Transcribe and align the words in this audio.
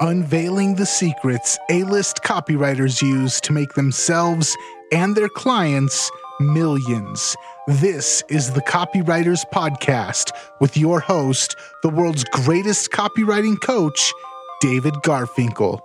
unveiling 0.00 0.76
the 0.76 0.86
secrets 0.86 1.58
A 1.70 1.82
list 1.84 2.22
copywriters 2.22 3.02
use 3.02 3.40
to 3.40 3.52
make 3.52 3.74
themselves 3.74 4.56
and 4.92 5.16
their 5.16 5.28
clients 5.28 6.10
millions. 6.40 7.34
This 7.66 8.22
is 8.28 8.52
the 8.52 8.62
Copywriters 8.62 9.44
Podcast 9.52 10.30
with 10.60 10.76
your 10.76 11.00
host, 11.00 11.56
the 11.82 11.88
world's 11.88 12.24
greatest 12.24 12.90
copywriting 12.92 13.60
coach, 13.60 14.12
David 14.60 14.94
Garfinkel. 15.04 15.80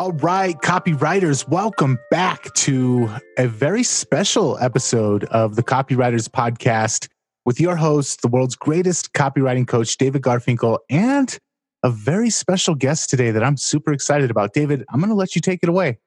All 0.00 0.12
right, 0.12 0.56
copywriters, 0.56 1.46
welcome 1.46 1.98
back 2.10 2.52
to 2.54 3.08
a 3.38 3.46
very 3.46 3.82
special 3.82 4.58
episode 4.58 5.24
of 5.24 5.56
the 5.56 5.62
Copywriters 5.62 6.28
Podcast 6.28 7.08
with 7.44 7.60
your 7.60 7.76
host, 7.76 8.22
the 8.22 8.28
world's 8.28 8.56
greatest 8.56 9.12
copywriting 9.12 9.68
coach, 9.68 9.96
David 9.98 10.22
Garfinkel, 10.22 10.78
and 10.88 11.38
a 11.82 11.90
very 11.90 12.30
special 12.30 12.74
guest 12.74 13.10
today 13.10 13.30
that 13.30 13.42
I'm 13.42 13.56
super 13.56 13.92
excited 13.92 14.30
about. 14.30 14.52
David, 14.52 14.84
I'm 14.90 15.00
going 15.00 15.10
to 15.10 15.16
let 15.16 15.34
you 15.34 15.40
take 15.40 15.60
it 15.62 15.68
away. 15.68 15.98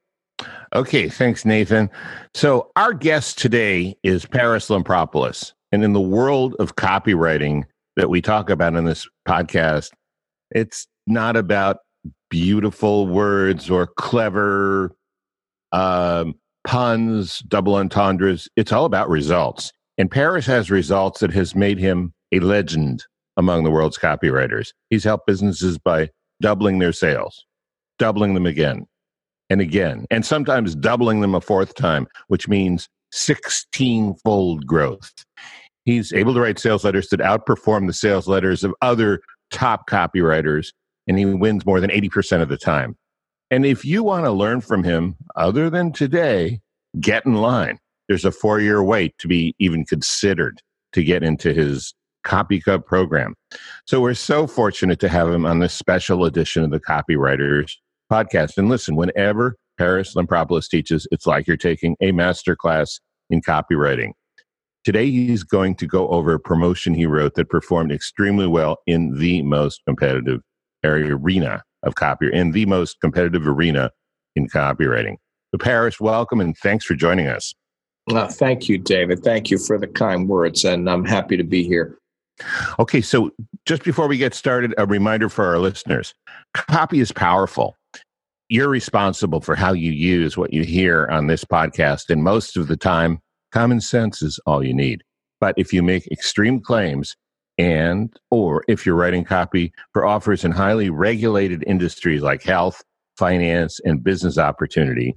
Okay, 0.74 1.08
thanks, 1.08 1.46
Nathan. 1.46 1.90
So, 2.34 2.72
our 2.76 2.94
guest 2.94 3.38
today 3.38 3.96
is 4.04 4.26
Paris 4.26 4.68
Lampropoulos. 4.68 5.54
And 5.72 5.84
in 5.84 5.94
the 5.94 6.02
world 6.02 6.56
of 6.60 6.76
copywriting 6.76 7.64
that 7.96 8.10
we 8.10 8.22
talk 8.22 8.50
about 8.50 8.76
in 8.76 8.86
this 8.86 9.08
podcast, 9.28 9.92
it's 10.52 10.88
not 11.08 11.36
about 11.36 11.78
beautiful 12.30 13.08
words 13.08 13.70
or 13.70 13.88
clever 13.88 14.96
um, 15.72 16.36
puns, 16.66 17.40
double 17.40 17.76
entendres. 17.76 18.50
It's 18.56 18.72
all 18.72 18.86
about 18.86 19.10
results. 19.10 19.72
And 19.98 20.12
Paris 20.12 20.46
has 20.46 20.70
results 20.70 21.22
that 21.22 21.32
has 21.32 21.56
made 21.56 21.80
him 21.80 22.14
a 22.32 22.40
legend 22.40 23.06
among 23.38 23.64
the 23.64 23.72
world's 23.72 23.98
copywriters. 23.98 24.74
He's 24.90 25.04
helped 25.04 25.28
businesses 25.28 25.78
by 25.78 26.10
doubling 26.42 26.80
their 26.80 26.94
sales, 26.94 27.46
doubling 28.00 28.34
them 28.34 28.46
again 28.46 28.86
and 29.50 29.62
again, 29.62 30.06
and 30.10 30.26
sometimes 30.26 30.76
doubling 30.76 31.22
them 31.22 31.36
a 31.36 31.42
fourth 31.42 31.76
time, 31.76 32.08
which 32.28 32.48
means 32.48 32.90
16 33.12 34.16
fold 34.24 34.66
growth. 34.66 35.12
He's 35.86 36.12
able 36.14 36.34
to 36.34 36.42
write 36.42 36.60
sales 36.60 36.84
letters 36.84 37.10
that 37.10 37.20
outperform 37.20 37.88
the 37.88 37.94
sales 37.94 38.28
letters 38.28 38.64
of 38.64 38.74
other 38.82 39.22
top 39.52 39.88
copywriters, 39.88 40.70
and 41.08 41.18
he 41.18 41.26
wins 41.26 41.66
more 41.66 41.80
than 41.80 41.92
80% 41.92 42.42
of 42.42 42.50
the 42.50 42.58
time. 42.58 42.96
And 43.52 43.66
if 43.66 43.86
you 43.86 44.04
want 44.04 44.26
to 44.26 44.32
learn 44.32 44.62
from 44.62 44.84
him, 44.84 45.16
other 45.36 45.70
than 45.70 45.92
today, 45.92 46.60
get 47.00 47.26
in 47.26 47.36
line. 47.36 47.78
There's 48.08 48.26
a 48.26 48.32
four 48.32 48.60
year 48.60 48.84
wait 48.84 49.18
to 49.20 49.28
be 49.28 49.56
even 49.60 49.86
considered 49.86 50.62
to 50.94 51.04
get 51.04 51.24
into 51.24 51.54
his 51.54 51.94
Copy 52.26 52.60
Cubs 52.60 52.84
program. 52.86 53.36
So 53.86 54.02
we're 54.02 54.14
so 54.16 54.48
fortunate 54.48 55.00
to 55.00 55.10
have 55.10 55.30
him 55.30 55.46
on 55.46 55.60
this 55.60 55.74
special 55.74 56.26
edition 56.26 56.64
of 56.64 56.72
the 56.72 56.80
Copywriters 56.80 57.72
podcast. 58.12 58.58
And 58.58 58.68
listen, 58.68 58.96
whenever 58.96 59.56
Paris 59.78 60.16
Lampropoulos 60.16 60.68
teaches, 60.68 61.08
it's 61.12 61.26
like 61.26 61.48
you're 61.48 61.56
taking 61.56 61.96
a 62.02 62.12
master 62.12 62.56
class 62.56 63.00
in 63.30 63.42
copywriting. 63.42 64.12
Today, 64.84 65.10
he's 65.10 65.44
going 65.44 65.76
to 65.76 65.88
go 65.88 66.08
over 66.10 66.34
a 66.34 66.40
promotion 66.40 66.94
he 66.94 67.08
wrote 67.08 67.34
that 67.36 67.50
performed 67.50 67.92
extremely 67.92 68.46
well 68.46 68.78
in 68.86 69.18
the 69.18 69.42
most 69.42 69.82
competitive 69.88 70.42
arena 70.84 71.64
of 71.82 71.96
copy, 71.96 72.30
in 72.32 72.52
the 72.52 72.66
most 72.68 73.00
competitive 73.02 73.48
arena 73.48 73.90
in 74.36 74.48
copywriting. 74.48 75.16
So, 75.52 75.58
Paris, 75.58 76.00
welcome 76.00 76.40
and 76.40 76.56
thanks 76.58 76.86
for 76.86 76.94
joining 76.94 77.28
us. 77.28 77.56
Uh, 78.12 78.28
thank 78.28 78.70
you, 78.70 78.78
David. 78.78 79.24
Thank 79.24 79.50
you 79.50 79.58
for 79.58 79.80
the 79.80 79.88
kind 79.88 80.30
words, 80.30 80.64
and 80.64 80.88
I'm 80.88 81.04
happy 81.04 81.38
to 81.38 81.44
be 81.44 81.64
here. 81.64 81.98
Okay, 82.80 83.02
so 83.02 83.32
just 83.66 83.84
before 83.84 84.08
we 84.08 84.18
get 84.18 84.34
started, 84.34 84.74
a 84.78 84.86
reminder 84.86 85.30
for 85.30 85.46
our 85.46 85.60
listeners 85.60 86.14
copy 86.54 87.00
is 87.00 87.12
powerful. 87.12 87.76
You're 88.50 88.70
responsible 88.70 89.42
for 89.42 89.56
how 89.56 89.74
you 89.74 89.92
use 89.92 90.38
what 90.38 90.54
you 90.54 90.64
hear 90.64 91.08
on 91.08 91.28
this 91.28 91.44
podcast, 91.44 92.10
and 92.10 92.24
most 92.24 92.58
of 92.58 92.68
the 92.68 92.78
time, 92.78 93.20
common 93.52 93.82
sense 93.82 94.22
is 94.22 94.40
all 94.46 94.64
you 94.64 94.74
need. 94.74 95.04
But 95.40 95.56
if 95.58 95.74
you 95.74 95.82
make 95.82 96.08
extreme 96.12 96.60
claims, 96.60 97.16
and 97.58 98.14
or 98.32 98.64
if 98.68 98.86
you're 98.86 98.96
writing 98.96 99.24
copy 99.24 99.72
for 99.94 100.06
offers 100.06 100.44
in 100.44 100.52
highly 100.52 100.90
regulated 100.90 101.64
industries 101.66 102.22
like 102.22 102.44
health, 102.44 102.84
finance, 103.18 103.80
and 103.86 104.04
business 104.04 104.38
opportunity, 104.38 105.16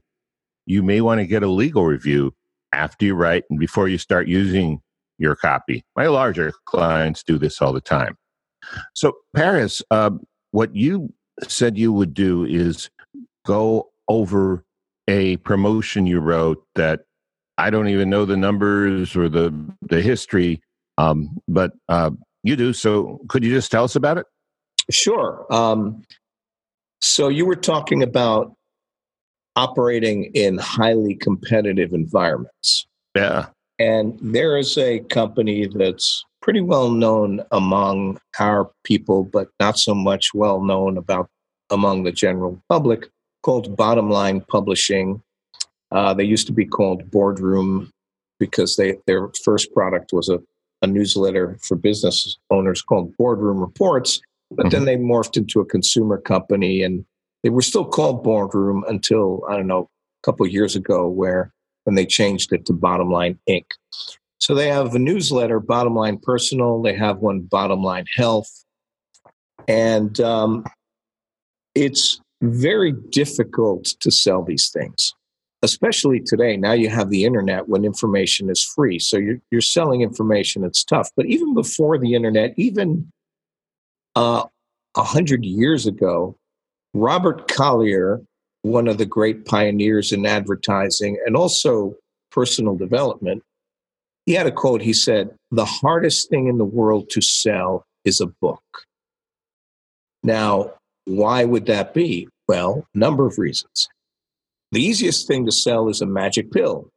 you 0.67 0.83
may 0.83 1.01
want 1.01 1.21
to 1.21 1.27
get 1.27 1.43
a 1.43 1.49
legal 1.49 1.85
review 1.85 2.33
after 2.73 3.07
you 3.07 3.15
write 3.15 3.45
and 3.51 3.59
before 3.59 3.89
you 3.89 3.99
start 3.99 4.29
using 4.29 4.81
your 5.19 5.37
copy. 5.37 5.85
My 5.97 6.07
larger 6.07 6.53
clients 6.65 7.23
do 7.23 7.39
this 7.39 7.61
all 7.61 7.73
the 7.73 7.81
time. 7.81 8.17
So, 8.95 9.13
Paris, 9.35 9.83
uh, 9.91 10.11
what 10.51 10.75
you 10.75 11.13
said 11.47 11.79
you 11.79 11.93
would 11.93 12.15
do 12.15 12.45
is 12.45 12.91
go 13.47 13.91
over 14.09 14.65
a 15.07 15.37
promotion 15.39 16.07
you 16.07 16.21
wrote 16.21 16.63
that 16.75 17.01
I 17.57 17.71
don't 17.71 17.89
even 17.89 18.11
know 18.11 18.25
the 18.25 18.37
numbers 18.37 19.17
or 19.17 19.29
the 19.29 19.55
the 19.83 20.01
history, 20.01 20.61
um, 20.97 21.39
but 21.49 21.73
uh, 21.89 22.11
you 22.43 22.57
do. 22.57 22.73
So, 22.73 23.21
could 23.29 23.45
you 23.45 23.53
just 23.53 23.71
tell 23.71 23.85
us 23.85 23.97
about 23.97 24.19
it? 24.19 24.27
Sure. 24.91 25.47
Um, 25.51 26.05
so, 27.01 27.29
you 27.29 27.47
were 27.47 27.57
talking 27.57 28.03
about 28.03 28.53
operating 29.57 30.31
in 30.35 30.57
highly 30.57 31.17
competitive 31.17 31.93
environments. 31.93 32.87
Yeah. 33.17 33.47
And 33.79 34.19
there 34.21 34.57
is 34.57 34.77
a 34.77 35.01
company 35.01 35.67
that's 35.67 36.25
pretty 36.43 36.61
well 36.61 36.91
known 36.91 37.43
among 37.53 38.21
our 38.39 38.71
people, 38.85 39.25
but 39.25 39.49
not 39.61 39.79
so 39.79 39.95
much 39.95 40.35
well 40.35 40.63
known 40.63 40.97
about 40.97 41.29
among 41.71 42.03
the 42.03 42.13
general 42.13 42.61
public, 42.69 43.09
called 43.43 43.77
Bottom 43.77 44.11
Line 44.11 44.41
Publishing. 44.41 45.23
Uh, 45.93 46.15
they 46.15 46.25
used 46.25 46.47
to 46.47 46.53
be 46.53 46.65
called 46.65 47.11
Boardroom 47.11 47.91
because 48.39 48.77
they 48.77 48.97
their 49.07 49.29
first 49.45 49.73
product 49.73 50.13
was 50.13 50.29
a, 50.29 50.39
a 50.83 50.87
newsletter 50.87 51.59
for 51.63 51.77
business 51.77 52.39
owners 52.51 52.83
called 52.83 53.17
Boardroom 53.17 53.59
Reports. 53.59 54.21
But 54.51 54.67
mm-hmm. 54.67 54.71
then 54.71 54.85
they 54.87 54.97
morphed 54.97 55.37
into 55.37 55.61
a 55.61 55.67
consumer 55.67 56.19
company, 56.19 56.83
and 56.83 57.05
they 57.43 57.51
were 57.51 57.63
still 57.63 57.85
called 57.85 58.25
Boardroom 58.25 58.85
until 58.89 59.43
I 59.49 59.57
don't 59.57 59.67
know 59.67 59.91
a 60.23 60.25
couple 60.25 60.47
years 60.47 60.75
ago, 60.75 61.07
where 61.07 61.53
when 61.89 61.95
they 61.95 62.05
changed 62.05 62.53
it 62.53 62.67
to 62.67 62.75
Bottom 62.75 63.11
Line 63.11 63.39
Inc. 63.49 63.65
So 64.37 64.55
they 64.55 64.69
have 64.69 64.95
a 64.95 64.99
newsletter, 64.99 65.59
Bottom 65.59 65.95
Line 65.95 66.19
Personal. 66.19 66.83
They 66.83 66.93
have 66.93 67.21
one, 67.21 67.41
Bottom 67.41 67.83
Line 67.83 68.05
Health. 68.15 68.51
And 69.67 70.21
um, 70.21 70.67
it's 71.75 72.21
very 72.43 72.93
difficult 72.93 73.85
to 74.01 74.11
sell 74.11 74.43
these 74.43 74.69
things, 74.69 75.15
especially 75.63 76.21
today. 76.21 76.59
Now 76.59 76.73
you 76.73 76.91
have 76.91 77.09
the 77.09 77.25
internet 77.25 77.71
when 77.71 77.87
information 77.87 78.51
is 78.51 78.63
free. 78.63 78.99
So 78.99 79.17
you're, 79.17 79.41
you're 79.51 79.63
selling 79.63 80.03
information, 80.03 80.65
it's 80.65 80.85
tough. 80.85 81.09
But 81.17 81.25
even 81.25 81.55
before 81.55 81.97
the 81.97 82.13
internet, 82.13 82.53
even 82.59 83.11
uh, 84.15 84.45
a 84.95 85.01
uh, 85.01 85.05
hundred 85.05 85.43
years 85.47 85.87
ago, 85.87 86.37
Robert 86.93 87.49
Collier 87.49 88.21
one 88.63 88.89
of 88.89 88.99
the 88.99 89.07
great 89.07 89.45
pioneers 89.45 90.13
in 90.13 90.27
advertising 90.27 91.19
and 91.27 91.37
also 91.37 91.95
personal 92.31 92.77
development. 92.77 93.43
He 94.27 94.35
had 94.35 94.47
a 94.47 94.53
quote. 94.53 94.83
He 94.83 94.93
said, 94.93 95.35
The 95.51 95.65
hardest 95.65 96.29
thing 96.29 96.49
in 96.49 96.59
the 96.59 96.65
world 96.65 97.11
to 97.11 97.23
sell 97.23 97.85
is 98.05 98.21
a 98.21 98.27
book. 98.27 98.63
Now, 100.23 100.73
why 101.05 101.45
would 101.45 101.67
that 101.67 101.95
be? 101.95 102.29
Well, 102.47 102.87
number 102.95 103.27
of 103.27 103.39
reasons. 103.39 103.89
The 104.73 104.83
easiest 104.83 105.27
thing 105.27 105.47
to 105.47 105.53
sell 105.53 105.89
is 105.89 106.03
a 106.03 106.07
magic 106.07 106.53
pill, 106.53 106.91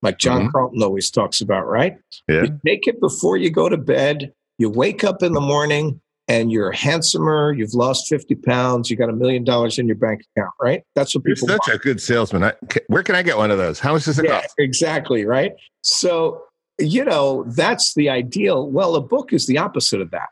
like 0.00 0.18
John 0.18 0.42
mm-hmm. 0.42 0.50
Carlton 0.50 0.82
always 0.82 1.10
talks 1.10 1.40
about, 1.40 1.66
right? 1.66 1.98
Yeah. 2.28 2.44
You 2.44 2.60
take 2.64 2.86
it 2.86 3.00
before 3.00 3.36
you 3.36 3.50
go 3.50 3.68
to 3.68 3.76
bed. 3.76 4.32
You 4.58 4.70
wake 4.70 5.04
up 5.04 5.22
in 5.22 5.32
the 5.32 5.40
morning, 5.40 6.00
and 6.28 6.50
you're 6.50 6.72
handsomer, 6.72 7.52
you've 7.52 7.74
lost 7.74 8.08
50 8.08 8.34
pounds, 8.36 8.90
you 8.90 8.96
got 8.96 9.08
a 9.08 9.12
million 9.12 9.44
dollars 9.44 9.78
in 9.78 9.86
your 9.86 9.96
bank 9.96 10.22
account, 10.34 10.52
right? 10.60 10.82
That's 10.94 11.14
what 11.14 11.24
people 11.24 11.48
You're 11.48 11.56
such 11.58 11.68
want. 11.68 11.80
a 11.80 11.82
good 11.82 12.00
salesman. 12.00 12.44
I, 12.44 12.54
where 12.88 13.02
can 13.02 13.14
I 13.14 13.22
get 13.22 13.36
one 13.36 13.50
of 13.50 13.58
those? 13.58 13.78
How 13.78 13.92
much 13.92 14.04
does 14.04 14.18
it 14.18 14.24
yeah, 14.24 14.40
cost? 14.42 14.54
Exactly, 14.58 15.24
right? 15.24 15.52
So, 15.82 16.42
you 16.78 17.04
know, 17.04 17.44
that's 17.48 17.94
the 17.94 18.10
ideal. 18.10 18.68
Well, 18.68 18.96
a 18.96 19.00
book 19.00 19.32
is 19.32 19.46
the 19.46 19.58
opposite 19.58 20.00
of 20.00 20.10
that. 20.10 20.28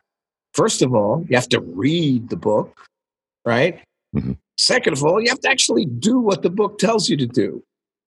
First 0.52 0.82
of 0.82 0.94
all, 0.94 1.25
you 1.29 1.37
have 1.37 1.49
to 1.50 1.61
read 1.61 2.29
the 2.29 2.37
book, 2.37 2.76
right? 3.44 3.81
Mm-hmm. 4.17 4.32
Second 4.58 4.93
of 4.94 5.05
all, 5.05 5.20
you 5.20 5.29
have 5.29 5.41
to 5.41 5.50
actually 5.50 5.87
do 5.87 6.19
what 6.19 6.43
the 6.43 6.50
book 6.50 6.79
tells 6.79 7.08
you 7.08 7.17
to 7.17 7.26
do. 7.26 7.62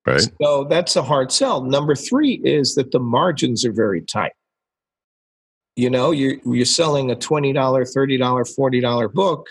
Right. 0.05 0.25
So 0.41 0.63
that's 0.63 0.95
a 0.95 1.03
hard 1.03 1.33
sell. 1.33 1.61
Number 1.61 1.93
three 1.93 2.35
is 2.45 2.75
that 2.75 2.91
the 2.91 2.99
margins 2.99 3.65
are 3.65 3.73
very 3.73 4.01
tight 4.01 4.31
you 5.77 5.89
know 5.89 6.11
you're 6.11 6.35
you're 6.45 6.65
selling 6.65 7.11
a 7.11 7.15
$20 7.15 7.53
$30 7.53 8.19
$40 8.19 9.13
book 9.13 9.47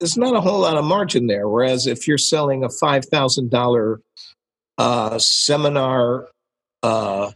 there's 0.00 0.16
not 0.16 0.34
a 0.34 0.40
whole 0.40 0.62
lot 0.62 0.76
of 0.76 0.84
margin 0.84 1.28
there. 1.28 1.48
Whereas 1.48 1.86
if 1.86 2.08
you're 2.08 2.18
selling 2.18 2.64
a 2.64 2.68
$5000 2.68 3.98
uh, 4.78 5.18
seminar 5.20 6.26
uh, 6.82 7.30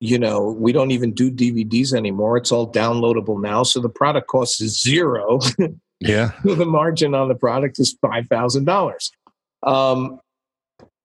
you 0.00 0.18
know 0.18 0.50
we 0.50 0.72
don't 0.72 0.90
even 0.90 1.12
do 1.12 1.30
dvds 1.30 1.92
anymore. 1.92 2.36
It's 2.36 2.50
all 2.50 2.70
downloadable 2.72 3.40
now. 3.40 3.62
So 3.62 3.80
the 3.80 3.88
product 3.88 4.26
cost 4.26 4.60
is 4.60 4.82
zero. 4.82 5.38
Yeah. 6.00 6.30
the 6.44 6.64
margin 6.64 7.12
on 7.16 7.26
the 7.26 7.34
product 7.34 7.80
is 7.80 7.96
$5,000. 8.04 9.10
Um, 9.64 10.20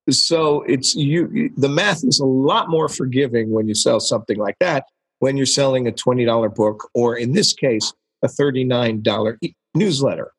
so 0.08 0.62
it's 0.62 0.94
you, 0.94 1.50
the 1.56 1.68
math 1.68 2.04
is 2.04 2.20
a 2.20 2.24
lot 2.24 2.70
more 2.70 2.88
forgiving 2.88 3.50
when 3.50 3.66
you 3.66 3.74
sell 3.74 3.98
something 3.98 4.38
like 4.38 4.54
that 4.60 4.84
when 5.20 5.36
you're 5.36 5.46
selling 5.46 5.86
a 5.86 5.92
$20 5.92 6.54
book 6.54 6.88
or 6.94 7.16
in 7.16 7.32
this 7.32 7.52
case, 7.52 7.92
a 8.22 8.28
$39 8.28 9.36
e- 9.42 9.52
newsletter. 9.74 10.32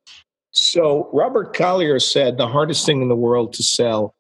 So 0.52 1.10
Robert 1.14 1.54
Collier 1.56 2.00
said 2.00 2.38
the 2.38 2.48
hardest 2.48 2.86
thing 2.86 3.02
in 3.02 3.10
the 3.10 3.16
world 3.16 3.54
to 3.54 3.64
sell 3.64 4.16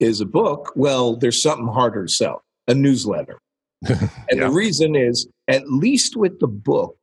is 0.00 0.20
a 0.20 0.26
book. 0.26 0.72
Well, 0.76 1.16
there's 1.16 1.42
something 1.42 1.66
harder 1.68 2.06
to 2.06 2.12
sell, 2.12 2.42
a 2.68 2.74
newsletter. 2.74 3.38
and 3.88 4.00
Yeah. 4.32 4.46
the 4.46 4.50
reason 4.50 4.94
is 4.96 5.26
at 5.48 5.68
least 5.70 6.16
with 6.16 6.38
the 6.40 6.46
book, 6.46 6.96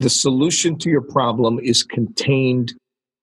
the 0.00 0.10
solution 0.10 0.78
to 0.78 0.90
your 0.90 1.02
problem 1.02 1.58
is 1.60 1.82
contained 1.82 2.72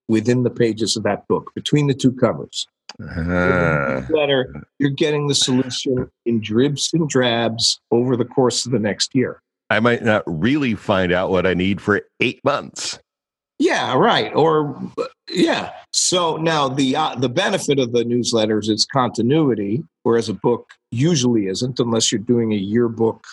within 0.07 0.43
the 0.43 0.49
pages 0.49 0.95
of 0.95 1.03
that 1.03 1.27
book, 1.27 1.51
between 1.53 1.87
the 1.87 1.93
two 1.93 2.13
covers. 2.13 2.65
Ah. 3.01 3.99
Newsletter, 4.01 4.63
you're 4.79 4.89
getting 4.89 5.27
the 5.27 5.35
solution 5.35 6.09
in 6.25 6.41
dribs 6.41 6.89
and 6.93 7.07
drabs 7.07 7.79
over 7.91 8.15
the 8.17 8.25
course 8.25 8.65
of 8.65 8.71
the 8.71 8.79
next 8.79 9.13
year. 9.13 9.41
I 9.69 9.79
might 9.79 10.03
not 10.03 10.23
really 10.25 10.75
find 10.75 11.11
out 11.11 11.29
what 11.29 11.45
I 11.45 11.53
need 11.53 11.81
for 11.81 12.01
eight 12.19 12.39
months. 12.43 12.99
Yeah, 13.59 13.95
right. 13.95 14.33
Or 14.35 14.79
yeah. 15.29 15.71
So 15.91 16.37
now 16.37 16.69
the 16.69 16.95
uh, 16.95 17.15
the 17.15 17.29
benefit 17.29 17.79
of 17.79 17.91
the 17.91 18.03
newsletters 18.03 18.69
is 18.69 18.85
continuity, 18.85 19.83
whereas 20.03 20.29
a 20.29 20.33
book 20.33 20.69
usually 20.91 21.47
isn't, 21.47 21.79
unless 21.79 22.11
you're 22.11 22.19
doing 22.19 22.53
a 22.53 22.57
yearbook 22.57 23.23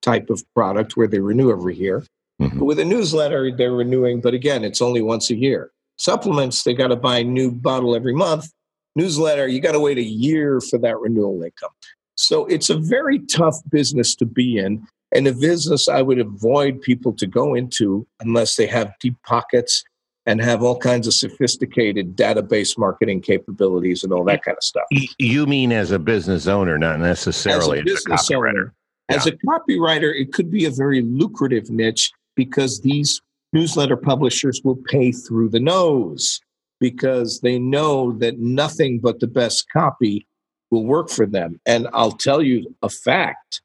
type 0.00 0.30
of 0.30 0.42
product 0.54 0.96
where 0.96 1.08
they 1.08 1.18
renew 1.18 1.50
every 1.50 1.76
year. 1.76 2.04
Mhm. 2.40 2.58
But 2.60 2.64
with 2.64 2.78
a 2.78 2.84
newsletter, 2.84 3.50
they're 3.54 3.72
renewing, 3.72 4.20
but 4.20 4.34
again, 4.34 4.64
it's 4.64 4.80
only 4.80 5.02
once 5.02 5.30
a 5.30 5.36
year. 5.36 5.70
Supplements, 5.98 6.62
they 6.62 6.74
got 6.74 6.88
to 6.88 6.96
buy 6.96 7.18
a 7.18 7.24
new 7.24 7.50
bottle 7.50 7.94
every 7.94 8.14
month. 8.14 8.50
Newsletter, 8.96 9.48
you 9.48 9.60
got 9.60 9.72
to 9.72 9.80
wait 9.80 9.98
a 9.98 10.02
year 10.02 10.60
for 10.60 10.78
that 10.78 10.98
renewal 10.98 11.42
income. 11.42 11.70
So 12.14 12.46
it's 12.46 12.70
a 12.70 12.76
very 12.76 13.20
tough 13.20 13.56
business 13.70 14.14
to 14.16 14.26
be 14.26 14.58
in, 14.58 14.86
and 15.14 15.26
a 15.26 15.32
business 15.32 15.88
I 15.88 16.02
would 16.02 16.18
avoid 16.18 16.80
people 16.82 17.12
to 17.14 17.26
go 17.26 17.54
into 17.54 18.06
unless 18.20 18.56
they 18.56 18.66
have 18.66 18.92
deep 19.00 19.16
pockets 19.24 19.84
and 20.24 20.40
have 20.40 20.62
all 20.62 20.78
kinds 20.78 21.06
of 21.06 21.14
sophisticated 21.14 22.16
database 22.16 22.78
marketing 22.78 23.22
capabilities 23.22 24.04
and 24.04 24.12
all 24.12 24.24
that 24.24 24.44
kind 24.44 24.56
of 24.56 24.62
stuff. 24.62 24.84
You 25.18 25.46
mean 25.46 25.72
as 25.72 25.90
a 25.90 25.98
business 25.98 26.46
owner, 26.46 26.78
not 26.78 27.00
necessarily 27.00 27.78
as 27.78 27.82
a, 27.82 27.84
business 27.84 28.28
copywriter. 28.28 28.48
owner, 28.48 28.74
as 29.08 29.26
a 29.26 29.32
copywriter, 29.32 30.14
it 30.14 30.32
could 30.32 30.50
be 30.50 30.64
a 30.64 30.70
very 30.70 31.02
lucrative 31.02 31.70
niche 31.70 32.12
because 32.36 32.80
these 32.80 33.20
newsletter 33.52 33.96
publishers 33.96 34.60
will 34.64 34.76
pay 34.76 35.12
through 35.12 35.48
the 35.48 35.60
nose 35.60 36.40
because 36.82 37.40
they 37.42 37.60
know 37.60 38.10
that 38.18 38.40
nothing 38.40 38.98
but 38.98 39.20
the 39.20 39.28
best 39.28 39.66
copy 39.72 40.26
will 40.72 40.84
work 40.84 41.08
for 41.08 41.26
them. 41.26 41.60
And 41.64 41.86
I'll 41.94 42.10
tell 42.10 42.42
you 42.42 42.74
a 42.82 42.88
fact 42.88 43.60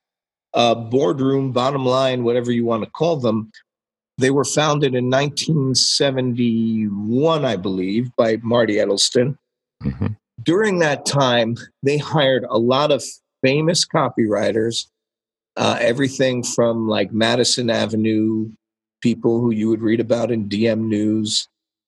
uh, 0.54 0.76
boardroom, 0.76 1.52
bottom 1.52 1.84
line, 1.86 2.24
whatever 2.24 2.52
you 2.52 2.64
want 2.64 2.84
to 2.84 2.90
call 2.90 3.18
them, 3.18 3.52
they 4.18 4.32
were 4.32 4.46
founded 4.46 4.96
in 4.96 5.10
1971, 5.10 7.46
I 7.46 7.56
believe, 7.56 8.10
by 8.16 8.38
Marty 8.42 8.76
Edelston 8.76 9.38
Mhm. 9.84 10.16
during 10.44 10.80
that 10.80 11.06
time, 11.06 11.56
they 11.84 11.98
hired 11.98 12.46
a 12.50 12.58
lot 12.58 12.92
of 12.92 13.04
famous 13.44 13.86
copywriters, 13.86 14.88
uh, 15.56 15.78
everything 15.80 16.44
from 16.44 16.88
like 16.88 17.12
Madison 17.12 17.70
Avenue 17.70 18.50
people 19.02 19.40
who 19.42 19.52
you 19.52 19.70
would 19.70 19.82
read 19.82 20.00
about 20.00 20.32
in 20.32 20.50
DM 20.50 20.90
News, 20.90 21.48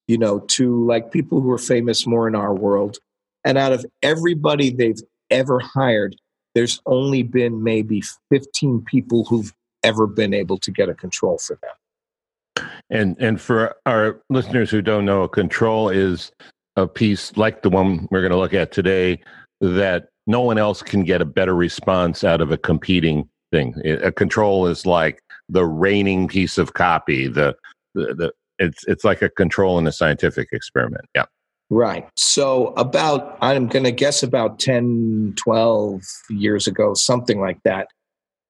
you 0.10 0.18
know, 0.18 0.40
to 0.40 0.84
like 0.88 1.12
people 1.12 1.40
who 1.40 1.52
are 1.52 1.60
famous 1.60 2.08
more 2.08 2.28
in 2.28 2.34
our 2.34 2.54
world. 2.54 2.98
And 3.46 3.60
out 3.60 3.72
of 3.72 3.86
everybody 4.02 4.72
they've 4.72 5.00
ever 5.30 5.60
hired, 5.60 6.16
there's 6.56 6.82
only 6.88 7.22
been 7.22 7.62
maybe 7.62 8.02
15 8.32 8.84
people 8.86 9.24
who've 9.26 9.54
ever 9.84 10.08
been 10.08 10.34
able 10.34 10.58
to 10.58 10.72
get 10.72 10.90
a 10.90 10.96
control 10.96 11.38
for 11.38 11.60
them. 11.62 12.68
And 12.90 13.16
and 13.20 13.40
for 13.40 13.76
our 13.86 14.20
listeners 14.32 14.72
who 14.72 14.82
don't 14.82 15.06
know, 15.06 15.22
a 15.22 15.30
control 15.30 15.90
is 15.90 16.32
a 16.76 16.88
piece 16.88 17.38
like 17.38 17.62
the 17.62 17.70
one 17.70 18.08
we're 18.10 18.22
going 18.22 18.32
to 18.32 18.38
look 18.38 18.56
at 18.56 18.72
today 18.72 19.22
that 19.62 20.10
no 20.26 20.42
one 20.42 20.58
else 20.58 20.82
can 20.82 21.04
get 21.04 21.22
a 21.22 21.26
better 21.26 21.54
response 21.54 22.24
out 22.24 22.42
of 22.42 22.52
a 22.52 22.58
competing 22.58 23.30
thing. 23.52 23.76
A 23.86 24.12
control 24.12 24.66
is 24.66 24.88
like 24.88 25.22
the 25.50 25.66
reigning 25.66 26.28
piece 26.28 26.58
of 26.58 26.74
copy. 26.74 27.28
The 27.28 27.56
the, 27.94 28.16
the 28.16 28.34
it's 28.60 28.84
it's 28.88 29.04
like 29.04 29.22
a 29.22 29.30
control 29.30 29.80
in 29.80 29.88
a 29.88 29.92
scientific 29.92 30.50
experiment. 30.52 31.06
Yeah. 31.16 31.26
Right. 31.72 32.08
So, 32.16 32.68
about, 32.70 33.38
I'm 33.42 33.68
going 33.68 33.84
to 33.84 33.92
guess 33.92 34.24
about 34.24 34.60
10, 34.60 35.36
12 35.38 36.02
years 36.32 36.66
ago, 36.66 36.96
something 36.96 37.40
like 37.40 37.62
that, 37.64 37.90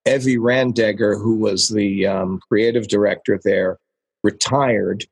Evie 0.05 0.37
Randegger, 0.37 1.21
who 1.21 1.35
was 1.35 1.67
the 1.67 2.07
um, 2.07 2.39
creative 2.47 2.87
director 2.87 3.37
there, 3.43 3.77
retired. 4.23 5.05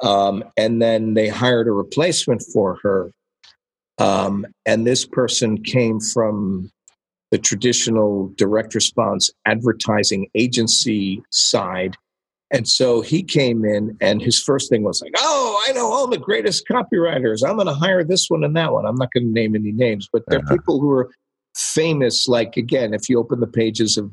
Um, 0.00 0.44
and 0.56 0.80
then 0.80 1.14
they 1.14 1.28
hired 1.28 1.68
a 1.68 1.72
replacement 1.72 2.42
for 2.52 2.78
her. 2.82 3.12
Um, 3.98 4.46
and 4.64 4.86
this 4.86 5.04
person 5.04 5.62
came 5.62 6.00
from 6.00 6.70
the 7.30 7.38
traditional 7.38 8.32
direct 8.36 8.74
response 8.74 9.30
advertising 9.46 10.28
agency 10.34 11.22
side. 11.30 11.96
And 12.52 12.68
so 12.68 13.00
he 13.00 13.22
came 13.22 13.64
in, 13.64 13.96
and 14.00 14.20
his 14.22 14.40
first 14.40 14.68
thing 14.70 14.82
was 14.84 15.00
like, 15.02 15.12
"Oh, 15.16 15.62
I 15.66 15.72
know 15.72 15.90
all 15.90 16.06
the 16.06 16.18
greatest 16.18 16.68
copywriters. 16.68 17.42
I'm 17.46 17.56
going 17.56 17.66
to 17.66 17.74
hire 17.74 18.04
this 18.04 18.28
one 18.28 18.44
and 18.44 18.54
that 18.56 18.72
one. 18.72 18.86
I'm 18.86 18.96
not 18.96 19.12
going 19.12 19.26
to 19.26 19.32
name 19.32 19.54
any 19.56 19.72
names, 19.72 20.08
but 20.12 20.22
they're 20.28 20.38
Uh-huh. 20.40 20.54
people 20.54 20.80
who 20.80 20.90
are 20.90 21.10
famous. 21.56 22.28
Like 22.28 22.56
again, 22.56 22.94
if 22.94 23.08
you 23.08 23.18
open 23.18 23.40
the 23.40 23.46
pages 23.46 23.96
of 23.96 24.10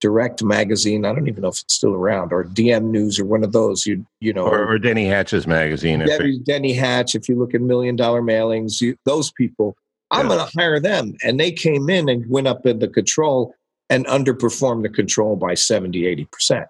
Direct 0.00 0.42
Magazine, 0.42 1.04
I 1.04 1.14
don't 1.14 1.28
even 1.28 1.42
know 1.42 1.48
if 1.48 1.60
it's 1.62 1.74
still 1.74 1.92
around, 1.94 2.32
or 2.32 2.44
DM 2.44 2.90
News, 2.90 3.18
or 3.20 3.26
one 3.26 3.44
of 3.44 3.52
those. 3.52 3.86
You 3.86 4.04
you 4.20 4.32
know, 4.32 4.46
Or, 4.46 4.66
or 4.72 4.78
Denny 4.78 5.06
Hatch's 5.06 5.46
magazine. 5.46 6.00
if 6.00 6.08
Denny, 6.08 6.38
Denny 6.40 6.72
Hatch. 6.72 7.14
If 7.14 7.28
you 7.28 7.38
look 7.38 7.54
at 7.54 7.60
Million 7.60 7.96
Dollar 7.96 8.22
Mailings, 8.22 8.80
you, 8.80 8.96
those 9.04 9.30
people, 9.32 9.76
I'm 10.10 10.26
Yeah. 10.28 10.36
going 10.36 10.46
to 10.50 10.58
hire 10.58 10.80
them. 10.80 11.14
And 11.22 11.38
they 11.38 11.52
came 11.52 11.88
in 11.90 12.08
and 12.08 12.28
went 12.28 12.46
up 12.48 12.66
in 12.66 12.78
the 12.80 12.88
control 12.88 13.54
and 13.90 14.06
underperformed 14.06 14.82
the 14.82 14.88
control 14.88 15.36
by 15.36 15.54
70, 15.54 16.06
80 16.06 16.24
percent. 16.32 16.66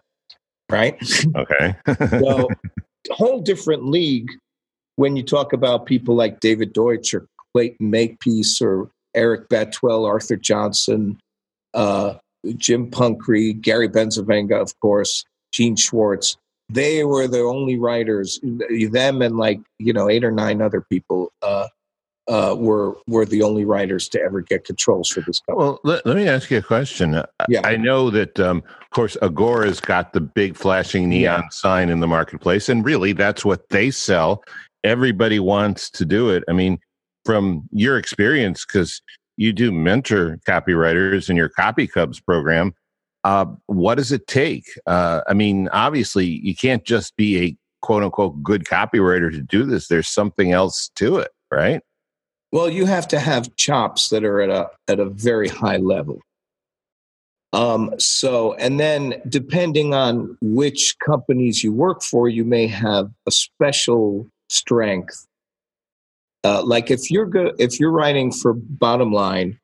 Right. 0.70 0.96
okay. 1.36 1.76
well, 2.20 2.48
whole 3.10 3.40
different 3.40 3.86
league 3.86 4.30
when 4.96 5.16
you 5.16 5.22
talk 5.22 5.52
about 5.52 5.86
people 5.86 6.14
like 6.14 6.40
David 6.40 6.72
Deutsch 6.72 7.14
or 7.14 7.26
Clayton 7.52 7.90
Makepeace 7.90 8.60
or 8.60 8.90
Eric 9.14 9.48
Betuel, 9.48 10.06
Arthur 10.06 10.36
Johnson, 10.36 11.18
uh, 11.74 12.14
Jim 12.56 12.90
Punkre, 12.90 13.60
Gary 13.60 13.88
Bencivenga, 13.88 14.60
of 14.60 14.78
course, 14.80 15.24
Gene 15.52 15.76
Schwartz. 15.76 16.36
They 16.68 17.04
were 17.04 17.28
the 17.28 17.40
only 17.40 17.76
writers. 17.76 18.40
Them 18.42 19.22
and 19.22 19.36
like 19.36 19.60
you 19.78 19.92
know 19.92 20.08
eight 20.08 20.24
or 20.24 20.30
nine 20.30 20.62
other 20.62 20.80
people 20.80 21.30
uh, 21.42 21.68
uh, 22.28 22.54
were 22.58 22.96
were 23.06 23.26
the 23.26 23.42
only 23.42 23.64
writers 23.64 24.08
to 24.08 24.20
ever 24.20 24.40
get 24.40 24.64
controls 24.64 25.08
for 25.08 25.20
this 25.20 25.40
company. 25.40 25.64
Well, 25.64 25.80
let, 25.84 26.06
let 26.06 26.16
me 26.16 26.26
ask 26.28 26.50
you 26.50 26.58
a 26.58 26.62
question. 26.62 27.22
Yeah. 27.48 27.60
I 27.64 27.76
know 27.76 28.10
that, 28.10 28.40
um, 28.40 28.58
of 28.80 28.90
course, 28.90 29.16
Agora's 29.20 29.80
got 29.80 30.12
the 30.12 30.20
big 30.20 30.56
flashing 30.56 31.08
neon 31.08 31.42
Yeah. 31.42 31.48
sign 31.50 31.90
in 31.90 32.00
the 32.00 32.06
marketplace, 32.06 32.68
and 32.68 32.84
really 32.84 33.12
that's 33.12 33.44
what 33.44 33.68
they 33.68 33.90
sell. 33.90 34.42
Everybody 34.84 35.38
wants 35.38 35.90
to 35.90 36.04
do 36.04 36.30
it. 36.30 36.44
I 36.48 36.52
mean, 36.52 36.78
from 37.24 37.68
your 37.72 37.98
experience, 37.98 38.64
because 38.64 39.02
you 39.36 39.52
do 39.52 39.72
mentor 39.72 40.38
copywriters 40.46 41.28
in 41.28 41.36
your 41.36 41.48
Copy 41.48 41.86
Cubs 41.86 42.20
program, 42.20 42.72
uh, 43.24 43.46
what 43.66 43.96
does 43.96 44.12
it 44.12 44.26
take? 44.26 44.64
Uh, 44.86 45.22
I 45.26 45.32
mean, 45.34 45.68
obviously, 45.72 46.26
you 46.26 46.54
can't 46.54 46.84
just 46.84 47.16
be 47.16 47.42
a 47.42 47.56
quote 47.80 48.02
unquote 48.02 48.42
good 48.42 48.64
copywriter 48.64 49.30
to 49.30 49.40
do 49.40 49.64
this. 49.64 49.88
There's 49.88 50.08
something 50.08 50.52
else 50.52 50.90
to 50.96 51.18
it, 51.18 51.30
right? 51.50 51.82
Well, 52.54 52.70
you 52.70 52.86
have 52.86 53.08
to 53.08 53.18
have 53.18 53.56
chops 53.56 54.10
that 54.10 54.22
are 54.22 54.40
at 54.40 54.48
a 54.48 54.70
at 54.86 55.00
a 55.00 55.06
very 55.06 55.48
high 55.48 55.78
level. 55.78 56.20
Um, 57.52 57.92
so, 57.98 58.54
and 58.54 58.78
then 58.78 59.20
depending 59.28 59.92
on 59.92 60.38
which 60.40 60.94
companies 61.04 61.64
you 61.64 61.72
work 61.72 62.00
for, 62.04 62.28
you 62.28 62.44
may 62.44 62.68
have 62.68 63.10
a 63.26 63.32
special 63.32 64.28
strength. 64.48 65.26
Uh, 66.44 66.62
like 66.64 66.92
if 66.92 67.10
you're 67.10 67.26
go- 67.26 67.54
if 67.58 67.80
you're 67.80 67.90
writing 67.90 68.30
for 68.30 68.52
Bottom 68.54 69.12
Line, 69.12 69.58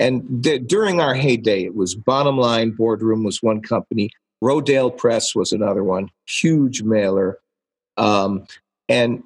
and 0.00 0.42
during 0.66 1.00
our 1.00 1.14
heyday, 1.14 1.62
it 1.62 1.76
was 1.76 1.94
Bottom 1.94 2.38
Line 2.38 2.72
Boardroom 2.72 3.22
was 3.22 3.40
one 3.40 3.62
company, 3.62 4.10
Rodale 4.42 4.98
Press 4.98 5.32
was 5.32 5.52
another 5.52 5.84
one, 5.84 6.08
huge 6.26 6.82
mailer, 6.82 7.38
um, 7.96 8.48
and 8.88 9.22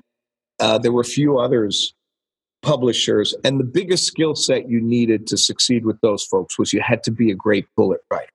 uh, 0.60 0.76
there 0.76 0.92
were 0.92 1.00
a 1.00 1.04
few 1.04 1.38
others 1.38 1.94
publishers 2.66 3.32
and 3.44 3.60
the 3.60 3.64
biggest 3.64 4.04
skill 4.06 4.34
set 4.34 4.68
you 4.68 4.80
needed 4.80 5.26
to 5.28 5.36
succeed 5.36 5.84
with 5.86 6.00
those 6.00 6.24
folks 6.24 6.58
was 6.58 6.72
you 6.72 6.80
had 6.80 7.02
to 7.04 7.12
be 7.12 7.30
a 7.30 7.34
great 7.34 7.66
bullet 7.76 8.00
writer 8.10 8.32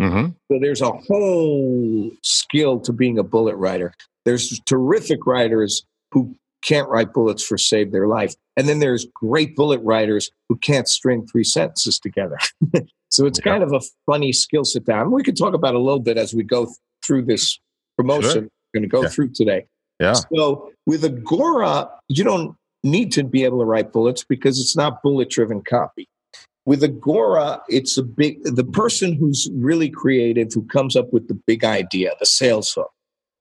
hmm 0.00 0.26
So 0.50 0.58
there's 0.60 0.80
a 0.80 0.90
whole 0.90 2.10
skill 2.22 2.80
to 2.80 2.92
being 2.92 3.18
a 3.18 3.22
bullet 3.22 3.56
writer. 3.56 3.92
There's 4.24 4.58
terrific 4.66 5.26
writers 5.26 5.82
who 6.12 6.34
can't 6.62 6.88
write 6.88 7.12
bullets 7.12 7.44
for 7.44 7.56
save 7.58 7.92
their 7.92 8.06
life. 8.08 8.34
And 8.56 8.68
then 8.68 8.78
there's 8.80 9.06
great 9.14 9.54
bullet 9.54 9.80
writers 9.82 10.30
who 10.48 10.56
can't 10.56 10.88
string 10.88 11.26
three 11.26 11.44
sentences 11.44 11.98
together. 11.98 12.38
so 13.10 13.26
it's 13.26 13.38
Yeah. 13.38 13.52
kind 13.52 13.62
of 13.62 13.72
a 13.72 13.80
funny 14.06 14.32
skill 14.32 14.64
set 14.64 14.84
down. 14.84 15.10
We 15.12 15.22
could 15.22 15.36
talk 15.36 15.54
about 15.54 15.74
a 15.74 15.78
little 15.78 16.00
bit 16.00 16.16
as 16.16 16.32
we 16.34 16.42
go 16.42 16.68
through 17.06 17.24
this 17.26 17.58
promotion 17.96 18.30
Sure. 18.32 18.42
we're 18.42 18.80
going 18.80 18.88
to 18.90 18.96
go 18.98 19.02
Yeah. 19.02 19.08
through 19.08 19.30
today. 19.34 19.66
Yeah. 20.00 20.14
So 20.34 20.72
with 20.86 21.04
Agora, 21.04 21.90
you 22.08 22.24
don't 22.24 22.56
need 22.84 23.12
to 23.12 23.24
be 23.24 23.44
able 23.44 23.58
to 23.58 23.64
write 23.64 23.92
bullets 23.92 24.24
because 24.24 24.60
it's 24.60 24.76
not 24.76 25.02
bullet 25.02 25.30
driven 25.30 25.62
copy. 25.62 26.08
With 26.66 26.84
Agora, 26.84 27.62
it's 27.68 27.96
a 27.96 28.02
big, 28.02 28.42
the 28.44 28.64
person 28.64 29.14
who's 29.14 29.48
really 29.54 29.88
creative, 29.88 30.48
who 30.52 30.62
comes 30.66 30.96
up 30.96 31.12
with 31.12 31.28
the 31.28 31.40
big 31.46 31.64
idea, 31.64 32.12
the 32.20 32.26
sales 32.26 32.72
hook, 32.72 32.90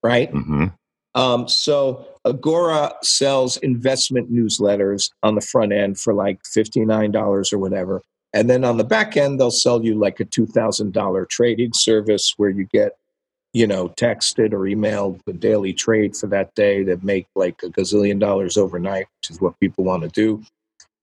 right? 0.01 0.29
hmm 0.29 0.67
Um, 1.13 1.47
so 1.47 2.07
Agora 2.25 2.93
sells 3.03 3.57
investment 3.57 4.31
newsletters 4.31 5.11
on 5.23 5.35
the 5.35 5.41
front 5.41 5.73
end 5.73 5.99
for 5.99 6.13
like 6.13 6.39
$59 6.43 7.53
or 7.53 7.57
whatever. 7.57 8.01
And 8.33 8.49
then 8.49 8.63
on 8.63 8.77
the 8.77 8.83
back 8.83 9.17
end, 9.17 9.39
they'll 9.39 9.51
sell 9.51 9.83
you 9.83 9.95
like 9.95 10.19
a 10.19 10.25
$2,000 10.25 11.29
trading 11.29 11.73
service 11.73 12.33
where 12.37 12.49
you 12.49 12.65
get, 12.65 12.93
you 13.57 13.65
know, 13.65 13.89
texted 13.89 14.53
or 14.53 14.59
emailed 14.59 15.19
the 15.25 15.33
daily 15.33 15.73
trade 15.73 16.15
for 16.15 16.27
that 16.27 16.53
day 16.53 16.83
that 16.83 17.03
make 17.03 17.25
like 17.35 17.59
a 17.63 17.69
gazillion 17.69 18.19
dollars 18.19 18.55
overnight, 18.55 19.07
which 19.17 19.31
is 19.31 19.41
what 19.41 19.59
people 19.59 19.83
want 19.83 20.03
to 20.03 20.09
do. 20.09 20.43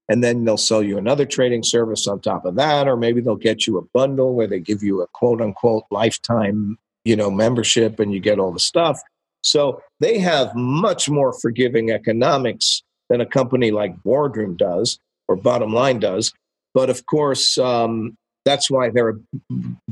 And 0.09 0.23
then 0.23 0.45
they'll 0.45 0.57
sell 0.57 0.81
you 0.81 0.97
another 0.97 1.27
trading 1.27 1.65
service 1.65 2.07
on 2.07 2.21
top 2.21 2.45
of 2.45 2.55
that, 2.55 2.87
or 2.87 2.97
maybe 2.97 3.21
they'll 3.21 3.35
get 3.35 3.67
you 3.67 3.77
a 3.77 3.83
bundle 3.93 4.37
where 4.37 4.47
they 4.47 4.61
give 4.61 4.85
you 4.85 5.03
a 5.03 5.09
quote 5.09 5.41
unquote 5.41 5.83
lifetime, 5.91 6.79
you 7.05 7.17
know, 7.17 7.29
membership 7.29 7.99
and 7.99 8.15
you 8.15 8.21
get 8.21 8.39
all 8.39 8.53
the 8.53 8.61
stuff. 8.61 9.01
So 9.43 9.83
they 9.99 10.21
have 10.21 10.55
much 10.55 11.11
more 11.11 11.33
forgiving 11.33 11.91
economics 11.91 12.85
than 13.11 13.21
a 13.21 13.27
company 13.27 13.73
like 13.73 14.01
Boardroom 14.05 14.55
does 14.57 15.01
or 15.27 15.35
Bottom 15.35 15.73
Line 15.73 15.99
does. 15.99 16.33
But 16.73 16.89
of 16.89 17.05
course, 17.07 17.59
um, 17.59 18.17
that's 18.45 18.71
why 18.71 18.91
they're 18.91 19.19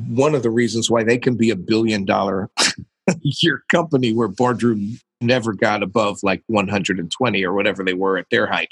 one 0.09 0.35
of 0.35 0.43
the 0.43 0.51
reasons 0.51 0.91
why 0.91 1.03
they 1.03 1.19
can 1.19 1.37
be 1.37 1.51
a 1.51 1.57
billion 1.57 2.05
dollar 2.05 2.51
year 3.23 3.63
company 3.71 4.13
where 4.13 4.29
Boardroom 4.29 4.99
never 5.21 5.53
got 5.53 5.83
above 5.83 6.19
like 6.23 6.43
120 6.49 7.45
or 7.45 7.53
whatever 7.53 7.85
they 7.85 7.95
were 7.95 8.19
at 8.19 8.27
their 8.31 8.47
height. 8.47 8.69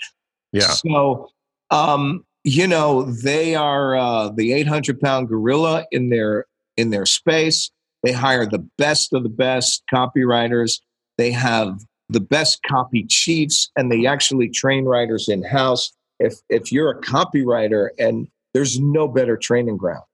Yeah. 0.52 0.68
So, 0.68 1.30
um, 1.70 2.25
you 2.44 2.66
know, 2.66 3.02
they 3.02 3.54
are 3.54 3.96
uh, 3.96 4.30
the 4.30 4.52
800 4.52 5.00
pound 5.00 5.28
gorilla 5.28 5.87
in 5.90 6.10
their 6.10 6.46
in 6.76 6.90
their 6.90 7.06
space. 7.06 7.70
They 8.02 8.12
hire 8.12 8.46
the 8.46 8.66
best 8.78 9.12
of 9.12 9.22
the 9.22 9.28
best 9.28 9.82
copywriters. 9.92 10.80
They 11.18 11.30
have 11.32 11.80
the 12.08 12.20
best 12.20 12.60
copy 12.66 13.04
chiefs, 13.08 13.70
and 13.76 13.92
they 13.92 14.06
actually 14.06 14.49
train 14.49 14.84
writers 14.84 15.28
in 15.28 15.42
house. 15.42 15.92
If 16.18 16.34
if 16.49 16.72
you're 16.72 16.90
a 16.90 17.00
copywriter, 17.00 17.90
and 17.99 18.26
there's 18.54 18.78
no 18.80 19.09
better 19.09 19.37
training 19.37 19.76
ground. 19.76 20.04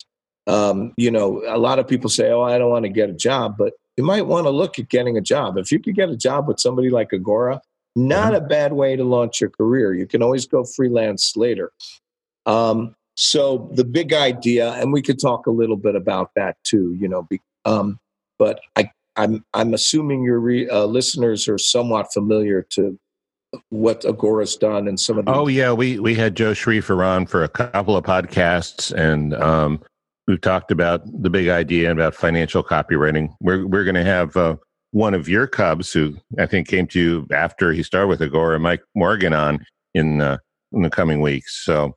Um, 0.47 0.93
you 0.97 1.11
know, 1.11 1.43
a 1.47 1.59
lot 1.59 1.79
of 1.79 1.89
people 1.89 2.09
say, 2.09 2.31
"Oh, 2.31 2.43
I 2.43 2.59
don't 2.59 2.71
want 2.71 2.85
to 2.85 2.91
get 2.91 3.11
a 3.11 3.15
job," 3.15 3.57
but 3.59 3.73
you 3.97 4.05
might 4.05 4.27
want 4.27 4.47
to 4.47 4.51
look 4.51 4.79
at 4.79 4.89
getting 4.89 5.17
a 5.17 5.21
job. 5.21 5.59
If 5.59 5.73
you 5.73 5.81
could 5.81 5.95
get 5.95 6.09
a 6.09 6.17
job 6.17 6.47
with 6.47 6.61
somebody 6.61 6.91
like 6.91 7.13
Agora, 7.13 7.61
not 7.97 8.35
a 8.35 8.41
bad 8.41 8.75
way 8.75 8.95
to 8.95 9.05
launch 9.05 9.41
your 9.41 9.51
career. 9.51 9.95
You 9.95 10.07
can 10.07 10.23
always 10.23 10.47
go 10.47 10.65
freelance 10.65 11.35
later. 11.37 11.73
Um, 12.45 12.95
so 13.17 13.71
the 13.73 13.85
big 13.85 14.13
idea, 14.13 14.73
and 14.75 14.93
we 14.93 15.03
could 15.03 15.19
talk 15.19 15.47
a 15.47 15.51
little 15.51 15.77
bit 15.77 15.97
about 15.97 16.31
that 16.37 16.57
too. 16.63 16.95
You 17.01 17.09
know, 17.09 17.23
be, 17.23 17.41
um, 17.65 17.99
but 18.39 18.61
I, 18.77 18.91
I'm 19.17 19.45
I'm 19.55 19.73
assuming 19.73 20.23
your 20.23 20.39
re, 20.39 20.69
uh, 20.69 20.85
listeners 20.85 21.49
are 21.49 21.59
somewhat 21.59 22.13
familiar 22.13 22.63
to 22.71 22.99
what 23.71 24.05
Agora's 24.05 24.57
done 24.57 24.89
and 24.89 24.99
some 24.99 25.19
of 25.19 25.25
the. 25.25 25.33
Oh 25.33 25.47
yeah, 25.49 25.73
we 25.73 25.99
we 25.99 26.15
had 26.15 26.37
Joe 26.37 26.53
Schriefer 26.53 27.05
on 27.07 27.27
for 27.27 27.45
a 27.45 27.49
couple 27.49 27.97
of 27.97 28.05
podcasts, 28.05 28.93
and 28.93 29.35
um, 29.35 29.83
we've 30.27 30.41
talked 30.41 30.71
about 30.71 31.03
the 31.23 31.31
big 31.31 31.49
idea 31.49 31.91
about 31.91 32.15
financial 32.15 32.63
copywriting. 32.63 33.35
We're 33.41 33.67
we're 33.67 33.85
going 33.85 33.95
to 33.95 34.05
have 34.05 34.37
uh, 34.37 34.57
one 34.91 35.15
of 35.15 35.29
your 35.29 35.47
cubs, 35.47 35.93
who 35.93 36.17
I 36.39 36.47
think 36.47 36.69
came 36.69 36.87
to 36.89 37.01
you 37.01 37.27
after 37.33 37.73
he 37.73 37.83
started 37.83 38.09
with 38.09 38.23
Agora, 38.23 38.59
Mike 38.59 38.83
Morgan, 38.95 39.33
on 39.33 39.65
in 39.95 40.21
uh, 40.21 40.39
in 40.73 40.83
the 40.83 40.91
coming 40.91 41.21
weeks. 41.21 41.65
So, 41.65 41.97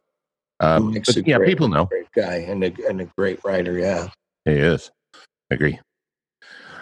um, 0.60 0.94
but 0.94 1.27
yeah, 1.27 1.38
great- 1.38 1.50
people 1.50 1.68
know 1.68 1.86
great 1.86 2.12
guy 2.15 2.36
and 2.36 2.63
a, 2.63 2.74
and 2.88 3.01
a 3.01 3.06
great 3.18 3.39
writer. 3.44 3.77
Yeah. 3.77 4.10
he 4.46 4.51
is. 4.51 4.91
I 5.51 5.56
agree. 5.56 5.79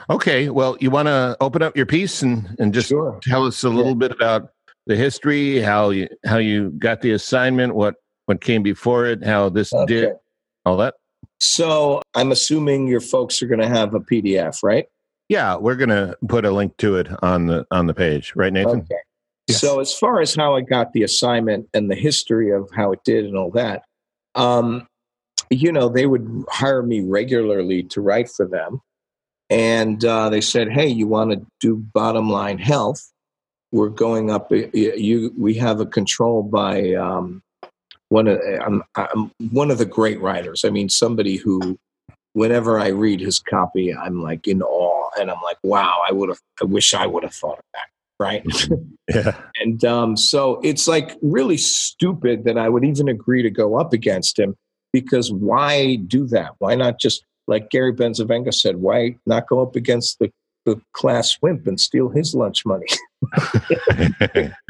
Okay, 0.09 0.49
well, 0.49 0.77
you 0.79 0.89
want 0.89 1.07
to 1.07 1.35
open 1.41 1.61
up 1.61 1.75
your 1.75 1.85
piece 1.85 2.21
and 2.21 2.55
and 2.59 2.73
just 2.73 2.89
Sure. 2.89 3.19
tell 3.23 3.45
us 3.45 3.63
a 3.63 3.69
little 3.69 3.95
bit 3.95 4.11
about 4.11 4.51
the 4.87 4.95
history, 4.95 5.59
how 5.59 5.89
you 5.89 6.07
how 6.25 6.37
you 6.37 6.71
got 6.71 7.01
the 7.01 7.11
assignment, 7.11 7.75
what 7.75 7.95
what 8.25 8.41
came 8.41 8.63
before 8.63 9.05
it, 9.05 9.23
how 9.23 9.49
this 9.49 9.73
did 9.85 10.13
all 10.65 10.77
that. 10.77 10.95
So 11.39 12.01
I'm 12.15 12.31
assuming 12.31 12.87
your 12.87 12.99
folks 12.99 13.41
are 13.41 13.47
going 13.47 13.61
to 13.61 13.67
have 13.67 13.93
a 13.93 13.99
PDF, 13.99 14.63
right? 14.63 14.85
Yeah, 15.29 15.57
we're 15.57 15.75
gonna 15.75 16.15
put 16.29 16.45
a 16.45 16.51
link 16.51 16.77
to 16.77 16.95
it 16.95 17.09
on 17.21 17.47
the 17.47 17.65
on 17.69 17.87
the 17.87 17.93
page, 17.93 18.31
right, 18.35 18.53
Nathan? 18.53 18.79
Okay. 18.79 18.95
Yes. 19.47 19.59
So 19.59 19.81
as 19.81 19.93
far 19.93 20.21
as 20.21 20.33
how 20.33 20.55
I 20.55 20.61
got 20.61 20.93
the 20.93 21.03
assignment 21.03 21.67
and 21.73 21.91
the 21.91 21.95
history 21.95 22.51
of 22.51 22.69
how 22.73 22.93
it 22.93 22.99
did 23.03 23.25
and 23.25 23.37
all 23.37 23.51
that, 23.51 23.83
um, 24.35 24.87
you 25.49 25.71
know, 25.71 25.89
they 25.89 26.05
would 26.05 26.45
hire 26.49 26.81
me 26.81 27.01
regularly 27.01 27.83
to 27.83 27.99
write 27.99 28.29
for 28.29 28.47
them, 28.47 28.81
and 29.49 30.03
uh, 30.05 30.29
they 30.29 30.39
said, 30.39 30.71
"Hey, 30.71 30.87
you 30.87 31.07
want 31.07 31.31
to 31.31 31.45
do 31.59 31.75
bottom 31.75 32.29
line 32.29 32.57
health? 32.57 33.11
We're 33.71 33.89
going 33.89 34.31
up. 34.31 34.51
You, 34.51 35.33
we 35.37 35.53
have 35.55 35.79
a 35.79 35.85
control 35.85 36.43
by 36.43 36.93
um, 36.93 37.41
one 38.09 38.27
of 38.27 38.39
I'm, 38.65 38.83
I'm 38.95 39.31
one 39.51 39.71
of 39.71 39.77
the 39.77 39.85
great 39.85 40.21
writers. 40.21 40.63
I 40.65 40.69
mean, 40.69 40.89
somebody 40.89 41.37
who." 41.37 41.77
Whenever 42.33 42.79
I 42.79 42.89
read 42.89 43.19
his 43.19 43.39
copy, 43.39 43.91
I'm 43.91 44.21
like 44.21 44.47
in 44.47 44.61
awe, 44.61 45.09
and 45.19 45.31
I'm 45.31 45.41
like, 45.41 45.57
"Wow! 45.63 46.01
I 46.07 46.11
would 46.11 46.29
have. 46.29 46.39
I 46.61 46.65
wish 46.65 46.93
I 46.93 47.07
would 47.07 47.23
have 47.23 47.33
thought 47.33 47.57
of 47.57 47.65
that." 47.73 47.87
Right? 48.19 48.45
Yeah. 49.13 49.37
And 49.61 49.83
um, 49.85 50.17
so 50.17 50.59
it's 50.63 50.87
like 50.87 51.15
really 51.21 51.57
stupid 51.57 52.43
that 52.43 52.57
I 52.57 52.67
would 52.67 52.83
even 52.83 53.07
agree 53.07 53.41
to 53.41 53.49
go 53.49 53.79
up 53.79 53.93
against 53.93 54.37
him 54.37 54.55
because 54.91 55.31
why 55.31 55.95
do 55.95 56.27
that? 56.27 56.51
Why 56.59 56.75
not 56.75 56.99
just, 56.99 57.23
like 57.47 57.69
Gary 57.69 57.93
Bencivenga 57.93 58.53
said, 58.53 58.77
why 58.77 59.15
not 59.25 59.47
go 59.47 59.61
up 59.61 59.75
against 59.75 60.19
the, 60.19 60.31
the 60.67 60.79
class 60.93 61.37
wimp 61.41 61.65
and 61.65 61.79
steal 61.79 62.09
his 62.09 62.35
lunch 62.35 62.65
money? 62.65 62.85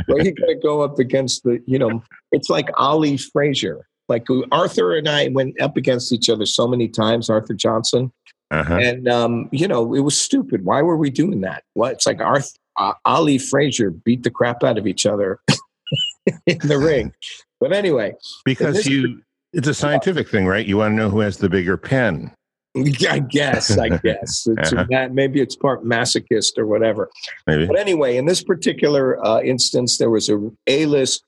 Why 0.06 0.22
you 0.24 0.32
got 0.34 0.48
to 0.48 0.60
go 0.62 0.82
up 0.82 1.00
against 1.00 1.44
the, 1.44 1.62
you 1.66 1.80
know, 1.80 2.04
it's 2.32 2.50
like 2.50 2.70
Ali 2.76 3.18
Frazier. 3.18 3.86
Like 4.08 4.26
Arthur 4.54 4.96
and 4.96 5.10
I 5.10 5.28
went 5.30 5.60
up 5.62 5.76
against 5.76 6.14
each 6.14 6.30
other 6.30 6.46
so 6.46 6.66
many 6.68 6.88
times, 6.88 7.30
Arthur 7.30 7.54
Johnson. 7.54 8.14
uh-huh. 8.52 8.76
And 8.76 9.10
um, 9.10 9.50
you 9.52 9.68
know, 9.68 9.94
it 9.94 10.00
was 10.00 10.18
stupid. 10.20 10.64
Why 10.64 10.82
were 10.82 10.96
we 10.96 11.10
doing 11.10 11.42
that? 11.42 11.64
What? 11.74 11.94
It's 11.94 12.08
like 12.08 12.22
Arth, 12.22 12.54
uh, 12.78 12.94
Ali 13.04 13.38
Frazier 13.38 13.90
beat 13.92 14.24
the 14.24 14.32
crap 14.32 14.64
out 14.64 14.78
of 14.78 14.88
each 14.88 15.06
other 15.06 15.40
in 16.46 16.58
the 16.60 16.78
ring. 16.78 17.12
But 17.60 17.74
anyway, 17.74 18.14
Because 18.46 18.76
this- 18.76 18.88
you 18.88 19.22
it's 19.52 19.68
a 19.68 19.74
scientific 19.74 20.30
thing, 20.30 20.46
right? 20.46 20.66
You 20.66 20.78
want 20.78 20.92
to 20.94 20.96
know 20.96 21.10
who 21.10 21.20
has 21.20 21.38
the 21.38 21.50
bigger 21.50 21.76
pen. 21.78 22.32
I 23.10 23.20
guess, 23.20 23.78
I 23.78 23.90
guess 23.90 24.46
it's 24.48 24.74
Uh-huh. 24.74 24.86
that 24.92 25.14
maybe 25.14 25.42
it's 25.42 25.56
part 25.56 25.84
masochist 25.84 26.58
or 26.58 26.66
whatever. 26.66 27.10
Maybe. 27.48 27.66
But 27.66 27.80
anyway, 27.80 28.18
in 28.18 28.26
this 28.26 28.44
particular 28.44 29.24
uh, 29.26 29.42
instance, 29.42 29.98
there 29.98 30.10
was 30.10 30.30
a 30.30 30.52
A-list, 30.68 31.24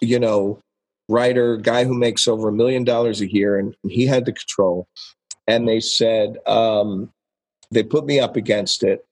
you 0.00 0.18
know, 0.18 0.58
writer 1.08 1.58
guy 1.58 1.84
who 1.84 1.94
makes 1.94 2.26
over 2.26 2.48
a 2.48 2.52
million 2.52 2.82
dollars 2.84 3.20
a 3.20 3.30
year, 3.30 3.58
and 3.58 3.76
he 3.88 4.06
had 4.06 4.24
the 4.24 4.32
control. 4.32 4.86
And 5.46 5.68
they 5.68 5.80
said 5.80 6.38
um, 6.46 7.12
they 7.70 7.82
put 7.82 8.06
me 8.06 8.18
up 8.18 8.34
against 8.36 8.82
it, 8.82 9.04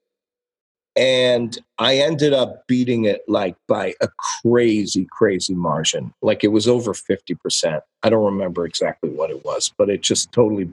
and 0.96 1.58
I 1.78 1.96
ended 1.99 2.32
up 2.32 2.66
beating 2.66 3.04
it 3.04 3.20
like 3.28 3.56
by 3.68 3.94
a 4.00 4.08
crazy, 4.42 5.06
crazy 5.11 5.54
margin. 5.54 6.14
Like 6.22 6.44
it 6.44 6.49
was 6.49 6.66
over 6.66 6.94
fifty 6.94 7.34
percent. 7.34 7.82
I 8.02 8.08
don't 8.08 8.25
remember 8.25 8.64
exactly 8.64 9.11
what 9.11 9.30
it 9.30 9.44
was, 9.44 9.70
but 9.76 9.90
it 9.90 10.00
just 10.00 10.32
totally 10.32 10.70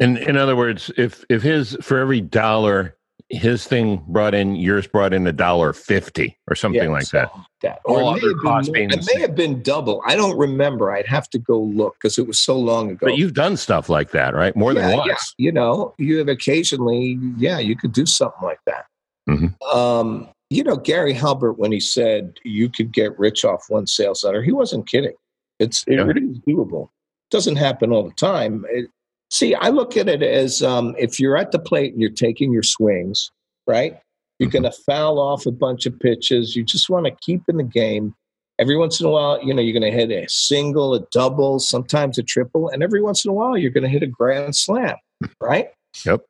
In 0.00 0.16
in 0.18 0.36
other 0.36 0.56
words, 0.56 0.90
if 0.96 1.24
if 1.28 1.42
his 1.42 1.76
for 1.82 1.98
every 1.98 2.20
dollar 2.20 2.96
his 3.30 3.66
thing 3.66 4.04
brought 4.08 4.34
in, 4.34 4.54
yours 4.54 4.86
brought 4.86 5.14
in 5.14 5.26
a 5.26 5.32
dollar 5.32 5.72
fifty 5.72 6.36
or 6.48 6.54
something 6.54 6.82
Yeah, 6.82 6.88
like 6.90 7.08
that. 7.08 7.30
something 7.32 7.40
like 7.40 7.62
that. 7.62 7.78
All 7.86 7.96
Or 7.96 8.00
it 8.00 8.02
may, 8.02 8.08
other 8.10 8.20
have 8.20 8.20
been, 8.36 8.38
costs 8.42 8.68
more- 8.68 8.74
being 8.74 8.90
it 8.90 9.10
may 9.14 9.20
have 9.22 9.34
been 9.34 9.62
double. 9.62 10.02
I 10.06 10.14
don't 10.16 10.36
remember. 10.36 10.92
I'd 10.92 11.06
have 11.06 11.30
to 11.30 11.38
go 11.38 11.58
look 11.58 11.94
because 11.94 12.18
it 12.18 12.26
was 12.26 12.38
so 12.38 12.58
long 12.58 12.90
ago. 12.90 13.06
But 13.06 13.16
you've 13.16 13.32
done 13.34 13.56
stuff 13.56 13.88
like 13.88 14.10
that, 14.10 14.34
right? 14.34 14.54
More 14.54 14.72
yeah, 14.74 14.88
than 14.88 14.98
once. 14.98 15.34
yeah. 15.38 15.44
You 15.46 15.52
know, 15.52 15.94
you 15.98 16.18
have 16.18 16.28
occasionally, 16.28 17.18
yeah, 17.38 17.58
you 17.58 17.74
could 17.76 17.92
do 17.92 18.04
something 18.04 18.42
like 18.42 18.60
that. 18.66 18.84
Mhm. 19.28 19.54
Um, 19.74 20.28
you 20.50 20.62
know, 20.62 20.76
Gary 20.76 21.14
Halbert, 21.14 21.58
when 21.58 21.72
he 21.72 21.80
said 21.80 22.34
you 22.44 22.68
could 22.68 22.92
get 22.92 23.18
rich 23.18 23.44
off 23.44 23.64
one 23.70 23.86
sales 23.86 24.22
letter, 24.22 24.42
he 24.42 24.52
wasn't 24.52 24.86
kidding. 24.86 25.14
It's 25.58 25.82
it 25.86 25.94
Yeah. 25.94 26.02
really 26.02 26.26
is 26.26 26.38
doable. 26.46 26.90
doesn't 27.30 27.56
happen 27.56 27.90
all 27.90 28.02
the 28.04 28.14
time. 28.14 28.64
It, 28.70 28.90
See, 29.34 29.52
I 29.52 29.70
look 29.70 29.96
at 29.96 30.08
it 30.08 30.22
as 30.22 30.62
um, 30.62 30.94
if 30.96 31.18
you're 31.18 31.36
at 31.36 31.50
the 31.50 31.58
plate 31.58 31.92
and 31.92 32.00
you're 32.00 32.08
taking 32.08 32.52
your 32.52 32.62
swings, 32.62 33.32
right? 33.66 33.98
You're 34.38 34.48
going 34.48 34.62
to 34.62 34.70
foul 34.70 35.18
off 35.18 35.44
a 35.44 35.50
bunch 35.50 35.86
of 35.86 35.98
pitches. 35.98 36.54
You 36.54 36.62
just 36.62 36.88
want 36.88 37.06
to 37.06 37.16
keep 37.20 37.42
in 37.48 37.56
the 37.56 37.64
game. 37.64 38.14
Every 38.60 38.76
once 38.76 39.00
in 39.00 39.06
a 39.06 39.10
while, 39.10 39.42
you 39.42 39.52
know, 39.52 39.60
you're 39.60 39.76
going 39.76 39.92
to 39.92 39.98
hit 39.98 40.12
a 40.12 40.28
single, 40.28 40.94
a 40.94 41.00
double, 41.10 41.58
sometimes 41.58 42.16
a 42.16 42.22
triple, 42.22 42.68
and 42.68 42.80
every 42.80 43.02
once 43.02 43.24
in 43.24 43.30
a 43.32 43.34
while, 43.34 43.58
you're 43.58 43.72
going 43.72 43.82
to 43.82 43.90
hit 43.90 44.04
a 44.04 44.06
grand 44.06 44.54
slam, 44.54 44.94
right? 45.40 45.70
Yep. 46.06 46.24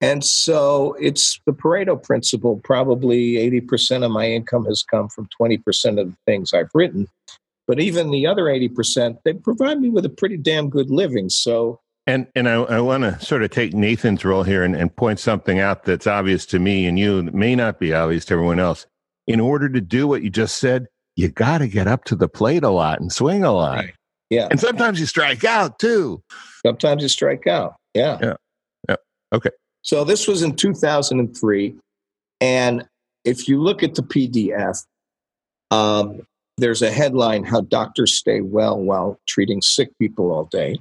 And 0.00 0.22
so 0.24 0.94
it's 1.00 1.40
the 1.46 1.52
Pareto 1.52 2.00
principle. 2.00 2.60
Probably 2.62 3.32
80% 3.62 4.04
of 4.04 4.12
my 4.12 4.30
income 4.30 4.64
has 4.66 4.84
come 4.84 5.08
from 5.08 5.28
20% 5.40 6.00
of 6.00 6.08
the 6.08 6.16
things 6.24 6.54
I've 6.54 6.70
written. 6.72 7.08
But 7.66 7.80
even 7.80 8.12
the 8.12 8.28
other 8.28 8.44
80%, 8.44 9.18
they 9.24 9.32
provide 9.32 9.80
me 9.80 9.88
with 9.88 10.04
a 10.04 10.10
pretty 10.10 10.36
damn 10.36 10.70
good 10.70 10.90
living. 10.92 11.30
So 11.30 11.80
And 12.06 12.26
and 12.34 12.48
I, 12.48 12.54
I 12.54 12.80
want 12.80 13.04
to 13.04 13.18
sort 13.24 13.42
of 13.42 13.50
take 13.50 13.72
Nathan's 13.72 14.24
role 14.24 14.42
here 14.42 14.62
and, 14.62 14.76
and 14.76 14.94
point 14.94 15.18
something 15.20 15.58
out 15.58 15.84
that's 15.84 16.06
obvious 16.06 16.44
to 16.46 16.58
me 16.58 16.86
and 16.86 16.98
you 16.98 17.22
that 17.22 17.34
may 17.34 17.54
not 17.54 17.78
be 17.78 17.94
obvious 17.94 18.24
to 18.26 18.34
everyone 18.34 18.60
else. 18.60 18.86
In 19.26 19.40
order 19.40 19.70
to 19.70 19.80
do 19.80 20.06
what 20.06 20.22
you 20.22 20.28
just 20.28 20.58
said, 20.58 20.86
you 21.16 21.28
got 21.28 21.58
to 21.58 21.68
get 21.68 21.86
up 21.86 22.04
to 22.04 22.16
the 22.16 22.28
plate 22.28 22.62
a 22.62 22.70
lot 22.70 23.00
and 23.00 23.10
swing 23.10 23.42
a 23.42 23.52
lot. 23.52 23.76
Right. 23.76 23.94
Yeah. 24.28 24.48
And 24.50 24.60
sometimes 24.60 25.00
you 25.00 25.06
strike 25.06 25.44
out 25.44 25.78
too. 25.78 26.22
Sometimes 26.64 27.02
you 27.02 27.08
strike 27.08 27.46
out. 27.46 27.76
Yeah. 27.94 28.18
Yeah. 28.20 28.34
Yeah. 28.88 28.96
Okay. 29.32 29.50
So 29.82 30.04
this 30.04 30.26
was 30.26 30.42
in 30.42 30.56
2003. 30.56 31.74
And 32.40 32.86
if 33.24 33.48
you 33.48 33.62
look 33.62 33.82
at 33.82 33.94
the 33.94 34.02
PDF, 34.02 34.84
um, 35.70 36.22
there's 36.56 36.82
a 36.82 36.90
headline 36.90 37.44
How 37.44 37.62
Doctors 37.62 38.14
Stay 38.14 38.40
Well 38.40 38.78
While 38.78 39.18
Treating 39.26 39.60
Sick 39.60 39.90
People 39.98 40.32
All 40.32 40.44
Day. 40.44 40.78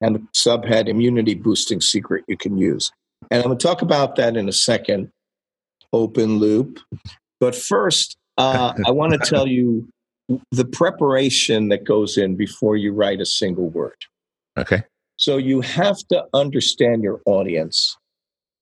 And 0.00 0.16
the 0.16 0.20
subhead 0.34 0.88
Immunity 0.88 1.34
Boosting 1.34 1.80
Secret 1.80 2.24
You 2.26 2.36
Can 2.36 2.56
Use. 2.56 2.90
And 3.30 3.42
I'm 3.42 3.48
going 3.48 3.58
to 3.58 3.66
talk 3.66 3.82
about 3.82 4.16
that 4.16 4.36
in 4.36 4.48
a 4.48 4.52
second, 4.52 5.10
open 5.92 6.38
loop. 6.38 6.80
But 7.38 7.54
first, 7.54 8.16
uh, 8.38 8.72
I 8.86 8.90
want 8.90 9.12
to 9.12 9.18
tell 9.18 9.46
you 9.46 9.88
the 10.52 10.64
preparation 10.64 11.68
that 11.68 11.84
goes 11.84 12.16
in 12.16 12.36
before 12.36 12.76
you 12.76 12.92
write 12.92 13.20
a 13.20 13.26
single 13.26 13.68
word. 13.68 13.96
Okay. 14.56 14.82
So 15.16 15.36
you 15.36 15.60
have 15.60 15.98
to 16.08 16.24
understand 16.32 17.02
your 17.02 17.20
audience 17.26 17.96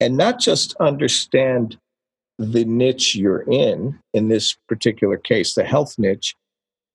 and 0.00 0.16
not 0.16 0.40
just 0.40 0.75
understand 0.80 1.78
the 2.38 2.64
niche 2.64 3.14
you're 3.14 3.42
in, 3.42 3.99
in 4.14 4.28
this 4.28 4.57
particular 4.68 5.16
case, 5.16 5.54
the 5.54 5.64
health 5.64 5.97
niche, 5.99 6.35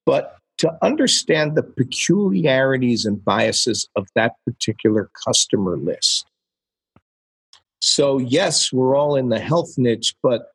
but 0.05 0.38
to 0.57 0.72
understand 0.81 1.55
the 1.55 1.63
peculiarities 1.63 3.05
and 3.05 3.24
biases 3.24 3.88
of 3.95 4.07
that 4.15 4.33
particular 4.45 5.10
customer 5.25 5.77
list. 5.77 6.25
So, 7.81 8.17
yes, 8.17 8.72
we're 8.72 8.95
all 8.95 9.15
in 9.15 9.29
the 9.29 9.39
health 9.39 9.77
niche, 9.77 10.15
but 10.24 10.51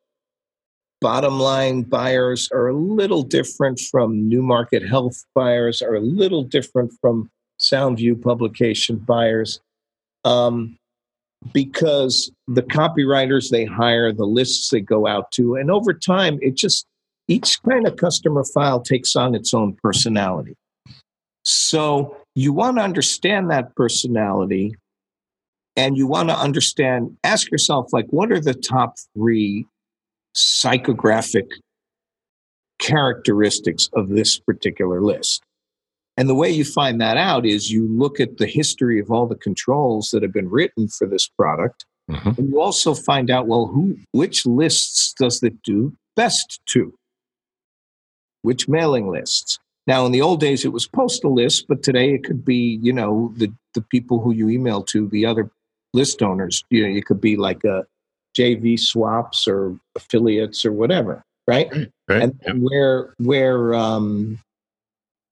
bottom 1.01 1.39
line 1.39 1.83
buyers 1.83 2.49
are 2.51 2.67
a 2.67 2.73
little 2.73 3.23
different 3.23 3.79
from 3.79 4.27
new 4.27 4.41
market 4.41 4.87
health 4.87 5.23
buyers, 5.35 5.81
are 5.81 5.95
a 5.95 6.01
little 6.01 6.43
different 6.43 6.91
from 7.01 7.29
Soundview 7.61 8.21
publication 8.21 8.97
buyers. 8.97 9.59
Um, 10.25 10.77
because 11.53 12.31
the 12.47 12.63
copywriters 12.63 13.49
they 13.49 13.63
hire, 13.63 14.11
the 14.11 14.25
lists 14.25 14.69
they 14.69 14.81
go 14.81 15.07
out 15.07 15.31
to, 15.33 15.55
and 15.55 15.71
over 15.71 15.93
time, 15.93 16.37
it 16.41 16.55
just 16.55 16.85
each 17.29 17.61
kind 17.63 17.87
of 17.87 17.95
customer 17.95 18.43
file 18.43 18.81
takes 18.81 19.15
on 19.15 19.35
its 19.35 19.53
own 19.53 19.77
personality. 19.81 20.55
So 21.43 22.17
you 22.35 22.51
want 22.51 22.77
to 22.77 22.83
understand 22.83 23.49
that 23.51 23.75
personality, 23.75 24.75
and 25.77 25.95
you 25.95 26.07
want 26.07 26.29
to 26.29 26.37
understand, 26.37 27.15
ask 27.23 27.49
yourself, 27.51 27.93
like, 27.93 28.07
what 28.09 28.31
are 28.31 28.41
the 28.41 28.53
top 28.53 28.95
three 29.15 29.65
psychographic 30.35 31.47
characteristics 32.79 33.89
of 33.93 34.09
this 34.09 34.39
particular 34.39 35.01
list? 35.01 35.41
And 36.17 36.27
the 36.27 36.35
way 36.35 36.49
you 36.49 36.65
find 36.65 36.99
that 36.99 37.15
out 37.15 37.45
is 37.45 37.71
you 37.71 37.87
look 37.87 38.19
at 38.19 38.37
the 38.37 38.47
history 38.47 38.99
of 38.99 39.09
all 39.09 39.25
the 39.25 39.35
controls 39.35 40.09
that 40.11 40.21
have 40.21 40.33
been 40.33 40.49
written 40.49 40.89
for 40.89 41.07
this 41.07 41.29
product. 41.29 41.85
Mhm. 42.09 42.37
And 42.37 42.49
you 42.49 42.59
also 42.59 42.93
find 42.93 43.31
out, 43.31 43.47
well, 43.47 43.67
who, 43.67 43.97
which 44.11 44.45
lists 44.45 45.13
does 45.17 45.41
it 45.43 45.61
do 45.63 45.93
best 46.15 46.59
to? 46.71 46.93
Which 48.41 48.67
mailing 48.67 49.09
lists? 49.09 49.59
Now, 49.87 50.05
in 50.05 50.11
the 50.11 50.21
old 50.21 50.39
days, 50.39 50.65
it 50.65 50.73
was 50.73 50.87
postal 50.87 51.33
lists, 51.33 51.63
but 51.67 51.81
today 51.83 52.13
it 52.13 52.23
could 52.23 52.45
be, 52.45 52.79
you 52.81 52.93
know, 52.93 53.33
the, 53.37 53.51
the 53.73 53.81
people 53.81 54.19
who 54.19 54.31
you 54.33 54.49
email 54.49 54.83
to, 54.83 55.07
the 55.07 55.25
other 55.25 55.49
list 55.93 56.21
owners. 56.21 56.63
You 56.69 56.87
know, 56.87 56.95
it 56.95 57.05
could 57.05 57.19
be 57.19 57.37
like 57.37 57.63
a 57.63 57.85
JV 58.37 58.79
swaps 58.79 59.47
or 59.47 59.75
affiliates 59.95 60.63
or 60.63 60.71
whatever, 60.71 61.23
right? 61.47 61.69
Right. 62.07 62.21
and 62.23 62.39
Yep. 62.45 62.55
where 62.59 63.13
where 63.17 63.73
um 63.75 64.39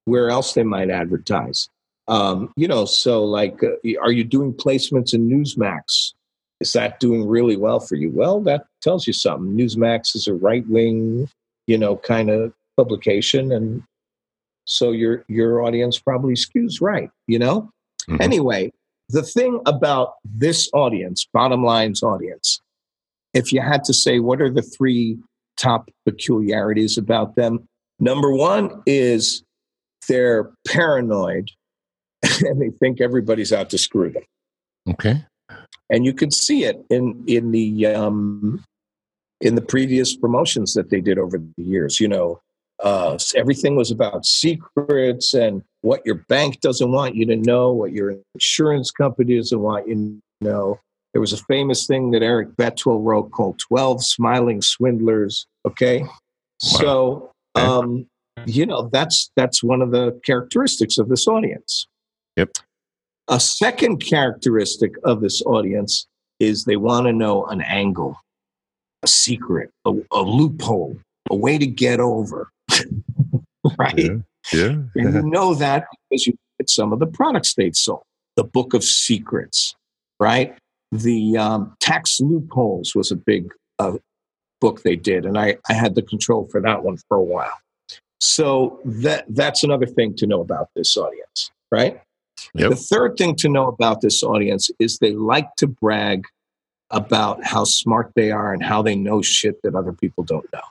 where 0.05 0.29
else 0.29 0.53
they 0.53 0.61
might 0.63 0.89
advertise 0.91 1.69
um 2.07 2.53
you 2.55 2.67
know 2.67 2.85
so 2.85 3.23
like 3.23 3.63
uh, 3.63 3.69
are 3.99 4.11
you 4.11 4.23
doing 4.23 4.53
placements 4.53 5.11
in 5.13 5.27
newsmax 5.27 6.13
is 6.59 6.71
that 6.73 6.99
doing 6.99 7.27
really 7.27 7.57
well 7.57 7.79
for 7.79 7.95
you 7.95 8.11
well 8.11 8.39
that 8.41 8.67
tells 8.81 9.07
you 9.07 9.11
something 9.13 9.57
newsmax 9.57 10.15
is 10.15 10.27
a 10.27 10.33
right 10.35 10.67
wing 10.69 11.27
you 11.65 11.77
know 11.79 11.95
kind 11.97 12.29
of 12.29 12.53
publication 12.77 13.51
and 13.51 13.83
so 14.65 14.91
your 14.91 15.25
your 15.27 15.63
audience 15.63 15.99
probably 15.99 16.35
skews 16.35 16.75
right 16.81 17.09
you 17.27 17.39
know 17.39 17.69
Mhm. 18.09 18.21
anyway 18.21 18.71
the 19.09 19.23
thing 19.23 19.59
about 19.65 20.13
this 20.23 20.69
audience 20.73 21.27
bottom 21.33 21.63
line's 21.63 22.03
audience 22.03 22.61
if 23.33 23.51
you 23.51 23.61
had 23.61 23.83
to 23.85 23.93
say 23.93 24.19
what 24.19 24.41
are 24.41 24.49
the 24.49 24.61
three 24.61 25.17
top 25.57 25.89
peculiarities 26.05 26.97
about 26.97 27.35
them. 27.35 27.67
Number 27.99 28.31
one 28.31 28.81
is 28.85 29.43
they're 30.07 30.51
paranoid 30.67 31.49
and 32.41 32.61
they 32.61 32.69
think 32.69 33.01
everybody's 33.01 33.51
out 33.51 33.69
to 33.71 33.77
screw 33.77 34.11
them. 34.11 34.23
Okay. 34.89 35.25
And 35.89 36.05
you 36.05 36.13
could 36.13 36.33
see 36.33 36.63
it 36.63 36.85
in 36.89 37.23
in 37.27 37.51
the 37.51 37.87
um, 37.87 38.63
in 39.41 39.55
the 39.55 39.61
previous 39.61 40.15
promotions 40.15 40.73
that 40.73 40.89
they 40.89 41.01
did 41.01 41.17
over 41.17 41.37
the 41.37 41.63
years. 41.63 41.99
You 41.99 42.07
know, 42.07 42.39
uh, 42.83 43.17
everything 43.35 43.75
was 43.75 43.91
about 43.91 44.25
secrets 44.25 45.33
and 45.33 45.63
what 45.81 46.05
your 46.05 46.15
bank 46.27 46.59
doesn't 46.59 46.91
want 46.91 47.15
you 47.15 47.25
to 47.25 47.35
know, 47.35 47.71
what 47.71 47.91
your 47.91 48.15
insurance 48.35 48.91
company 48.91 49.37
doesn't 49.37 49.59
want 49.59 49.87
you 49.87 49.95
to 49.95 50.45
know. 50.45 50.79
There 51.13 51.21
was 51.21 51.33
a 51.33 51.43
famous 51.45 51.87
thing 51.87 52.11
that 52.11 52.21
Eric 52.21 52.55
Betuel 52.55 53.03
wrote 53.03 53.31
called 53.31 53.59
12 53.59 54.03
Smiling 54.03 54.61
Swindlers. 54.61 55.47
Okay. 55.65 56.05
So, 56.59 57.31
um, 57.55 58.07
you 58.45 58.65
know, 58.65 58.89
that's, 58.91 59.31
that's 59.35 59.63
one 59.63 59.81
of 59.81 59.91
the 59.91 60.19
characteristics 60.23 60.97
of 60.97 61.09
this 61.09 61.27
audience. 61.27 61.87
Yep. 62.35 62.51
A 63.29 63.39
second 63.39 63.97
characteristic 63.97 64.93
of 65.03 65.21
this 65.21 65.41
audience 65.41 66.07
is 66.39 66.65
they 66.65 66.77
want 66.77 67.07
to 67.07 67.13
know 67.13 67.45
an 67.45 67.61
angle, 67.61 68.17
a 69.01 69.07
secret, 69.07 69.71
a, 69.85 69.93
a 70.11 70.21
loophole, 70.21 70.97
a 71.29 71.35
way 71.35 71.57
to 71.57 71.67
get 71.67 71.99
over. 71.99 72.51
right. 73.77 73.97
Yeah. 73.97 74.17
Yeah. 74.53 74.75
And 74.95 75.13
you 75.13 75.23
know 75.23 75.53
that 75.55 75.85
because 76.09 76.27
you 76.27 76.33
look 76.33 76.61
at 76.61 76.69
some 76.69 76.93
of 76.93 76.99
the 76.99 77.07
products 77.07 77.53
they've 77.53 77.75
sold. 77.75 78.03
The 78.35 78.43
Book 78.43 78.73
of 78.73 78.83
Secrets, 78.83 79.75
right? 80.19 80.55
The 80.91 81.37
um, 81.37 81.75
Tax 81.79 82.21
Loopholes 82.21 82.95
was 82.95 83.11
a 83.11 83.15
big 83.15 83.51
uh, 83.79 83.97
book 84.61 84.83
they 84.83 84.95
did, 84.95 85.25
and 85.25 85.37
I, 85.37 85.57
I 85.69 85.73
had 85.73 85.95
the 85.95 86.01
control 86.01 86.45
for 86.45 86.61
that 86.61 86.83
one 86.83 86.97
for 87.07 87.17
a 87.17 87.23
while. 87.23 87.59
So 88.19 88.79
that 88.85 89.25
that's 89.29 89.63
another 89.63 89.85
thing 89.85 90.15
to 90.15 90.27
know 90.27 90.41
about 90.41 90.69
this 90.75 90.95
audience, 90.97 91.51
right? 91.71 92.01
Yep. 92.53 92.69
The 92.69 92.75
third 92.75 93.17
thing 93.17 93.35
to 93.37 93.49
know 93.49 93.67
about 93.67 94.01
this 94.01 94.23
audience 94.23 94.69
is 94.79 94.99
they 94.99 95.13
like 95.13 95.55
to 95.57 95.67
brag 95.67 96.25
about 96.89 97.43
how 97.43 97.63
smart 97.63 98.11
they 98.15 98.31
are 98.31 98.53
and 98.53 98.63
how 98.63 98.81
they 98.81 98.95
know 98.95 99.21
shit 99.21 99.61
that 99.63 99.75
other 99.75 99.93
people 99.93 100.23
don't 100.23 100.51
know. 100.53 100.61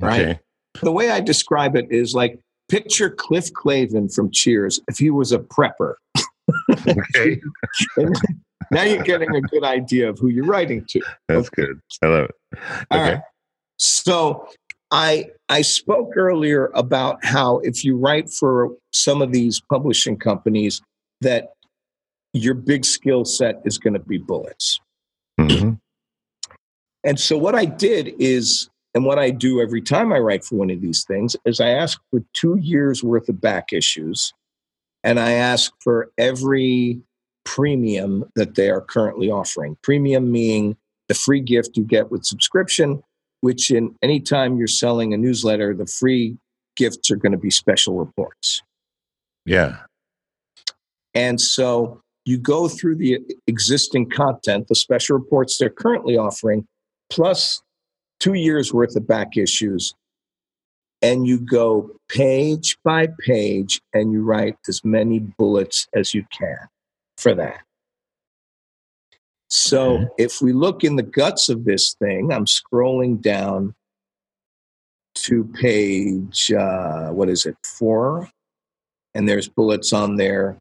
Right? 0.00 0.20
Okay. 0.20 0.40
The 0.82 0.92
way 0.92 1.10
I 1.10 1.20
describe 1.20 1.76
it 1.76 1.86
is 1.90 2.14
like 2.14 2.38
picture 2.68 3.10
Cliff 3.10 3.52
Clavin 3.52 4.12
from 4.14 4.30
Cheers 4.30 4.80
if 4.88 4.98
he 4.98 5.10
was 5.10 5.32
a 5.32 5.38
prepper. 5.38 5.94
Okay. 6.86 7.40
Now 8.70 8.82
you're 8.82 9.02
getting 9.02 9.34
a 9.34 9.40
good 9.40 9.64
idea 9.64 10.10
of 10.10 10.18
who 10.18 10.28
you're 10.28 10.44
writing 10.44 10.84
to. 10.90 11.00
That's 11.26 11.48
good. 11.48 11.80
I 12.02 12.06
love 12.06 12.24
it. 12.28 12.58
All 12.90 13.00
Okay. 13.00 13.12
right. 13.14 13.22
So 13.78 14.46
I 14.90 15.30
I 15.48 15.62
spoke 15.62 16.16
earlier 16.18 16.70
about 16.74 17.24
how 17.24 17.60
if 17.60 17.82
you 17.82 17.96
write 17.96 18.28
for 18.30 18.76
some 18.92 19.22
of 19.22 19.32
these 19.32 19.58
publishing 19.70 20.18
companies 20.18 20.82
that 21.22 21.52
your 22.34 22.52
big 22.52 22.84
skill 22.84 23.24
set 23.24 23.62
is 23.64 23.78
going 23.78 23.94
to 23.94 24.00
be 24.00 24.18
bullets. 24.18 24.80
Mhm. 25.40 25.78
And 27.04 27.18
so 27.18 27.38
what 27.38 27.54
I 27.54 27.64
did 27.64 28.14
is 28.18 28.68
and 28.94 29.04
what 29.04 29.18
I 29.18 29.30
do 29.30 29.60
every 29.60 29.82
time 29.82 30.12
I 30.12 30.18
write 30.18 30.44
for 30.44 30.56
one 30.56 30.70
of 30.70 30.80
these 30.80 31.04
things 31.04 31.36
is 31.44 31.60
I 31.60 31.68
ask 31.68 32.00
for 32.10 32.20
2 32.34 32.58
years 32.60 33.02
worth 33.04 33.28
of 33.28 33.40
back 33.40 33.72
issues 33.72 34.32
and 35.04 35.20
I 35.20 35.32
ask 35.32 35.72
for 35.82 36.10
every 36.18 37.00
premium 37.44 38.24
that 38.34 38.56
they 38.56 38.70
are 38.70 38.80
currently 38.80 39.30
offering. 39.30 39.76
Premium 39.82 40.32
meaning 40.32 40.76
the 41.08 41.14
free 41.14 41.40
gift 41.40 41.76
you 41.76 41.84
get 41.84 42.10
with 42.10 42.24
subscription, 42.24 43.02
which 43.40 43.70
in 43.70 43.94
any 44.02 44.20
time 44.20 44.56
you're 44.56 44.66
selling 44.66 45.14
a 45.14 45.16
newsletter, 45.16 45.74
the 45.74 45.86
free 45.86 46.36
gifts 46.76 47.10
are 47.10 47.16
going 47.16 47.32
to 47.32 47.38
be 47.38 47.50
special 47.50 47.94
reports. 47.94 48.62
Yeah. 49.46 49.78
And 51.14 51.40
so 51.40 52.02
you 52.24 52.36
go 52.36 52.68
through 52.68 52.96
the 52.96 53.18
existing 53.46 54.10
content, 54.10 54.68
the 54.68 54.74
special 54.74 55.16
reports 55.16 55.56
they're 55.56 55.70
currently 55.70 56.18
offering, 56.18 56.66
plus 57.08 57.62
two 58.20 58.34
years 58.34 58.72
worth 58.72 58.96
of 58.96 59.06
back 59.06 59.36
issues, 59.36 59.94
and 61.02 61.26
you 61.26 61.38
go 61.38 61.90
page 62.08 62.76
by 62.84 63.08
page 63.24 63.80
and 63.92 64.12
you 64.12 64.22
write 64.22 64.56
as 64.68 64.84
many 64.84 65.20
bullets 65.20 65.86
as 65.94 66.14
you 66.14 66.24
can 66.36 66.68
for 67.16 67.34
that. 67.34 67.60
So 69.48 69.98
mm-hmm. 69.98 70.04
if 70.18 70.42
we 70.42 70.52
look 70.52 70.84
in 70.84 70.96
the 70.96 71.02
guts 71.02 71.48
of 71.48 71.64
this 71.64 71.94
thing, 71.94 72.32
I'm 72.32 72.44
scrolling 72.44 73.20
down 73.20 73.74
to 75.14 75.44
page, 75.44 76.52
uh, 76.52 77.08
what 77.08 77.28
is 77.28 77.46
it, 77.46 77.56
four? 77.64 78.28
And 79.14 79.28
there's 79.28 79.48
bullets 79.48 79.92
on 79.92 80.16
there. 80.16 80.58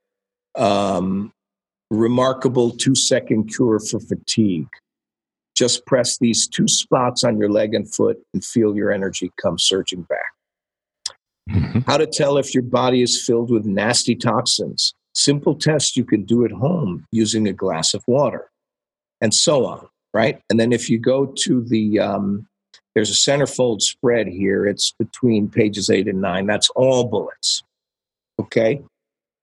Um, 0.55 1.31
remarkable 1.91 2.71
two 2.71 2.95
second 2.95 3.53
cure 3.53 3.79
for 3.79 3.99
fatigue. 3.99 4.69
Just 5.57 5.87
press 5.87 6.19
these 6.19 6.47
two 6.47 6.67
spots 6.67 7.23
on 7.23 7.39
your 7.39 7.49
leg 7.49 7.73
and 7.73 7.91
foot 7.91 8.17
and 8.31 8.45
feel 8.45 8.75
your 8.75 8.91
energy 8.91 9.31
come 9.41 9.57
surging 9.57 10.03
back. 10.03 11.15
Mm-hmm. 11.49 11.79
How 11.87 11.97
to 11.97 12.05
tell 12.05 12.37
if 12.37 12.53
your 12.53 12.61
body 12.61 13.01
is 13.01 13.23
filled 13.25 13.49
with 13.49 13.65
nasty 13.65 14.15
toxins. 14.15 14.93
Simple 15.15 15.55
test 15.55 15.97
you 15.97 16.05
can 16.05 16.25
do 16.25 16.45
at 16.45 16.51
home 16.51 17.07
using 17.11 17.47
a 17.47 17.53
glass 17.53 17.95
of 17.95 18.03
water, 18.05 18.51
and 19.19 19.33
so 19.33 19.65
on, 19.65 19.87
right? 20.13 20.39
And 20.51 20.59
then 20.59 20.71
if 20.71 20.91
you 20.91 20.99
go 20.99 21.33
to 21.45 21.63
the, 21.63 21.99
um, 21.99 22.45
there's 22.93 23.09
a 23.09 23.13
centerfold 23.13 23.81
spread 23.81 24.27
here. 24.27 24.67
It's 24.67 24.93
between 24.99 25.49
pages 25.49 25.89
eight 25.89 26.07
and 26.07 26.21
nine. 26.21 26.45
That's 26.45 26.69
all 26.75 27.05
bullets. 27.05 27.63
Okay. 28.39 28.83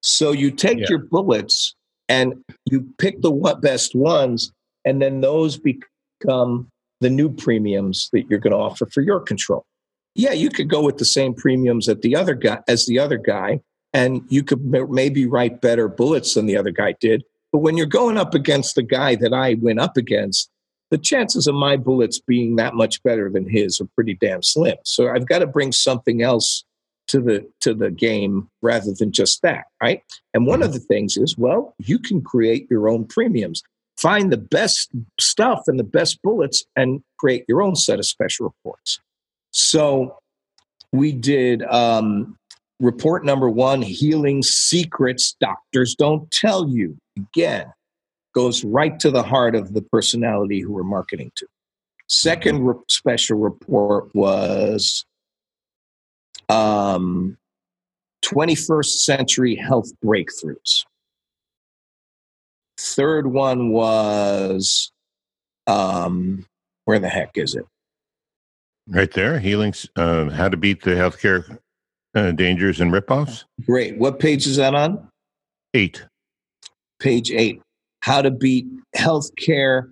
So 0.01 0.31
you 0.31 0.53
take 0.53 0.79
yeah. 0.79 0.87
your 0.91 0.99
bullets 1.01 1.75
and 2.09 2.45
you 2.71 2.87
pick 2.99 3.21
the 3.21 3.33
what 3.33 3.61
best 3.61 3.97
ones, 3.97 4.53
and 4.85 5.03
then 5.03 5.23
those 5.23 5.57
become 5.57 5.89
Um, 6.29 6.69
the 7.01 7.11
new 7.11 7.29
premiums 7.29 8.09
that 8.13 8.25
you're 8.31 8.39
going 8.39 8.53
to 8.53 8.59
offer 8.59 8.87
for 8.87 9.03
your 9.03 9.21
control 9.21 9.67
yeah, 10.15 10.33
you 10.33 10.49
could 10.49 10.69
go 10.69 10.83
with 10.83 10.99
the 10.99 11.05
same 11.05 11.35
premiums 11.35 11.89
at 11.89 12.03
the 12.03 12.15
other 12.15 12.35
guy 12.35 12.61
as 12.69 12.87
the 12.87 12.99
other 12.99 13.19
guy, 13.19 13.61
and 13.93 14.23
you 14.29 14.43
could 14.43 14.65
maybe 14.65 15.27
write 15.27 15.61
better 15.61 15.89
bullets 15.89 16.35
than 16.35 16.47
the 16.47 16.57
other 16.57 16.71
guy 16.71 16.95
did. 17.01 17.25
But 17.53 17.59
when 17.59 17.77
you're 17.77 17.87
going 17.87 18.17
up 18.17 18.35
against 18.35 18.75
the 18.75 18.83
guy 18.83 19.17
that 19.17 19.33
I 19.33 19.55
went 19.55 19.81
up 19.81 19.97
against, 19.97 20.51
the 20.91 20.99
chances 20.99 21.47
of 21.47 21.55
my 21.55 21.77
bullets 21.77 22.21
being 22.21 22.57
that 22.57 22.75
much 22.75 23.03
better 23.03 23.31
than 23.31 23.49
his 23.49 23.81
are 23.81 23.89
pretty 23.95 24.15
damn 24.15 24.43
slim. 24.43 24.77
So 24.85 25.09
I've 25.09 25.27
got 25.27 25.41
to 25.41 25.47
bring 25.47 25.73
something 25.73 26.23
else 26.23 26.65
to 27.09 27.21
the 27.21 27.49
to 27.61 27.75
the 27.75 27.91
game 27.91 28.49
rather 28.63 28.93
than 28.97 29.13
just 29.13 29.43
that, 29.43 29.65
right? 29.83 30.03
And 30.33 30.47
one 30.47 30.61
mm-hmm. 30.61 30.69
of 30.69 30.75
the 30.75 30.81
things 30.81 31.17
is, 31.17 31.37
well, 31.37 31.75
you 31.79 31.99
can 31.99 32.23
create 32.23 32.69
your 32.71 32.89
own 32.89 33.07
premiums. 33.07 33.63
Find 34.05 34.31
the 34.31 34.37
best 34.37 34.91
stuff 35.19 35.63
and 35.67 35.79
the 35.79 35.83
best 35.83 36.21
bullets 36.21 36.67
and 36.77 37.03
create 37.19 37.47
your 37.49 37.63
own 37.63 37.75
set 37.75 37.99
of 37.99 38.05
special 38.05 38.45
reports. 38.45 39.01
So 39.51 40.19
we 40.93 41.11
did 41.11 41.63
um, 41.63 42.37
report 42.81 43.25
number 43.25 43.49
one 43.49 43.81
healing 43.81 44.43
secrets 44.43 45.35
doctors 45.41 45.95
don't 45.95 46.31
tell 46.31 46.69
you. 46.69 46.99
Again, 47.17 47.73
goes 48.35 48.63
right 48.63 49.01
to 49.01 49.11
the 49.11 49.23
heart 49.23 49.55
of 49.55 49.73
the 49.73 49.81
personality 49.81 50.61
who 50.61 50.73
we're 50.73 50.83
marketing 50.83 51.33
to. 51.37 51.47
Second 52.07 52.63
re- 52.63 52.75
special 52.91 53.39
report 53.39 54.15
was 54.15 55.07
um, 56.51 57.39
21st 58.23 58.85
century 58.85 59.55
health 59.55 59.91
breakthroughs. 60.05 60.85
Third 62.95 63.27
one 63.27 63.71
was 63.71 64.93
um, 65.67 66.47
where 66.85 66.99
the 66.99 67.09
heck 67.09 67.37
is 67.37 67.55
it? 67.55 67.67
Right 68.87 69.11
there, 69.13 69.39
healing. 69.39 69.75
Uh, 69.97 70.31
how 70.31 70.49
to 70.49 70.57
beat 70.57 70.83
the 70.83 70.91
healthcare 70.91 71.59
uh, 72.15 72.33
dangers 72.33 72.81
and 72.81 72.93
ripoffs. 72.93 73.45
Great. 73.67 73.99
What 73.99 74.21
page 74.21 74.47
is 74.47 74.57
that 74.57 74.75
on? 74.75 75.09
Eight. 75.73 76.05
Page 77.01 77.31
eight. 77.33 77.61
How 78.03 78.23
to 78.23 78.31
beat 78.31 78.67
healthcare 78.97 79.91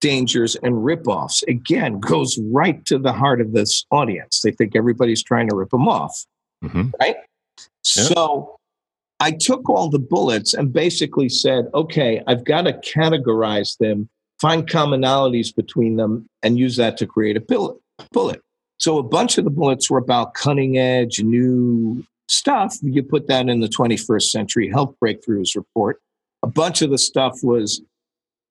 dangers 0.00 0.54
and 0.56 0.76
ripoffs. 0.76 1.42
Again, 1.48 1.98
goes 1.98 2.38
right 2.50 2.84
to 2.86 2.98
the 2.98 3.12
heart 3.12 3.40
of 3.40 3.52
this 3.52 3.84
audience. 3.90 4.40
They 4.42 4.52
think 4.52 4.76
everybody's 4.76 5.22
trying 5.22 5.48
to 5.48 5.56
rip 5.56 5.70
them 5.70 5.88
off, 5.88 6.24
mm-hmm. 6.62 6.90
right? 7.00 7.16
Yeah. 7.16 7.64
So 7.82 8.56
I 9.20 9.32
took 9.32 9.68
all 9.70 9.88
the 9.88 9.98
bullets 9.98 10.54
and 10.54 10.72
basically 10.72 11.28
said, 11.28 11.66
okay, 11.74 12.22
I've 12.26 12.44
got 12.44 12.62
to 12.62 12.72
categorize 12.72 13.78
them, 13.78 14.08
find 14.40 14.68
commonalities 14.68 15.54
between 15.54 15.96
them, 15.96 16.28
and 16.42 16.58
use 16.58 16.76
that 16.76 16.96
to 16.98 17.06
create 17.06 17.36
a 17.36 17.40
bullet 17.40 17.76
bullet. 18.12 18.40
So 18.78 18.98
a 18.98 19.02
bunch 19.02 19.38
of 19.38 19.44
the 19.44 19.50
bullets 19.50 19.88
were 19.88 19.98
about 19.98 20.34
cutting 20.34 20.78
edge, 20.78 21.22
new 21.22 22.04
stuff. 22.28 22.76
You 22.82 23.02
put 23.02 23.28
that 23.28 23.48
in 23.48 23.60
the 23.60 23.68
21st 23.68 24.22
Century 24.22 24.68
Health 24.68 24.94
Breakthroughs 25.02 25.54
report. 25.54 26.00
A 26.42 26.46
bunch 26.46 26.82
of 26.82 26.90
the 26.90 26.98
stuff 26.98 27.38
was 27.42 27.80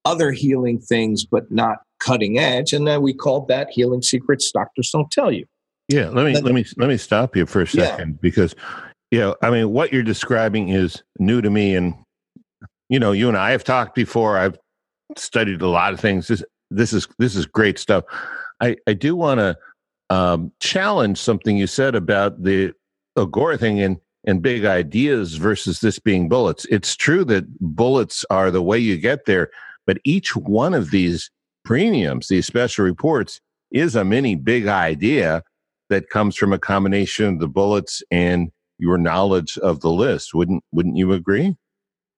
other 0.05 0.31
healing 0.31 0.79
things, 0.79 1.25
but 1.25 1.51
not 1.51 1.79
cutting 1.99 2.37
edge. 2.37 2.73
And 2.73 2.87
then 2.87 3.01
we 3.01 3.13
called 3.13 3.47
that 3.49 3.69
healing 3.69 4.01
secrets 4.01 4.51
doctors 4.51 4.89
don't 4.91 5.11
tell 5.11 5.31
you. 5.31 5.45
Yeah, 5.89 6.09
let 6.09 6.25
me 6.25 6.39
let 6.39 6.53
me 6.53 6.65
let 6.77 6.87
me 6.87 6.97
stop 6.97 7.35
you 7.35 7.45
for 7.45 7.61
a 7.61 7.67
second 7.67 8.09
yeah. 8.11 8.17
because 8.21 8.55
know, 9.19 9.35
I 9.41 9.49
mean, 9.49 9.71
what 9.71 9.91
you're 9.91 10.03
describing 10.03 10.69
is 10.69 11.03
new 11.19 11.41
to 11.41 11.49
me, 11.49 11.75
and 11.75 11.95
you 12.89 12.99
know, 12.99 13.11
you 13.11 13.27
and 13.27 13.37
I 13.37 13.51
have 13.51 13.63
talked 13.63 13.95
before. 13.95 14.37
I've 14.37 14.57
studied 15.17 15.61
a 15.61 15.67
lot 15.67 15.93
of 15.93 15.99
things. 15.99 16.27
This 16.27 16.43
this 16.71 16.93
is 16.93 17.07
this 17.19 17.35
is 17.35 17.45
great 17.45 17.77
stuff. 17.79 18.05
I, 18.61 18.77
I 18.87 18.93
do 18.93 19.15
want 19.15 19.39
to 19.39 19.57
um, 20.09 20.51
challenge 20.59 21.17
something 21.17 21.57
you 21.57 21.67
said 21.67 21.95
about 21.95 22.43
the 22.43 22.73
Agora 23.17 23.57
thing 23.57 23.81
and, 23.81 23.97
and 24.25 24.41
big 24.41 24.65
ideas 24.65 25.35
versus 25.35 25.79
this 25.81 25.99
being 25.99 26.29
bullets. 26.29 26.65
It's 26.69 26.95
true 26.95 27.25
that 27.25 27.45
bullets 27.59 28.25
are 28.29 28.51
the 28.51 28.61
way 28.61 28.79
you 28.79 28.97
get 28.97 29.25
there, 29.25 29.49
but 29.85 29.97
each 30.03 30.35
one 30.35 30.73
of 30.73 30.91
these 30.91 31.29
premiums, 31.65 32.27
these 32.27 32.45
special 32.45 32.85
reports, 32.85 33.41
is 33.71 33.95
a 33.95 34.05
mini 34.05 34.35
big 34.35 34.67
idea 34.67 35.43
that 35.89 36.09
comes 36.09 36.35
from 36.35 36.53
a 36.53 36.59
combination 36.59 37.25
of 37.25 37.39
the 37.39 37.47
bullets 37.47 38.01
and 38.11 38.51
your 38.83 38.97
knowledge 38.97 39.57
of 39.59 39.79
the 39.79 39.89
list. 39.89 40.33
Wouldn't 40.33 40.63
wouldn't 40.71 40.97
you 40.97 41.13
agree? 41.13 41.55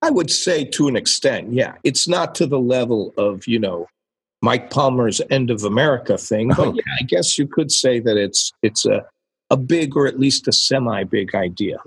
I 0.02 0.10
would 0.10 0.32
say 0.32 0.66
to 0.66 0.88
an 0.88 0.96
extent, 0.96 1.54
yeah. 1.54 1.76
It's 1.84 2.08
not 2.08 2.36
to 2.36 2.46
the 2.46 2.60
level 2.60 3.14
of, 3.18 3.48
you 3.48 3.58
know, 3.58 3.88
Mike 4.42 4.70
Palmer's 4.70 5.22
End 5.30 5.50
of 5.50 5.64
America 5.64 6.18
thing. 6.18 6.50
But 6.50 6.60
okay. 6.68 6.78
yeah, 6.86 6.94
I 7.00 7.04
guess 7.04 7.40
you 7.40 7.48
could 7.48 7.72
say 7.72 8.00
that 8.00 8.18
it's 8.18 8.52
it's 8.62 8.86
a 8.86 9.06
a 9.52 9.58
big 9.58 9.96
or 9.96 10.08
at 10.08 10.20
least 10.20 10.48
a 10.48 10.52
semi 10.52 11.04
big 11.04 11.36
idea. 11.36 11.78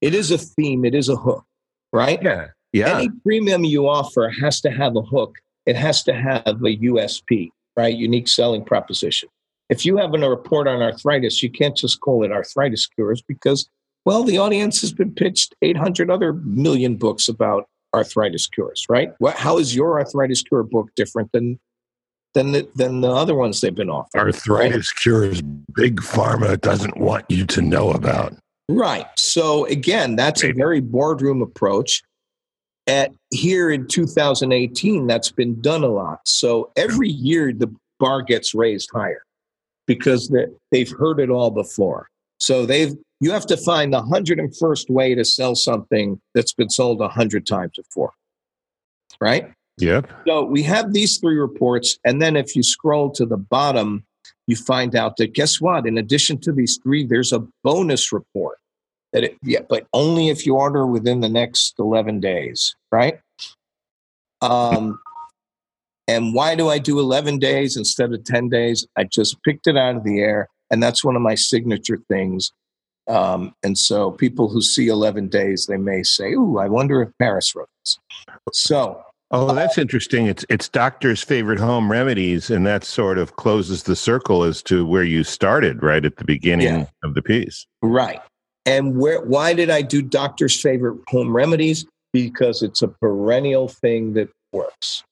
it 0.00 0.14
is 0.14 0.30
a 0.30 0.38
theme. 0.38 0.84
It 0.84 0.94
is 0.94 1.08
a 1.08 1.16
hook, 1.16 1.44
right? 1.92 2.22
Yeah. 2.22 2.48
Yeah. 2.72 2.98
Any 2.98 3.08
premium 3.22 3.64
you 3.64 3.88
offer 3.88 4.30
has 4.40 4.60
to 4.60 4.70
have 4.70 4.96
a 4.96 5.02
hook. 5.02 5.36
It 5.64 5.76
has 5.76 6.02
to 6.04 6.12
have 6.12 6.46
a 6.46 6.76
USP, 6.76 7.50
right? 7.76 7.96
Unique 7.96 8.28
selling 8.28 8.64
proposition. 8.64 9.28
If 9.68 9.84
you 9.84 9.96
have 9.96 10.14
a 10.14 10.30
report 10.30 10.68
on 10.68 10.80
arthritis, 10.80 11.42
you 11.42 11.50
can't 11.50 11.76
just 11.76 12.00
call 12.00 12.22
it 12.24 12.30
arthritis 12.30 12.86
cures 12.86 13.22
because, 13.22 13.68
well, 14.06 14.22
the 14.22 14.38
audience 14.38 14.80
has 14.80 14.92
been 14.92 15.12
pitched 15.12 15.54
800 15.60 16.10
other 16.10 16.32
million 16.32 16.96
books 16.96 17.28
about 17.28 17.68
arthritis 17.92 18.46
cures, 18.46 18.86
right? 18.88 19.10
What, 19.18 19.34
how 19.34 19.58
is 19.58 19.74
your 19.74 19.98
arthritis 19.98 20.42
cure 20.42 20.62
book 20.62 20.90
different 20.94 21.32
than 21.32 21.58
than 22.34 22.52
the, 22.52 22.68
than 22.74 23.00
the 23.00 23.10
other 23.10 23.34
ones 23.34 23.60
they've 23.60 23.74
been 23.74 23.90
offering? 23.90 24.26
Arthritis 24.26 24.92
right? 24.92 25.02
cures 25.02 25.42
big 25.74 26.00
pharma 26.00 26.60
doesn't 26.60 26.98
want 26.98 27.24
you 27.28 27.46
to 27.46 27.62
know 27.62 27.90
about. 27.90 28.34
Right. 28.68 29.06
So 29.16 29.64
again, 29.66 30.16
that's 30.16 30.44
a 30.44 30.52
very 30.52 30.80
boardroom 30.80 31.42
approach. 31.42 32.02
At 32.86 33.10
here 33.30 33.70
in 33.70 33.88
2018, 33.88 35.08
that's 35.08 35.32
been 35.32 35.60
done 35.60 35.82
a 35.82 35.88
lot. 35.88 36.20
So 36.24 36.70
every 36.76 37.08
year 37.08 37.52
the 37.52 37.74
bar 37.98 38.22
gets 38.22 38.54
raised 38.54 38.90
higher 38.92 39.24
because 39.86 40.32
they've 40.70 40.90
heard 40.90 41.18
it 41.18 41.30
all 41.30 41.50
before. 41.50 42.08
So 42.38 42.66
they've 42.66 42.94
you 43.20 43.30
have 43.30 43.46
to 43.46 43.56
find 43.56 43.92
the 43.92 44.02
101st 44.02 44.90
way 44.90 45.14
to 45.14 45.24
sell 45.24 45.54
something 45.54 46.20
that's 46.34 46.52
been 46.52 46.68
sold 46.68 47.00
100 47.00 47.46
times 47.46 47.72
before. 47.76 48.12
Right? 49.20 49.52
Yep. 49.78 50.10
So 50.26 50.44
we 50.44 50.62
have 50.64 50.92
these 50.92 51.18
three 51.18 51.38
reports. 51.38 51.98
And 52.04 52.20
then 52.20 52.36
if 52.36 52.54
you 52.54 52.62
scroll 52.62 53.10
to 53.12 53.24
the 53.24 53.36
bottom, 53.36 54.04
you 54.46 54.56
find 54.56 54.94
out 54.94 55.16
that 55.16 55.34
guess 55.34 55.60
what? 55.60 55.86
In 55.86 55.98
addition 55.98 56.38
to 56.42 56.52
these 56.52 56.78
three, 56.82 57.04
there's 57.04 57.32
a 57.32 57.46
bonus 57.64 58.12
report. 58.12 58.58
That 59.12 59.24
it, 59.24 59.36
yeah, 59.42 59.60
but 59.66 59.86
only 59.92 60.28
if 60.28 60.44
you 60.44 60.56
order 60.56 60.86
within 60.86 61.20
the 61.20 61.28
next 61.28 61.74
11 61.78 62.20
days, 62.20 62.74
right? 62.92 63.18
Um, 64.42 64.98
and 66.08 66.34
why 66.34 66.54
do 66.54 66.68
I 66.68 66.78
do 66.78 66.98
11 66.98 67.38
days 67.38 67.76
instead 67.76 68.12
of 68.12 68.24
10 68.24 68.48
days? 68.48 68.86
I 68.96 69.04
just 69.04 69.42
picked 69.42 69.66
it 69.66 69.76
out 69.76 69.96
of 69.96 70.04
the 70.04 70.20
air. 70.20 70.48
And 70.70 70.82
that's 70.82 71.04
one 71.04 71.16
of 71.16 71.22
my 71.22 71.34
signature 71.34 71.98
things. 72.08 72.52
Um, 73.08 73.54
and 73.62 73.78
so 73.78 74.10
people 74.10 74.48
who 74.48 74.60
see 74.60 74.88
11 74.88 75.28
days, 75.28 75.66
they 75.66 75.76
may 75.76 76.02
say, 76.02 76.32
Ooh, 76.32 76.58
I 76.58 76.68
wonder 76.68 77.02
if 77.02 77.10
Paris 77.18 77.54
wrote 77.54 77.68
this. 77.84 77.98
So. 78.52 79.02
Oh, 79.32 79.52
that's 79.54 79.76
interesting. 79.76 80.26
It's 80.26 80.44
it's 80.48 80.68
doctor's 80.68 81.20
favorite 81.20 81.58
home 81.58 81.90
remedies, 81.90 82.48
and 82.48 82.64
that 82.64 82.84
sort 82.84 83.18
of 83.18 83.34
closes 83.34 83.82
the 83.82 83.96
circle 83.96 84.44
as 84.44 84.62
to 84.64 84.86
where 84.86 85.02
you 85.02 85.24
started 85.24 85.82
right 85.82 86.04
at 86.04 86.16
the 86.16 86.24
beginning 86.24 86.80
yeah. 86.80 86.86
of 87.02 87.14
the 87.14 87.22
piece. 87.22 87.66
Right. 87.82 88.20
And 88.66 88.96
where 88.96 89.20
why 89.20 89.52
did 89.52 89.68
I 89.68 89.82
do 89.82 90.00
doctor's 90.00 90.60
favorite 90.60 91.00
home 91.08 91.34
remedies? 91.34 91.84
Because 92.12 92.62
it's 92.62 92.82
a 92.82 92.88
perennial 92.88 93.66
thing 93.66 94.12
that 94.12 94.28
works 94.52 95.02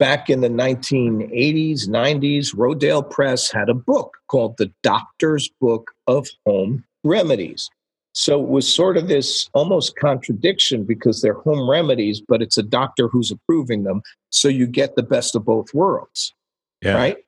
back 0.00 0.28
in 0.28 0.40
the 0.40 0.48
1980s, 0.48 1.86
90s, 1.86 2.56
Rodale 2.56 3.08
Press 3.08 3.52
had 3.52 3.68
a 3.68 3.74
book 3.74 4.16
called 4.26 4.56
The 4.56 4.72
Doctor's 4.82 5.48
Book 5.60 5.92
of 6.08 6.26
Home 6.46 6.82
Remedies. 7.04 7.70
So 8.12 8.42
it 8.42 8.48
was 8.48 8.72
sort 8.72 8.96
of 8.96 9.06
this 9.06 9.48
almost 9.54 9.94
contradiction 9.96 10.84
because 10.84 11.22
they're 11.22 11.34
home 11.34 11.70
remedies, 11.70 12.20
but 12.20 12.42
it's 12.42 12.58
a 12.58 12.62
doctor 12.62 13.06
who's 13.06 13.30
approving 13.30 13.84
them. 13.84 14.02
So 14.30 14.48
you 14.48 14.66
get 14.66 14.96
the 14.96 15.04
best 15.04 15.36
of 15.36 15.44
both 15.44 15.72
worlds. 15.72 16.34
Yeah. 16.82 16.96
Right. 16.96 17.18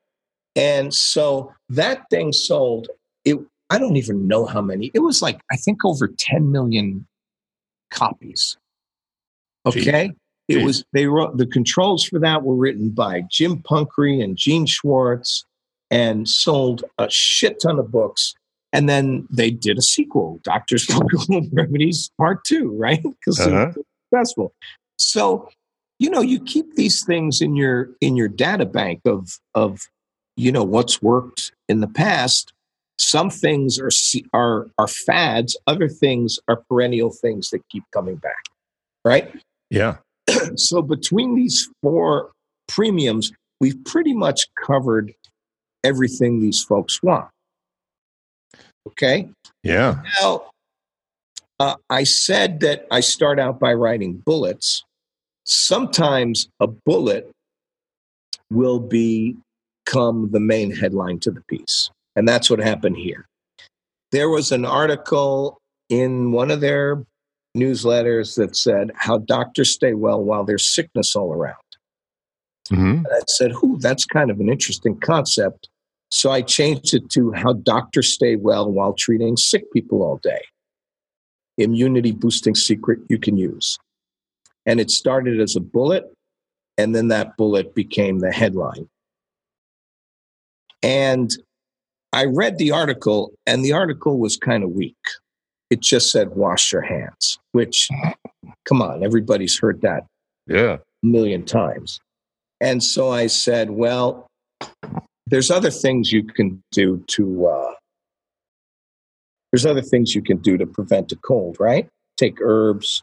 And 0.56 0.92
so 0.92 1.52
that 1.68 2.02
thing 2.10 2.32
sold 2.32 2.88
it. 3.24 3.38
I 3.70 3.78
don't 3.78 3.96
even 3.96 4.26
know 4.26 4.44
how 4.44 4.60
many. 4.60 4.90
It 4.92 5.00
was 5.00 5.22
like, 5.22 5.40
I 5.52 5.56
think 5.56 5.84
over 5.84 6.08
10 6.08 6.50
million 6.50 7.06
copies. 7.90 8.56
Okay. 9.64 10.08
Jeez. 10.08 10.14
It 10.48 10.64
was 10.64 10.84
they 10.92 11.06
wrote 11.06 11.36
the 11.36 11.46
controls 11.46 12.04
for 12.04 12.18
that 12.18 12.42
were 12.42 12.56
written 12.56 12.90
by 12.90 13.22
Jim 13.30 13.62
Punkre 13.62 14.22
and 14.22 14.36
Gene 14.36 14.66
Schwartz 14.66 15.44
and 15.90 16.28
sold 16.28 16.84
a 16.98 17.08
shit 17.10 17.60
ton 17.60 17.78
of 17.78 17.90
books. 17.90 18.34
And 18.72 18.88
then 18.88 19.28
they 19.30 19.50
did 19.50 19.76
a 19.76 19.82
sequel, 19.82 20.40
Doctor's 20.42 20.88
Remedies 21.52 22.10
Part 22.16 22.44
Two, 22.44 22.74
right? 22.76 23.02
Because 23.02 23.38
uh-huh. 23.38 23.72
successful. 24.10 24.54
So, 24.98 25.50
you 25.98 26.08
know, 26.10 26.22
you 26.22 26.40
keep 26.40 26.74
these 26.74 27.04
things 27.04 27.42
in 27.42 27.54
your 27.54 27.90
in 28.00 28.16
your 28.16 28.28
data 28.28 28.64
bank 28.64 29.00
of 29.04 29.38
of 29.54 29.82
you 30.36 30.50
know 30.50 30.64
what's 30.64 31.02
worked 31.02 31.52
in 31.68 31.80
the 31.80 31.88
past. 31.88 32.52
Some 32.98 33.30
things 33.30 33.78
are 33.78 33.90
are 34.32 34.70
are 34.78 34.88
fads. 34.88 35.56
Other 35.66 35.88
things 35.88 36.38
are 36.48 36.56
perennial 36.68 37.10
things 37.10 37.50
that 37.50 37.68
keep 37.68 37.84
coming 37.92 38.16
back. 38.16 38.44
Right? 39.04 39.34
Yeah. 39.70 39.98
so 40.56 40.82
between 40.82 41.34
these 41.34 41.68
four 41.82 42.32
premiums, 42.68 43.32
we've 43.60 43.82
pretty 43.84 44.14
much 44.14 44.46
covered 44.64 45.14
everything 45.84 46.40
these 46.40 46.62
folks 46.62 47.02
want. 47.02 47.28
Okay. 48.86 49.28
Yeah. 49.62 50.02
Now, 50.20 50.46
uh, 51.60 51.76
I 51.90 52.04
said 52.04 52.60
that 52.60 52.86
I 52.90 53.00
start 53.00 53.38
out 53.38 53.60
by 53.60 53.72
writing 53.74 54.22
bullets. 54.24 54.84
Sometimes 55.44 56.48
a 56.60 56.66
bullet 56.66 57.30
will 58.50 58.80
become 58.80 60.30
the 60.30 60.40
main 60.40 60.74
headline 60.74 61.20
to 61.20 61.30
the 61.30 61.42
piece. 61.42 61.90
And 62.16 62.28
that's 62.28 62.50
what 62.50 62.58
happened 62.58 62.96
here. 62.96 63.26
There 64.10 64.28
was 64.28 64.52
an 64.52 64.64
article 64.64 65.58
in 65.88 66.32
one 66.32 66.50
of 66.50 66.60
their 66.60 67.02
newsletters 67.56 68.36
that 68.36 68.56
said 68.56 68.90
how 68.94 69.18
doctors 69.18 69.70
stay 69.70 69.94
well 69.94 70.22
while 70.22 70.44
there's 70.44 70.74
sickness 70.74 71.14
all 71.14 71.32
around. 71.32 71.56
Mm-hmm. 72.70 73.06
I 73.06 73.20
said, 73.28 73.52
"Who? 73.52 73.78
That's 73.78 74.04
kind 74.04 74.30
of 74.30 74.40
an 74.40 74.48
interesting 74.48 74.98
concept." 74.98 75.68
So 76.10 76.30
I 76.30 76.42
changed 76.42 76.94
it 76.94 77.08
to 77.10 77.32
how 77.32 77.54
doctors 77.54 78.12
stay 78.12 78.36
well 78.36 78.70
while 78.70 78.92
treating 78.92 79.36
sick 79.36 79.70
people 79.72 80.02
all 80.02 80.20
day. 80.22 80.42
Immunity 81.58 82.12
boosting 82.12 82.54
secret 82.54 83.00
you 83.08 83.18
can 83.18 83.36
use. 83.36 83.78
And 84.66 84.78
it 84.80 84.90
started 84.90 85.40
as 85.40 85.56
a 85.56 85.60
bullet, 85.60 86.04
and 86.78 86.94
then 86.94 87.08
that 87.08 87.36
bullet 87.36 87.74
became 87.74 88.20
the 88.20 88.30
headline. 88.30 88.88
And 90.82 91.30
I 92.12 92.26
read 92.26 92.58
the 92.58 92.72
article, 92.72 93.32
and 93.46 93.64
the 93.64 93.72
article 93.72 94.18
was 94.18 94.36
kind 94.36 94.62
of 94.62 94.70
weak 94.70 94.96
it 95.72 95.80
just 95.80 96.10
said 96.10 96.36
wash 96.36 96.70
your 96.70 96.82
hands, 96.82 97.38
which, 97.52 97.88
come 98.68 98.82
on, 98.82 99.02
everybody's 99.02 99.58
heard 99.58 99.80
that 99.80 100.04
yeah. 100.46 100.76
a 101.02 101.06
million 101.06 101.46
times. 101.46 101.98
And 102.60 102.82
so 102.84 103.10
I 103.10 103.26
said, 103.26 103.70
well, 103.70 104.26
there's 105.28 105.50
other 105.50 105.70
things 105.70 106.12
you 106.12 106.24
can 106.24 106.62
do 106.72 107.02
to, 107.06 107.46
uh, 107.46 107.72
there's 109.50 109.64
other 109.64 109.80
things 109.80 110.14
you 110.14 110.20
can 110.20 110.36
do 110.36 110.58
to 110.58 110.66
prevent 110.66 111.10
a 111.10 111.16
cold, 111.16 111.56
right? 111.58 111.88
Take 112.18 112.36
herbs. 112.42 113.02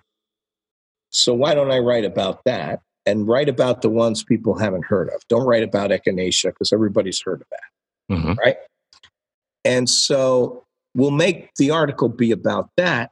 So 1.10 1.34
why 1.34 1.56
don't 1.56 1.72
I 1.72 1.80
write 1.80 2.06
about 2.06 2.42
that 2.46 2.82
and 3.08 3.28
write 3.28 3.50
about 3.50 3.82
the 3.82 3.90
ones 3.90 4.24
people 4.24 4.60
haven't 4.60 4.86
heard 4.86 5.10
of? 5.10 5.24
Don't 5.28 5.48
write 5.48 5.64
about 5.64 5.90
echinacea 5.90 6.52
because 6.52 6.72
everybody's 6.72 7.20
heard 7.20 7.42
of 7.42 7.48
that, 7.50 8.16
mm-hmm. 8.16 8.34
right? 8.34 8.58
And 9.66 9.90
so 9.90 10.66
we'll 10.96 11.12
make 11.12 11.50
the 11.58 11.72
article 11.72 12.10
be 12.10 12.32
about 12.32 12.70
that. 12.78 13.12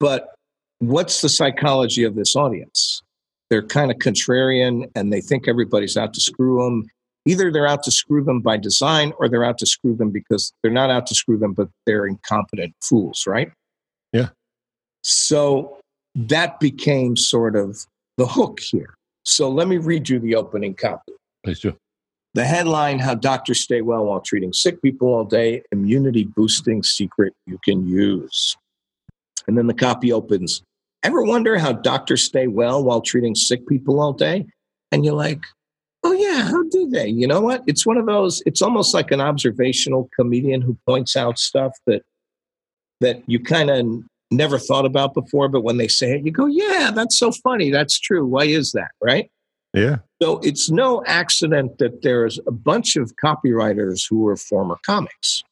But 0.00 0.34
what's 0.78 1.20
the 1.20 1.28
psychology 1.28 2.04
of 2.04 2.14
this 2.14 2.34
audience? 2.36 3.02
They're 3.50 3.66
kind 3.66 3.90
of 3.90 3.98
contrarian 3.98 4.90
and 4.94 5.12
they 5.12 5.20
think 5.20 5.46
everybody's 5.46 5.96
out 5.96 6.14
to 6.14 6.20
screw 6.20 6.64
them. 6.64 6.84
Either 7.26 7.52
they're 7.52 7.66
out 7.66 7.84
to 7.84 7.92
screw 7.92 8.24
them 8.24 8.40
by 8.40 8.56
design 8.56 9.12
or 9.18 9.28
they're 9.28 9.44
out 9.44 9.58
to 9.58 9.66
screw 9.66 9.94
them 9.94 10.10
because 10.10 10.52
they're 10.62 10.72
not 10.72 10.90
out 10.90 11.06
to 11.06 11.14
screw 11.14 11.38
them, 11.38 11.52
but 11.52 11.68
they're 11.86 12.06
incompetent 12.06 12.74
fools, 12.82 13.24
right? 13.26 13.52
Yeah. 14.12 14.30
So 15.02 15.78
that 16.14 16.58
became 16.58 17.16
sort 17.16 17.54
of 17.54 17.78
the 18.16 18.26
hook 18.26 18.58
here. 18.60 18.94
So 19.24 19.48
let 19.48 19.68
me 19.68 19.78
read 19.78 20.08
you 20.08 20.18
the 20.18 20.34
opening 20.34 20.74
copy. 20.74 21.12
Please 21.44 21.60
do. 21.60 21.76
The 22.34 22.44
headline 22.44 22.98
How 22.98 23.14
Doctors 23.14 23.60
Stay 23.60 23.82
Well 23.82 24.06
While 24.06 24.20
Treating 24.20 24.52
Sick 24.52 24.80
People 24.80 25.08
All 25.08 25.24
Day 25.24 25.62
Immunity 25.70 26.24
Boosting 26.24 26.82
Secret 26.82 27.34
You 27.46 27.58
Can 27.64 27.86
Use. 27.86 28.56
And 29.46 29.58
then 29.58 29.66
the 29.66 29.74
copy 29.74 30.12
opens 30.12 30.62
Ever 31.02 31.22
wonder 31.22 31.58
how 31.58 31.72
doctors 31.72 32.22
stay 32.22 32.46
well 32.46 32.82
while 32.84 33.00
treating 33.00 33.34
sick 33.34 33.66
people 33.66 34.00
all 34.00 34.12
day? 34.12 34.46
And 34.92 35.04
you're 35.04 35.14
like, 35.14 35.42
oh, 36.04 36.12
yeah, 36.12 36.42
how 36.42 36.62
do 36.68 36.88
they? 36.90 37.08
You 37.08 37.26
know 37.26 37.40
what? 37.40 37.64
It's 37.66 37.84
one 37.84 37.96
of 37.96 38.06
those, 38.06 38.40
it's 38.46 38.62
almost 38.62 38.94
like 38.94 39.10
an 39.10 39.20
observational 39.20 40.08
comedian 40.14 40.60
who 40.60 40.76
points 40.86 41.16
out 41.16 41.38
stuff 41.38 41.72
that 41.86 42.02
that 43.00 43.20
you 43.26 43.40
kind 43.40 43.68
of 43.68 43.84
never 44.30 44.60
thought 44.60 44.86
about 44.86 45.12
before, 45.12 45.48
but 45.48 45.62
when 45.64 45.76
they 45.76 45.88
say 45.88 46.12
it, 46.12 46.24
you 46.24 46.30
go, 46.30 46.46
yeah, 46.46 46.92
that's 46.94 47.18
so 47.18 47.32
funny. 47.32 47.68
That's 47.68 47.98
true. 47.98 48.24
Why 48.24 48.44
is 48.44 48.70
that? 48.72 48.92
Right. 49.02 49.28
Yeah. 49.72 49.98
So 50.20 50.38
it's 50.40 50.70
no 50.70 51.02
accident 51.06 51.78
that 51.78 52.02
there's 52.02 52.38
a 52.46 52.52
bunch 52.52 52.96
of 52.96 53.14
copywriters 53.22 54.02
who 54.08 54.28
are 54.28 54.36
former 54.36 54.76
comics, 54.84 55.42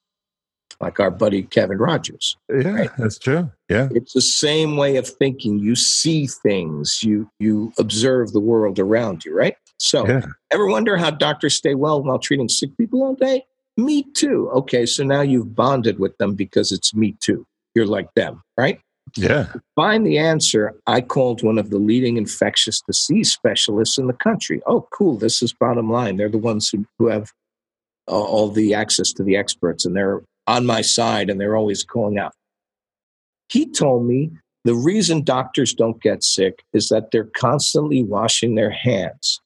like 0.80 1.00
our 1.00 1.10
buddy 1.10 1.42
Kevin 1.42 1.78
Rogers. 1.78 2.36
Yeah, 2.48 2.70
right? 2.70 2.90
that's 2.98 3.18
true. 3.18 3.50
Yeah. 3.68 3.88
It's 3.92 4.12
the 4.12 4.20
same 4.20 4.76
way 4.76 4.96
of 4.96 5.08
thinking. 5.08 5.58
You 5.58 5.74
see 5.74 6.26
things, 6.26 7.00
you 7.02 7.30
you 7.38 7.72
observe 7.78 8.32
the 8.32 8.40
world 8.40 8.78
around 8.78 9.24
you, 9.24 9.34
right? 9.34 9.56
So 9.78 10.06
yeah. 10.06 10.26
ever 10.50 10.66
wonder 10.66 10.96
how 10.96 11.10
doctors 11.10 11.56
stay 11.56 11.74
well 11.74 12.02
while 12.02 12.18
treating 12.18 12.48
sick 12.48 12.76
people 12.76 13.02
all 13.02 13.14
day? 13.14 13.44
Me 13.76 14.02
too. 14.12 14.50
Okay, 14.50 14.84
so 14.84 15.02
now 15.02 15.22
you've 15.22 15.54
bonded 15.54 15.98
with 15.98 16.16
them 16.18 16.34
because 16.34 16.70
it's 16.70 16.94
me 16.94 17.16
too. 17.20 17.46
You're 17.74 17.86
like 17.86 18.12
them, 18.14 18.42
right? 18.58 18.80
Yeah. 19.16 19.44
To 19.44 19.60
find 19.76 20.06
the 20.06 20.18
answer, 20.18 20.74
I 20.86 21.00
called 21.00 21.42
one 21.42 21.58
of 21.58 21.70
the 21.70 21.78
leading 21.78 22.16
infectious 22.16 22.80
disease 22.86 23.32
specialists 23.32 23.98
in 23.98 24.06
the 24.06 24.12
country. 24.12 24.60
Oh, 24.66 24.86
cool. 24.92 25.16
This 25.16 25.42
is 25.42 25.52
bottom 25.52 25.90
line. 25.90 26.16
They're 26.16 26.28
the 26.28 26.38
ones 26.38 26.68
who, 26.68 26.86
who 26.98 27.08
have 27.08 27.32
uh, 28.08 28.12
all 28.12 28.50
the 28.50 28.74
access 28.74 29.12
to 29.12 29.22
the 29.22 29.36
experts, 29.36 29.84
and 29.84 29.96
they're 29.96 30.22
on 30.46 30.66
my 30.66 30.80
side, 30.80 31.30
and 31.30 31.40
they're 31.40 31.56
always 31.56 31.84
calling 31.84 32.18
out. 32.18 32.32
He 33.48 33.66
told 33.66 34.06
me 34.06 34.30
the 34.64 34.74
reason 34.74 35.22
doctors 35.22 35.72
don't 35.72 36.00
get 36.02 36.22
sick 36.22 36.62
is 36.72 36.88
that 36.88 37.10
they're 37.10 37.30
constantly 37.36 38.02
washing 38.02 38.54
their 38.54 38.70
hands. 38.70 39.40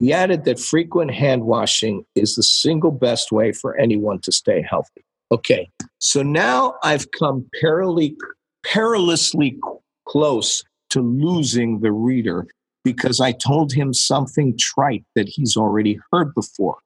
He 0.00 0.12
added 0.12 0.44
that 0.44 0.60
frequent 0.60 1.12
hand 1.12 1.44
washing 1.44 2.04
is 2.14 2.34
the 2.34 2.42
single 2.42 2.90
best 2.90 3.32
way 3.32 3.52
for 3.52 3.76
anyone 3.76 4.20
to 4.20 4.32
stay 4.32 4.62
healthy. 4.62 5.04
Okay, 5.30 5.70
so 5.98 6.22
now 6.22 6.74
I've 6.82 7.10
come 7.10 7.46
perilously 7.60 8.16
perilously 8.72 9.58
close 10.06 10.62
to 10.90 11.00
losing 11.00 11.80
the 11.80 11.92
reader 11.92 12.46
because 12.84 13.20
I 13.20 13.32
told 13.32 13.72
him 13.72 13.92
something 13.92 14.56
trite 14.58 15.04
that 15.14 15.28
he's 15.28 15.56
already 15.56 15.98
heard 16.12 16.34
before. 16.34 16.78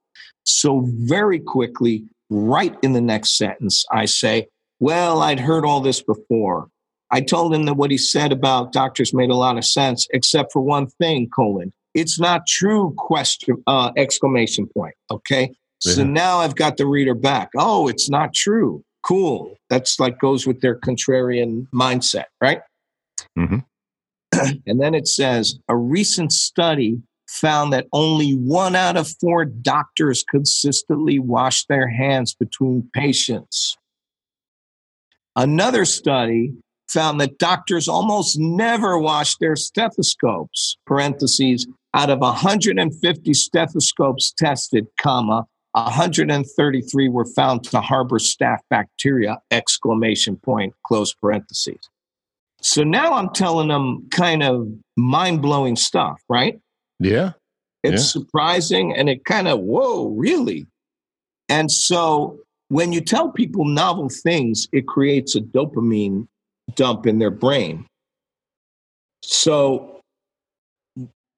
So, 0.45 0.83
very 0.85 1.39
quickly, 1.39 2.03
right 2.29 2.75
in 2.81 2.93
the 2.93 3.01
next 3.01 3.37
sentence, 3.37 3.85
I 3.91 4.05
say, 4.05 4.47
Well, 4.79 5.21
I'd 5.21 5.39
heard 5.39 5.65
all 5.65 5.79
this 5.79 6.01
before. 6.01 6.67
I 7.11 7.21
told 7.21 7.53
him 7.53 7.65
that 7.65 7.75
what 7.75 7.91
he 7.91 7.97
said 7.97 8.31
about 8.31 8.73
doctors 8.73 9.13
made 9.13 9.29
a 9.29 9.35
lot 9.35 9.57
of 9.57 9.63
sense, 9.63 10.07
except 10.11 10.51
for 10.51 10.61
one 10.61 10.87
thing, 10.87 11.29
colon. 11.29 11.71
It's 11.93 12.19
not 12.19 12.47
true, 12.47 12.93
question, 12.97 13.63
uh, 13.67 13.91
exclamation 13.95 14.67
point. 14.67 14.95
Okay. 15.11 15.53
So 15.79 16.03
now 16.03 16.37
I've 16.37 16.55
got 16.55 16.77
the 16.77 16.87
reader 16.87 17.13
back. 17.13 17.49
Oh, 17.57 17.89
it's 17.89 18.09
not 18.09 18.33
true. 18.33 18.83
Cool. 19.03 19.57
That's 19.69 19.99
like 19.99 20.19
goes 20.19 20.47
with 20.47 20.61
their 20.61 20.79
contrarian 20.79 21.67
mindset, 21.73 22.25
right? 22.41 22.61
Mhm. 23.37 23.65
and 24.65 24.81
then 24.81 24.95
it 24.95 25.07
says 25.07 25.59
a 25.67 25.75
recent 25.75 26.31
study 26.31 27.01
found 27.27 27.73
that 27.73 27.87
only 27.93 28.33
one 28.33 28.75
out 28.75 28.95
of 28.95 29.07
four 29.19 29.45
doctors 29.45 30.23
consistently 30.23 31.19
wash 31.19 31.65
their 31.65 31.87
hands 31.87 32.33
between 32.33 32.89
patients. 32.93 33.77
Another 35.35 35.83
study 35.83 36.53
found 36.87 37.19
that 37.19 37.39
doctors 37.39 37.87
almost 37.87 38.37
never 38.37 38.99
wash 38.99 39.35
their 39.37 39.55
stethoscopes. 39.55 40.77
Parentheses 40.85 41.65
out 41.95 42.09
of 42.09 42.19
150 42.19 43.33
stethoscopes 43.33 44.31
tested, 44.37 44.85
comma 45.01 45.45
133 45.73 47.09
were 47.09 47.25
found 47.25 47.63
to 47.65 47.81
harbor 47.81 48.19
staph 48.19 48.59
bacteria! 48.69 49.39
Exclamation 49.51 50.37
point. 50.37 50.73
Close 50.85 51.13
parentheses. 51.13 51.89
So 52.61 52.83
now 52.83 53.13
I'm 53.13 53.29
telling 53.29 53.67
them 53.67 54.07
kind 54.09 54.41
of 54.41 54.67
mind 54.95 55.41
blowing 55.41 55.75
stuff, 55.75 56.21
right? 56.29 56.59
Yeah. 56.99 57.31
It's 57.83 58.09
surprising 58.09 58.95
and 58.95 59.09
it 59.09 59.25
kind 59.25 59.49
of, 59.49 59.59
whoa, 59.59 60.07
really? 60.07 60.65
And 61.49 61.69
so 61.69 62.39
when 62.69 62.93
you 62.93 63.01
tell 63.01 63.29
people 63.29 63.65
novel 63.65 64.07
things, 64.09 64.67
it 64.71 64.87
creates 64.87 65.35
a 65.35 65.41
dopamine 65.41 66.27
dump 66.75 67.05
in 67.05 67.19
their 67.19 67.29
brain. 67.29 67.85
So 69.21 69.99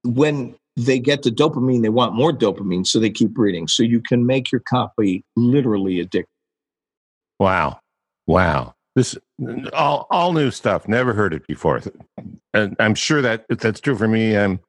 when 0.03 0.55
they 0.75 0.99
get 0.99 1.23
the 1.23 1.31
dopamine, 1.31 1.81
they 1.81 1.89
want 1.89 2.13
more 2.13 2.33
dopamine, 2.33 2.85
so 2.85 2.99
they 2.99 3.09
keep 3.09 3.37
reading. 3.37 3.67
So 3.67 3.81
you 3.83 4.01
can 4.01 4.25
make 4.25 4.51
your 4.51 4.61
copy 4.61 5.23
literally 5.35 6.05
addictive. 6.05 6.25
Wow. 7.39 7.79
Wow. 8.27 8.73
This 8.95 9.17
all 9.73 10.07
all 10.09 10.33
new 10.33 10.49
stuff. 10.51 10.87
Never 10.87 11.13
heard 11.13 11.33
it 11.33 11.45
before. 11.47 11.81
And 12.53 12.75
I'm 12.79 12.95
sure 12.95 13.21
that 13.21 13.45
if 13.49 13.59
that's 13.59 13.81
true 13.81 13.97
for 13.97 14.07
me. 14.07 14.37
I'm 14.37 14.61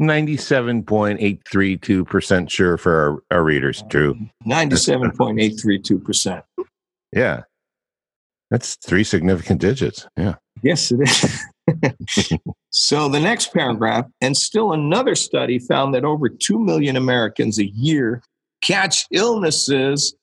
97.832% 0.00 2.50
sure 2.50 2.78
for 2.78 3.22
our, 3.30 3.36
our 3.36 3.44
readers. 3.44 3.84
True. 3.90 4.16
97.832%. 4.46 6.42
Yeah. 7.12 7.42
That's 8.50 8.76
three 8.76 9.04
significant 9.04 9.60
digits. 9.60 10.08
Yeah. 10.16 10.36
Yes, 10.62 10.90
it 10.92 11.00
is. 11.00 11.44
so 12.70 13.08
the 13.08 13.20
next 13.20 13.52
paragraph, 13.52 14.06
and 14.20 14.36
still 14.36 14.72
another 14.72 15.14
study 15.14 15.58
found 15.58 15.94
that 15.94 16.04
over 16.04 16.28
2 16.28 16.58
million 16.58 16.96
Americans 16.96 17.58
a 17.58 17.66
year 17.66 18.22
catch 18.62 19.06
illnesses 19.10 20.14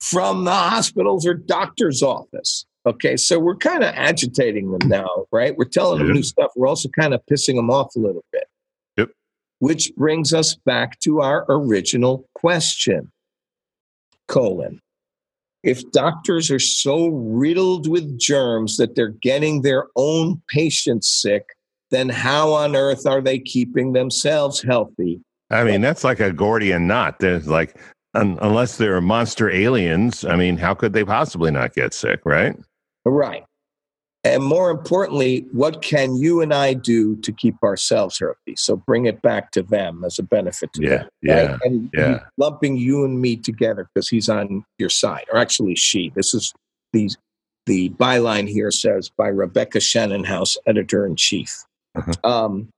from 0.00 0.44
the 0.44 0.52
hospitals 0.52 1.26
or 1.26 1.34
doctor's 1.34 2.02
office. 2.02 2.66
Okay, 2.84 3.16
so 3.16 3.38
we're 3.38 3.56
kind 3.56 3.84
of 3.84 3.94
agitating 3.94 4.72
them 4.72 4.88
now, 4.88 5.26
right? 5.30 5.56
We're 5.56 5.66
telling 5.66 6.00
them 6.00 6.12
new 6.12 6.22
stuff. 6.22 6.50
We're 6.56 6.66
also 6.66 6.88
kind 6.88 7.14
of 7.14 7.20
pissing 7.30 7.54
them 7.54 7.70
off 7.70 7.94
a 7.94 8.00
little 8.00 8.24
bit. 8.32 8.44
Yep. 8.96 9.10
Which 9.60 9.92
brings 9.96 10.34
us 10.34 10.56
back 10.66 10.98
to 11.00 11.20
our 11.20 11.46
original 11.48 12.28
question 12.34 13.12
colon. 14.26 14.80
If 15.62 15.90
doctors 15.92 16.50
are 16.50 16.58
so 16.58 17.08
riddled 17.08 17.88
with 17.88 18.18
germs 18.18 18.76
that 18.78 18.96
they're 18.96 19.08
getting 19.08 19.62
their 19.62 19.86
own 19.96 20.42
patients 20.48 21.08
sick, 21.08 21.44
then 21.90 22.08
how 22.08 22.52
on 22.52 22.74
earth 22.74 23.06
are 23.06 23.20
they 23.20 23.38
keeping 23.38 23.92
themselves 23.92 24.62
healthy? 24.62 25.20
I 25.50 25.64
mean, 25.64 25.80
that's 25.80 26.02
like 26.02 26.18
a 26.20 26.32
Gordian 26.32 26.86
knot. 26.86 27.18
There's 27.20 27.46
like, 27.46 27.76
un- 28.14 28.38
unless 28.40 28.76
they're 28.78 29.00
monster 29.00 29.50
aliens, 29.50 30.24
I 30.24 30.36
mean, 30.36 30.56
how 30.56 30.74
could 30.74 30.94
they 30.94 31.04
possibly 31.04 31.50
not 31.50 31.74
get 31.74 31.94
sick, 31.94 32.20
right? 32.24 32.56
Right. 33.04 33.44
And 34.24 34.44
more 34.44 34.70
importantly, 34.70 35.46
what 35.50 35.82
can 35.82 36.14
you 36.14 36.40
and 36.40 36.54
I 36.54 36.74
do 36.74 37.16
to 37.16 37.32
keep 37.32 37.60
ourselves 37.64 38.20
healthy? 38.20 38.54
So 38.56 38.76
bring 38.76 39.06
it 39.06 39.20
back 39.20 39.50
to 39.52 39.62
them 39.62 40.04
as 40.04 40.18
a 40.18 40.22
benefit 40.22 40.72
to 40.74 40.82
Yeah. 40.82 40.88
them. 40.98 41.08
Yeah. 41.22 41.46
right? 41.46 41.60
And 41.64 41.90
yeah. 41.92 42.18
lumping 42.38 42.76
you 42.76 43.04
and 43.04 43.20
me 43.20 43.36
together 43.36 43.88
because 43.92 44.08
he's 44.08 44.28
on 44.28 44.64
your 44.78 44.90
side, 44.90 45.24
or 45.32 45.38
actually 45.38 45.74
she. 45.74 46.12
This 46.14 46.34
is 46.34 46.52
the 46.92 47.10
the 47.66 47.90
byline 47.90 48.48
here 48.48 48.70
says 48.72 49.08
by 49.16 49.28
Rebecca 49.28 49.78
Shannonhouse, 49.78 50.56
editor 50.66 51.06
in 51.06 51.14
chief. 51.16 51.64
Uh-huh. 51.94 52.12
Um, 52.28 52.68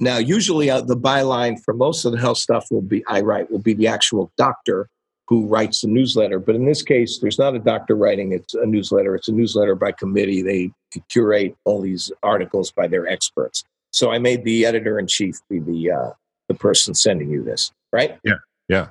now, 0.00 0.18
usually 0.18 0.70
uh, 0.70 0.80
the 0.80 0.96
byline 0.96 1.60
for 1.64 1.74
most 1.74 2.04
of 2.04 2.12
the 2.12 2.18
health 2.18 2.38
stuff 2.38 2.66
will 2.70 2.82
be 2.82 3.04
I 3.06 3.20
write 3.20 3.50
will 3.50 3.58
be 3.58 3.74
the 3.74 3.88
actual 3.88 4.30
doctor 4.36 4.88
who 5.28 5.46
writes 5.46 5.82
the 5.82 5.88
newsletter. 5.88 6.38
But 6.38 6.54
in 6.54 6.64
this 6.64 6.82
case, 6.82 7.18
there's 7.18 7.38
not 7.38 7.54
a 7.54 7.58
doctor 7.58 7.94
writing; 7.94 8.32
it's 8.32 8.54
a 8.54 8.66
newsletter. 8.66 9.14
It's 9.14 9.28
a 9.28 9.32
newsletter 9.32 9.74
by 9.74 9.92
committee. 9.92 10.42
They 10.42 10.70
curate 11.10 11.54
all 11.64 11.82
these 11.82 12.10
articles 12.22 12.72
by 12.72 12.88
their 12.88 13.06
experts. 13.06 13.64
So 13.92 14.10
I 14.10 14.18
made 14.18 14.44
the 14.44 14.64
editor 14.66 14.98
in 14.98 15.06
chief 15.06 15.36
be 15.48 15.60
the 15.60 15.90
uh, 15.90 16.10
the 16.48 16.54
person 16.54 16.94
sending 16.94 17.30
you 17.30 17.42
this, 17.44 17.70
right? 17.92 18.18
Yeah. 18.24 18.34
Yeah. 18.68 18.88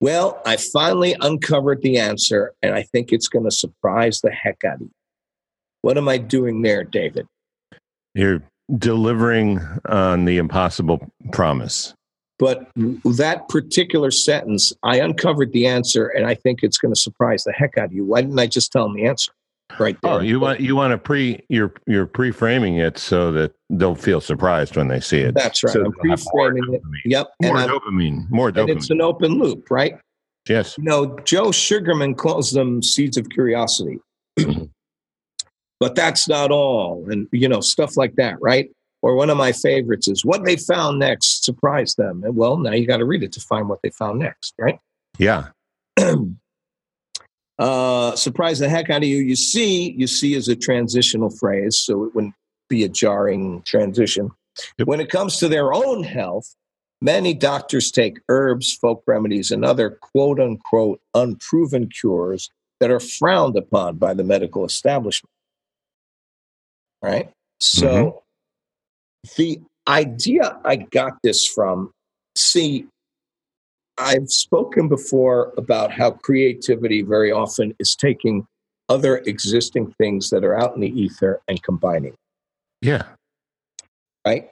Well, 0.00 0.42
I 0.44 0.56
finally 0.56 1.16
uncovered 1.20 1.80
the 1.80 1.98
answer, 1.98 2.52
and 2.62 2.74
I 2.74 2.82
think 2.82 3.12
it's 3.12 3.28
going 3.28 3.44
to 3.44 3.50
surprise 3.50 4.20
the 4.20 4.30
heck 4.30 4.62
out 4.64 4.74
of 4.74 4.80
you. 4.82 4.90
What 5.80 5.96
am 5.96 6.08
I 6.08 6.18
doing 6.18 6.62
there, 6.62 6.84
David? 6.84 7.26
You're 8.14 8.42
delivering 8.76 9.60
on 9.86 10.24
the 10.24 10.38
impossible 10.38 11.10
promise. 11.32 11.94
But 12.38 12.68
that 12.74 13.48
particular 13.48 14.10
sentence, 14.10 14.72
I 14.82 14.98
uncovered 14.98 15.52
the 15.52 15.66
answer, 15.66 16.08
and 16.08 16.26
I 16.26 16.34
think 16.34 16.62
it's 16.62 16.78
going 16.78 16.92
to 16.92 17.00
surprise 17.00 17.44
the 17.44 17.52
heck 17.52 17.78
out 17.78 17.86
of 17.86 17.92
you. 17.92 18.04
Why 18.04 18.22
didn't 18.22 18.38
I 18.38 18.46
just 18.46 18.72
tell 18.72 18.84
them 18.84 18.96
the 18.96 19.06
answer 19.06 19.32
right 19.78 19.96
there? 20.02 20.12
Oh, 20.14 20.18
you 20.18 20.40
want 20.40 20.60
you 20.60 20.74
want 20.74 20.90
to 20.90 20.98
pre 20.98 21.40
you're 21.48 21.72
you're 21.86 22.06
pre-framing 22.06 22.76
it 22.78 22.98
so 22.98 23.30
that 23.32 23.52
they'll 23.70 23.94
feel 23.94 24.20
surprised 24.20 24.76
when 24.76 24.88
they 24.88 24.98
see 24.98 25.20
it. 25.20 25.34
That's 25.34 25.62
right. 25.62 25.72
So 25.72 25.84
I'm 25.84 25.92
more 26.02 26.16
pre-framing 26.16 26.74
it. 26.74 26.82
dopamine. 26.82 27.02
Yep. 27.04 27.30
More 27.42 27.56
and, 27.58 27.70
dopamine. 27.70 28.30
More 28.30 28.48
and 28.48 28.56
dopamine. 28.56 28.76
it's 28.76 28.90
an 28.90 29.00
open 29.00 29.38
loop, 29.38 29.70
right? 29.70 29.96
yes. 30.48 30.76
You 30.76 30.84
know, 30.84 31.18
Joe 31.20 31.52
Sugarman 31.52 32.14
calls 32.14 32.52
them 32.52 32.82
seeds 32.82 33.16
of 33.16 33.28
curiosity. 33.30 34.00
Mm-hmm. 34.38 34.64
but 35.78 35.94
that's 35.94 36.28
not 36.28 36.50
all. 36.50 37.04
And, 37.08 37.28
you 37.30 37.48
know, 37.48 37.60
stuff 37.60 37.96
like 37.96 38.16
that, 38.16 38.40
right? 38.40 38.68
Or 39.04 39.14
one 39.16 39.28
of 39.28 39.36
my 39.36 39.52
favorites 39.52 40.08
is 40.08 40.24
what 40.24 40.46
they 40.46 40.56
found 40.56 40.98
next 40.98 41.44
surprised 41.44 41.98
them. 41.98 42.24
And 42.24 42.34
well, 42.36 42.56
now 42.56 42.72
you 42.72 42.86
got 42.86 42.96
to 42.96 43.04
read 43.04 43.22
it 43.22 43.32
to 43.32 43.40
find 43.40 43.68
what 43.68 43.82
they 43.82 43.90
found 43.90 44.18
next, 44.18 44.54
right? 44.58 44.78
Yeah. 45.18 45.48
uh, 47.58 48.16
surprise 48.16 48.60
the 48.60 48.68
heck 48.70 48.88
out 48.88 49.02
of 49.02 49.08
you. 49.08 49.18
You 49.18 49.36
see, 49.36 49.90
you 49.90 50.06
see 50.06 50.32
is 50.32 50.48
a 50.48 50.56
transitional 50.56 51.28
phrase, 51.28 51.76
so 51.76 52.04
it 52.04 52.14
wouldn't 52.14 52.32
be 52.70 52.82
a 52.82 52.88
jarring 52.88 53.60
transition. 53.66 54.30
Yep. 54.78 54.88
When 54.88 55.00
it 55.00 55.10
comes 55.10 55.36
to 55.36 55.48
their 55.48 55.74
own 55.74 56.02
health, 56.02 56.56
many 57.02 57.34
doctors 57.34 57.90
take 57.90 58.20
herbs, 58.30 58.72
folk 58.72 59.02
remedies, 59.06 59.50
and 59.50 59.66
other 59.66 59.90
quote 59.90 60.40
unquote 60.40 61.02
unproven 61.12 61.90
cures 61.90 62.48
that 62.80 62.90
are 62.90 63.00
frowned 63.00 63.58
upon 63.58 63.98
by 63.98 64.14
the 64.14 64.24
medical 64.24 64.64
establishment. 64.64 65.30
Right? 67.02 67.30
So 67.60 68.23
the 69.36 69.60
idea 69.88 70.58
I 70.64 70.76
got 70.76 71.14
this 71.22 71.46
from, 71.46 71.90
see, 72.36 72.86
I've 73.98 74.28
spoken 74.28 74.88
before 74.88 75.52
about 75.56 75.92
how 75.92 76.12
creativity 76.12 77.02
very 77.02 77.30
often 77.30 77.74
is 77.78 77.94
taking 77.94 78.46
other 78.88 79.18
existing 79.18 79.92
things 79.98 80.30
that 80.30 80.44
are 80.44 80.58
out 80.58 80.74
in 80.74 80.80
the 80.80 80.88
ether 81.00 81.40
and 81.48 81.62
combining, 81.62 82.14
Yeah. 82.82 83.04
right? 84.26 84.50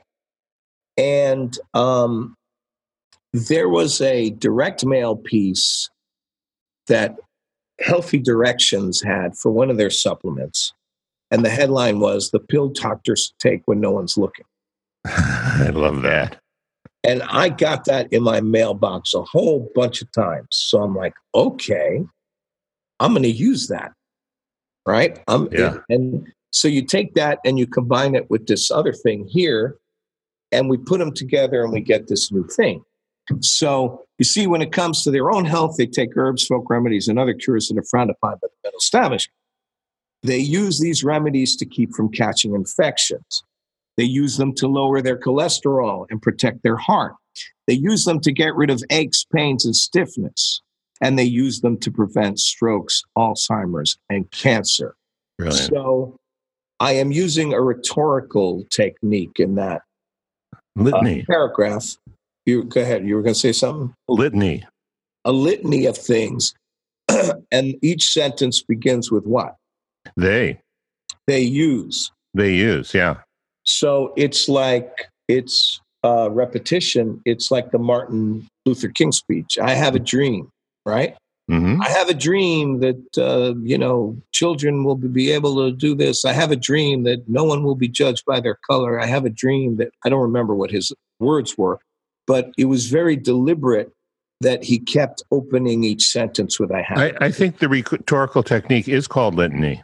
And 0.96 1.58
um, 1.74 2.34
there 3.32 3.68
was 3.68 4.00
a 4.00 4.30
direct 4.30 4.84
mail 4.84 5.16
piece 5.16 5.90
that 6.86 7.16
Healthy 7.80 8.18
Directions 8.18 9.02
had 9.02 9.36
for 9.36 9.50
one 9.50 9.70
of 9.70 9.76
their 9.76 9.90
supplements. 9.90 10.72
And 11.30 11.44
the 11.44 11.50
headline 11.50 11.98
was 11.98 12.30
The 12.30 12.40
Pill 12.40 12.68
Doctors 12.68 13.32
Take 13.38 13.62
When 13.64 13.80
No 13.80 13.90
One's 13.92 14.16
Looking. 14.16 14.44
I 15.06 15.70
love 15.72 16.02
that. 16.02 16.38
And 17.04 17.22
I 17.24 17.48
got 17.48 17.84
that 17.86 18.12
in 18.12 18.22
my 18.22 18.40
mailbox 18.40 19.12
a 19.14 19.22
whole 19.22 19.70
bunch 19.74 20.02
of 20.02 20.12
times. 20.12 20.46
So 20.50 20.82
I'm 20.82 20.94
like, 20.94 21.14
okay, 21.34 22.04
I'm 23.00 23.12
going 23.12 23.24
to 23.24 23.30
use 23.30 23.68
that. 23.68 23.92
Right? 24.86 25.20
I'm, 25.28 25.48
Yeah. 25.52 25.78
And 25.88 26.32
so 26.52 26.68
you 26.68 26.82
take 26.82 27.14
that 27.14 27.38
and 27.44 27.58
you 27.58 27.66
combine 27.66 28.14
it 28.14 28.30
with 28.30 28.46
this 28.46 28.70
other 28.70 28.92
thing 28.92 29.26
here, 29.26 29.76
and 30.52 30.68
we 30.68 30.76
put 30.76 30.98
them 30.98 31.12
together 31.12 31.62
and 31.62 31.72
we 31.72 31.80
get 31.80 32.08
this 32.08 32.30
new 32.30 32.46
thing. 32.46 32.84
So 33.40 34.04
you 34.18 34.24
see, 34.24 34.46
when 34.46 34.62
it 34.62 34.72
comes 34.72 35.02
to 35.02 35.10
their 35.10 35.30
own 35.30 35.44
health, 35.44 35.76
they 35.78 35.86
take 35.86 36.16
herbs, 36.16 36.46
folk 36.46 36.68
remedies, 36.68 37.08
and 37.08 37.18
other 37.18 37.34
cures 37.34 37.68
that 37.68 37.78
are 37.78 37.84
frowned 37.84 38.10
upon 38.10 38.34
by 38.34 38.38
the 38.42 38.48
medical 38.62 38.78
establishment. 38.78 39.34
They 40.22 40.38
use 40.38 40.78
these 40.78 41.02
remedies 41.02 41.56
to 41.56 41.66
keep 41.66 41.94
from 41.94 42.10
catching 42.10 42.54
infections. 42.54 43.42
They 43.96 44.04
use 44.04 44.36
them 44.36 44.54
to 44.54 44.66
lower 44.66 45.02
their 45.02 45.18
cholesterol 45.18 46.06
and 46.10 46.20
protect 46.20 46.62
their 46.62 46.76
heart. 46.76 47.14
They 47.66 47.74
use 47.74 48.04
them 48.04 48.20
to 48.20 48.32
get 48.32 48.54
rid 48.54 48.70
of 48.70 48.82
aches, 48.90 49.24
pains, 49.24 49.64
and 49.64 49.76
stiffness. 49.76 50.62
And 51.00 51.18
they 51.18 51.24
use 51.24 51.60
them 51.60 51.78
to 51.78 51.90
prevent 51.90 52.38
strokes, 52.38 53.02
Alzheimer's, 53.16 53.98
and 54.08 54.30
cancer. 54.30 54.94
Brilliant. 55.38 55.70
So 55.70 56.16
I 56.80 56.92
am 56.92 57.12
using 57.12 57.52
a 57.52 57.60
rhetorical 57.60 58.64
technique 58.70 59.38
in 59.38 59.56
that 59.56 59.82
uh, 60.54 60.58
Litany. 60.76 61.24
paragraph. 61.24 61.96
You 62.46 62.64
go 62.64 62.80
ahead. 62.80 63.06
You 63.06 63.16
were 63.16 63.22
going 63.22 63.34
to 63.34 63.40
say 63.40 63.52
something? 63.52 63.94
Litany. 64.08 64.64
A 65.24 65.32
litany 65.32 65.86
of 65.86 65.96
things. 65.96 66.54
and 67.52 67.74
each 67.82 68.12
sentence 68.12 68.62
begins 68.62 69.10
with 69.10 69.24
what? 69.24 69.56
They. 70.16 70.60
They 71.26 71.40
use. 71.40 72.10
They 72.34 72.54
use. 72.54 72.94
Yeah. 72.94 73.18
So 73.64 74.12
it's 74.16 74.48
like 74.48 75.08
it's 75.28 75.80
uh, 76.04 76.30
repetition. 76.30 77.20
It's 77.24 77.50
like 77.50 77.70
the 77.70 77.78
Martin 77.78 78.46
Luther 78.66 78.88
King 78.88 79.12
speech. 79.12 79.58
I 79.58 79.74
have 79.74 79.94
a 79.94 80.00
dream, 80.00 80.50
right? 80.84 81.16
hmm 81.48 81.80
I 81.82 81.88
have 81.88 82.08
a 82.08 82.14
dream 82.14 82.80
that 82.80 83.18
uh, 83.18 83.54
you 83.62 83.78
know 83.78 84.16
children 84.32 84.84
will 84.84 84.96
be 84.96 85.30
able 85.30 85.56
to 85.56 85.76
do 85.76 85.94
this. 85.94 86.24
I 86.24 86.32
have 86.32 86.50
a 86.50 86.56
dream 86.56 87.02
that 87.04 87.28
no 87.28 87.44
one 87.44 87.62
will 87.64 87.74
be 87.74 87.88
judged 87.88 88.24
by 88.26 88.40
their 88.40 88.58
color. 88.68 89.00
I 89.00 89.06
have 89.06 89.24
a 89.24 89.30
dream 89.30 89.76
that 89.76 89.90
I 90.04 90.08
don't 90.08 90.22
remember 90.22 90.54
what 90.54 90.70
his 90.70 90.92
words 91.18 91.58
were, 91.58 91.80
but 92.26 92.52
it 92.56 92.66
was 92.66 92.86
very 92.86 93.16
deliberate 93.16 93.90
that 94.40 94.64
he 94.64 94.78
kept 94.78 95.22
opening 95.30 95.84
each 95.84 96.06
sentence 96.06 96.60
with 96.60 96.72
"I 96.72 96.82
have." 96.82 96.98
I, 96.98 97.12
I 97.20 97.30
think 97.30 97.58
the 97.58 97.68
rhetorical 97.68 98.42
technique 98.42 98.88
is 98.88 99.06
called 99.08 99.34
litany. 99.34 99.82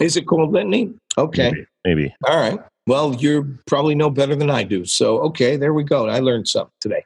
Is 0.00 0.16
it 0.16 0.26
called 0.26 0.52
litany? 0.52 0.94
Okay, 1.16 1.50
Maybe. 1.50 1.66
Maybe. 1.84 2.14
all 2.26 2.38
right. 2.38 2.60
Well, 2.86 3.14
you 3.14 3.58
probably 3.66 3.94
know 3.94 4.10
better 4.10 4.34
than 4.34 4.50
I 4.50 4.64
do. 4.64 4.84
So, 4.84 5.18
okay, 5.20 5.56
there 5.56 5.72
we 5.72 5.84
go. 5.84 6.08
I 6.08 6.18
learned 6.18 6.48
something 6.48 6.72
today. 6.80 7.04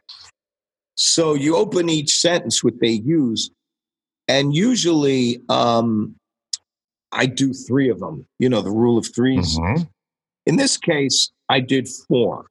So 0.97 1.35
you 1.35 1.57
open 1.57 1.91
each 1.91 2.19
sentence 2.19 2.65
with 2.65 2.81
"they 2.81 2.89
use," 3.05 3.51
and 4.29 4.55
usually 4.55 5.43
um, 5.51 6.17
I 7.13 7.27
do 7.27 7.53
three 7.53 7.91
of 7.91 8.01
them. 8.01 8.27
You 8.39 8.49
know, 8.49 8.63
the 8.63 8.71
rule 8.71 8.97
of 8.97 9.05
3s 9.05 9.59
Mhm. 9.59 9.89
In 10.47 10.57
this 10.57 10.77
case, 10.79 11.31
I 11.49 11.61
did 11.61 11.89
four. 11.89 12.47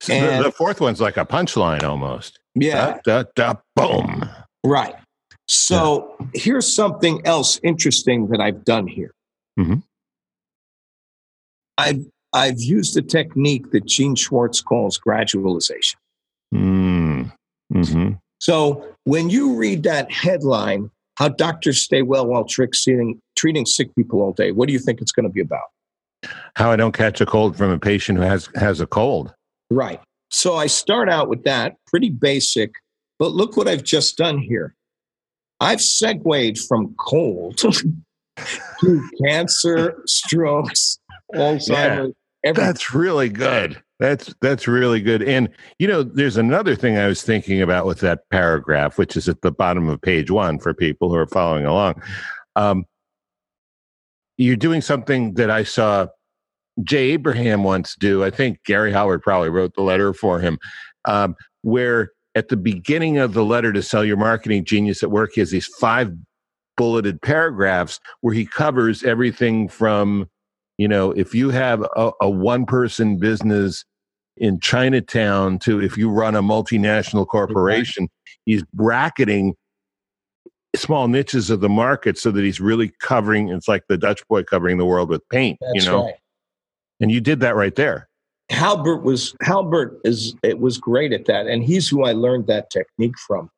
So 0.00 0.12
the, 0.12 0.18
And- 0.20 0.44
the 0.44 0.52
fourth 0.52 0.80
one's 0.80 1.00
like 1.00 1.16
a 1.16 1.24
punchline 1.24 1.82
almost. 1.82 2.38
Yeah, 2.54 2.98
Da, 3.04 3.24
da, 3.34 3.54
da, 3.54 3.54
boom. 3.74 4.28
right. 4.64 4.94
So 5.48 6.16
here's 6.34 6.72
something 6.72 7.26
else 7.26 7.58
interesting 7.64 8.28
that 8.28 8.40
I've 8.40 8.64
done 8.64 8.86
here. 8.86 9.12
Mhm. 9.58 9.82
I've 11.76 12.06
I've 12.32 12.60
used 12.60 12.96
a 12.96 13.02
technique 13.02 13.70
that 13.72 13.86
Gene 13.86 14.14
Schwartz 14.14 14.60
calls 14.60 14.98
gradualization. 14.98 15.96
Mm. 16.54 17.32
hmm 17.72 18.12
So 18.40 18.84
when 19.04 19.30
you 19.30 19.54
read 19.54 19.82
that 19.84 20.10
headline, 20.10 20.90
"How 21.16 21.28
Doctors 21.28 21.82
Stay 21.82 22.02
Well 22.02 22.26
While 22.26 22.44
Trick 22.44 22.72
treating, 22.72 23.20
treating 23.36 23.66
Sick 23.66 23.94
People 23.94 24.20
All 24.20 24.32
Day," 24.32 24.52
what 24.52 24.66
do 24.66 24.72
you 24.72 24.78
think 24.78 25.00
it's 25.00 25.12
going 25.12 25.24
to 25.24 25.32
be 25.32 25.40
about? 25.40 25.68
How 26.56 26.70
I 26.70 26.76
don't 26.76 26.92
catch 26.92 27.20
a 27.20 27.26
cold 27.26 27.56
from 27.56 27.70
a 27.70 27.78
patient 27.78 28.18
who 28.18 28.24
has 28.24 28.48
has 28.54 28.80
a 28.80 28.86
cold. 28.86 29.32
Right. 29.70 30.00
So 30.30 30.56
I 30.56 30.66
start 30.66 31.08
out 31.08 31.28
with 31.28 31.44
that, 31.44 31.76
pretty 31.86 32.10
basic, 32.10 32.74
but 33.18 33.32
look 33.32 33.56
what 33.56 33.68
I've 33.68 33.82
just 33.82 34.16
done 34.16 34.38
here. 34.38 34.74
I've 35.60 35.80
segued 35.80 36.58
from 36.68 36.94
cold 36.98 37.58
to 37.58 39.08
cancer, 39.22 40.02
strokes, 40.06 40.98
Alzheimer's, 41.34 42.14
everything. 42.44 42.66
That's 42.66 42.94
really 42.94 43.28
good. 43.28 43.82
That's 43.98 44.34
that's 44.40 44.66
really 44.66 45.00
good. 45.00 45.22
And 45.22 45.48
you 45.78 45.86
know, 45.86 46.02
there's 46.02 46.36
another 46.36 46.74
thing 46.74 46.96
I 46.96 47.06
was 47.06 47.22
thinking 47.22 47.60
about 47.60 47.86
with 47.86 48.00
that 48.00 48.20
paragraph, 48.30 48.98
which 48.98 49.16
is 49.16 49.28
at 49.28 49.42
the 49.42 49.52
bottom 49.52 49.88
of 49.88 50.00
page 50.00 50.30
one 50.30 50.58
for 50.58 50.72
people 50.72 51.10
who 51.10 51.16
are 51.16 51.26
following 51.26 51.66
along. 51.66 52.02
Um, 52.56 52.84
you're 54.38 54.56
doing 54.56 54.80
something 54.80 55.34
that 55.34 55.50
I 55.50 55.64
saw 55.64 56.06
Jay 56.82 57.10
Abraham 57.10 57.62
once 57.62 57.94
do. 57.94 58.24
I 58.24 58.30
think 58.30 58.64
Gary 58.64 58.90
Halbert 58.90 59.22
probably 59.22 59.50
wrote 59.50 59.74
the 59.74 59.82
letter 59.82 60.14
for 60.14 60.40
him, 60.40 60.58
um, 61.04 61.36
where 61.60 62.12
at 62.34 62.48
the 62.48 62.56
beginning 62.56 63.18
of 63.18 63.34
the 63.34 63.44
letter 63.44 63.72
to 63.72 63.82
sell 63.82 64.04
your 64.04 64.16
marketing 64.16 64.64
genius 64.64 65.02
at 65.02 65.10
work, 65.10 65.32
he 65.34 65.40
has 65.40 65.50
these 65.50 65.66
five 65.78 66.10
bulleted 66.76 67.20
paragraphs 67.20 68.00
where 68.22 68.32
he 68.32 68.46
covers 68.46 69.02
everything 69.02 69.68
from, 69.68 70.26
you 70.80 70.88
know, 70.88 71.10
if 71.10 71.34
you 71.34 71.50
have 71.50 71.82
a, 71.94 72.10
a 72.22 72.30
one 72.30 72.64
person 72.64 73.18
business 73.18 73.84
in 74.38 74.58
Chinatown 74.60 75.58
to 75.58 75.78
if 75.78 75.98
you 75.98 76.08
run 76.08 76.34
a 76.34 76.42
multinational 76.42 77.26
corporation, 77.26 78.08
he's 78.46 78.64
bracketing 78.72 79.54
small 80.74 81.06
niches 81.06 81.50
of 81.50 81.60
the 81.60 81.68
market 81.68 82.16
so 82.16 82.30
that 82.30 82.42
he's 82.42 82.60
really 82.62 82.94
covering 82.98 83.50
it's 83.50 83.68
like 83.68 83.82
the 83.90 83.98
Dutch 83.98 84.26
boy 84.26 84.42
covering 84.42 84.78
the 84.78 84.86
world 84.86 85.10
with 85.10 85.20
paint, 85.28 85.58
That's 85.60 85.84
you 85.84 85.90
know. 85.90 86.06
right. 86.06 86.14
And 86.98 87.10
you 87.10 87.20
did 87.20 87.40
that 87.40 87.56
right 87.56 87.74
there. 87.74 88.08
Halbert 88.48 89.02
was 89.02 89.36
Halbert 89.42 90.00
is 90.02 90.34
it 90.42 90.60
was 90.60 90.78
great 90.78 91.12
at 91.12 91.26
that, 91.26 91.46
and 91.46 91.62
he's 91.62 91.90
who 91.90 92.04
I 92.04 92.12
learned 92.12 92.46
that 92.46 92.70
technique 92.70 93.18
from. 93.18 93.50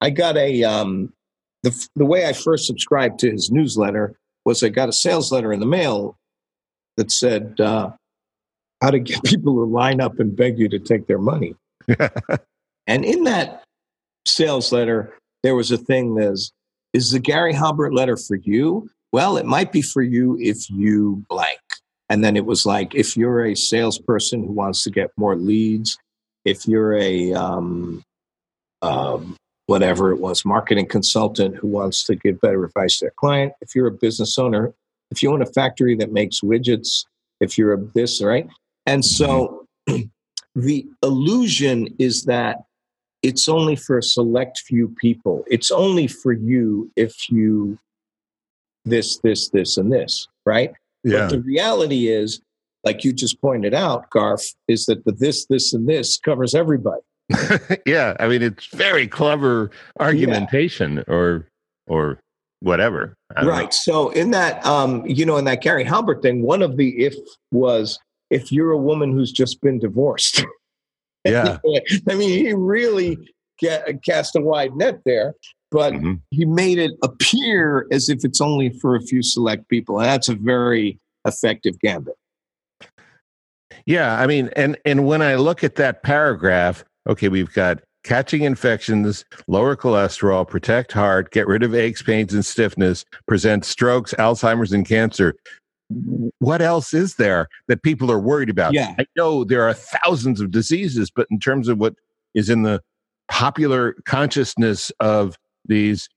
I 0.00 0.08
got 0.08 0.38
a 0.38 0.64
um, 0.64 1.12
the 1.64 1.88
the 1.96 2.06
way 2.06 2.26
I 2.26 2.32
first 2.32 2.66
subscribed 2.66 3.18
to 3.18 3.30
his 3.30 3.50
newsletter 3.50 4.16
was 4.46 4.62
I 4.62 4.70
got 4.70 4.88
a 4.88 4.92
sales 4.92 5.30
letter 5.30 5.52
in 5.52 5.60
the 5.60 5.66
mail 5.66 6.16
that 6.96 7.10
said 7.10 7.60
uh, 7.60 7.90
how 8.80 8.90
to 8.90 8.98
get 8.98 9.22
people 9.24 9.54
to 9.54 9.64
line 9.64 10.00
up 10.00 10.18
and 10.18 10.36
beg 10.36 10.58
you 10.58 10.68
to 10.68 10.78
take 10.78 11.06
their 11.06 11.18
money. 11.18 11.54
And 12.86 13.04
in 13.04 13.24
that 13.24 13.62
sales 14.26 14.72
letter, 14.72 15.14
there 15.42 15.54
was 15.54 15.70
a 15.70 15.78
thing 15.78 16.14
that's 16.14 16.52
is 16.92 17.10
the 17.10 17.18
Gary 17.18 17.54
Halbert 17.54 17.94
letter 17.94 18.16
for 18.16 18.36
you? 18.36 18.90
Well, 19.12 19.36
it 19.38 19.46
might 19.46 19.72
be 19.72 19.80
for 19.82 20.02
you 20.02 20.36
if 20.38 20.68
you 20.68 21.24
blank. 21.28 21.60
And 22.10 22.22
then 22.22 22.36
it 22.36 22.44
was 22.44 22.66
like, 22.66 22.94
if 22.94 23.16
you're 23.16 23.46
a 23.46 23.54
salesperson 23.54 24.44
who 24.44 24.52
wants 24.52 24.84
to 24.84 24.90
get 24.90 25.10
more 25.16 25.34
leads, 25.34 25.96
if 26.44 26.68
you're 26.68 26.94
a 26.94 27.32
um, 27.32 28.02
um, 28.82 29.36
whatever 29.66 30.12
it 30.12 30.18
was, 30.18 30.44
marketing 30.44 30.86
consultant 30.86 31.56
who 31.56 31.68
wants 31.68 32.04
to 32.04 32.14
give 32.14 32.40
better 32.42 32.64
advice 32.64 32.98
to 32.98 33.06
their 33.06 33.14
client, 33.16 33.54
if 33.62 33.74
you're 33.74 33.86
a 33.86 33.92
business 33.92 34.38
owner, 34.38 34.74
if 35.12 35.22
you 35.22 35.30
own 35.30 35.42
a 35.42 35.46
factory 35.46 35.94
that 35.96 36.10
makes 36.10 36.40
widgets, 36.40 37.04
if 37.40 37.58
you're 37.58 37.74
a 37.74 37.78
this, 37.94 38.22
right? 38.22 38.48
And 38.86 39.04
so 39.04 39.66
mm-hmm. 39.88 40.04
the 40.60 40.86
illusion 41.02 41.88
is 41.98 42.24
that 42.24 42.62
it's 43.22 43.48
only 43.48 43.76
for 43.76 43.98
a 43.98 44.02
select 44.02 44.62
few 44.66 44.88
people. 45.00 45.44
It's 45.48 45.70
only 45.70 46.06
for 46.06 46.32
you 46.32 46.90
if 46.96 47.30
you 47.30 47.78
this, 48.84 49.18
this, 49.18 49.50
this, 49.50 49.76
and 49.76 49.92
this, 49.92 50.26
right? 50.46 50.72
But 51.04 51.28
the 51.30 51.40
reality 51.40 52.08
is, 52.08 52.40
like 52.84 53.04
you 53.04 53.12
just 53.12 53.40
pointed 53.40 53.74
out, 53.74 54.10
Garth, 54.10 54.54
is 54.66 54.86
that 54.86 55.04
the 55.04 55.12
this, 55.12 55.46
this, 55.46 55.72
and 55.72 55.88
this 55.88 56.18
covers 56.18 56.54
everybody. 56.54 57.02
yeah. 57.86 58.16
I 58.18 58.28
mean, 58.28 58.42
it's 58.42 58.66
very 58.66 59.06
clever 59.06 59.70
argumentation 60.00 61.04
or 61.06 61.48
or 61.86 62.18
whatever. 62.62 63.14
Don't 63.36 63.44
know. 63.46 63.50
Right. 63.50 63.72
So 63.74 64.10
in 64.10 64.30
that, 64.32 64.64
um, 64.64 65.04
you 65.06 65.26
know, 65.26 65.36
in 65.36 65.44
that 65.46 65.60
Gary 65.62 65.84
Halbert 65.84 66.22
thing, 66.22 66.42
one 66.42 66.62
of 66.62 66.76
the 66.76 66.90
if 67.04 67.14
was 67.50 67.98
if 68.30 68.50
you're 68.50 68.70
a 68.70 68.78
woman 68.78 69.12
who's 69.12 69.32
just 69.32 69.60
been 69.60 69.78
divorced. 69.78 70.44
Yeah. 71.24 71.58
I 72.10 72.16
mean, 72.16 72.30
he 72.30 72.52
really 72.52 73.16
ca- 73.62 73.92
cast 74.04 74.34
a 74.34 74.40
wide 74.40 74.74
net 74.74 74.98
there, 75.06 75.34
but 75.70 75.92
Mhm. 75.92 76.20
he 76.30 76.44
made 76.44 76.78
it 76.78 76.90
appear 77.04 77.86
as 77.92 78.08
if 78.08 78.24
it's 78.24 78.40
only 78.40 78.70
for 78.80 78.96
a 78.96 79.00
few 79.00 79.22
select 79.22 79.68
people. 79.68 80.00
And 80.00 80.06
that's 80.08 80.28
a 80.28 80.34
very 80.34 80.98
effective 81.24 81.78
gambit. 81.78 82.16
Yeah, 83.86 84.18
I 84.20 84.26
mean, 84.26 84.50
and 84.56 84.76
and 84.84 85.06
when 85.06 85.22
I 85.22 85.36
look 85.36 85.62
at 85.62 85.76
that 85.76 86.02
paragraph, 86.02 86.82
okay, 87.08 87.28
we've 87.28 87.52
got 87.52 87.78
catching 88.04 88.42
infections, 88.42 89.24
lower 89.46 89.76
cholesterol, 89.76 90.48
protect 90.48 90.92
heart, 90.92 91.30
get 91.30 91.46
rid 91.46 91.62
of 91.62 91.74
aches, 91.74 92.02
pains, 92.02 92.34
and 92.34 92.44
stiffness, 92.44 93.04
prevent 93.26 93.64
strokes, 93.64 94.14
Alzheimer's, 94.18 94.72
and 94.72 94.86
cancer. 94.86 95.34
What 96.38 96.62
else 96.62 96.94
is 96.94 97.16
there 97.16 97.48
that 97.68 97.82
people 97.82 98.10
are 98.10 98.18
worried 98.18 98.48
about? 98.48 98.72
Yeah. 98.72 98.94
I 98.98 99.04
know 99.16 99.44
there 99.44 99.68
are 99.68 99.74
thousands 99.74 100.40
of 100.40 100.50
diseases, 100.50 101.10
but 101.10 101.26
in 101.30 101.38
terms 101.38 101.68
of 101.68 101.78
what 101.78 101.94
is 102.34 102.48
in 102.48 102.62
the 102.62 102.80
popular 103.28 103.94
consciousness 104.06 104.90
of 105.00 105.36
these 105.66 106.08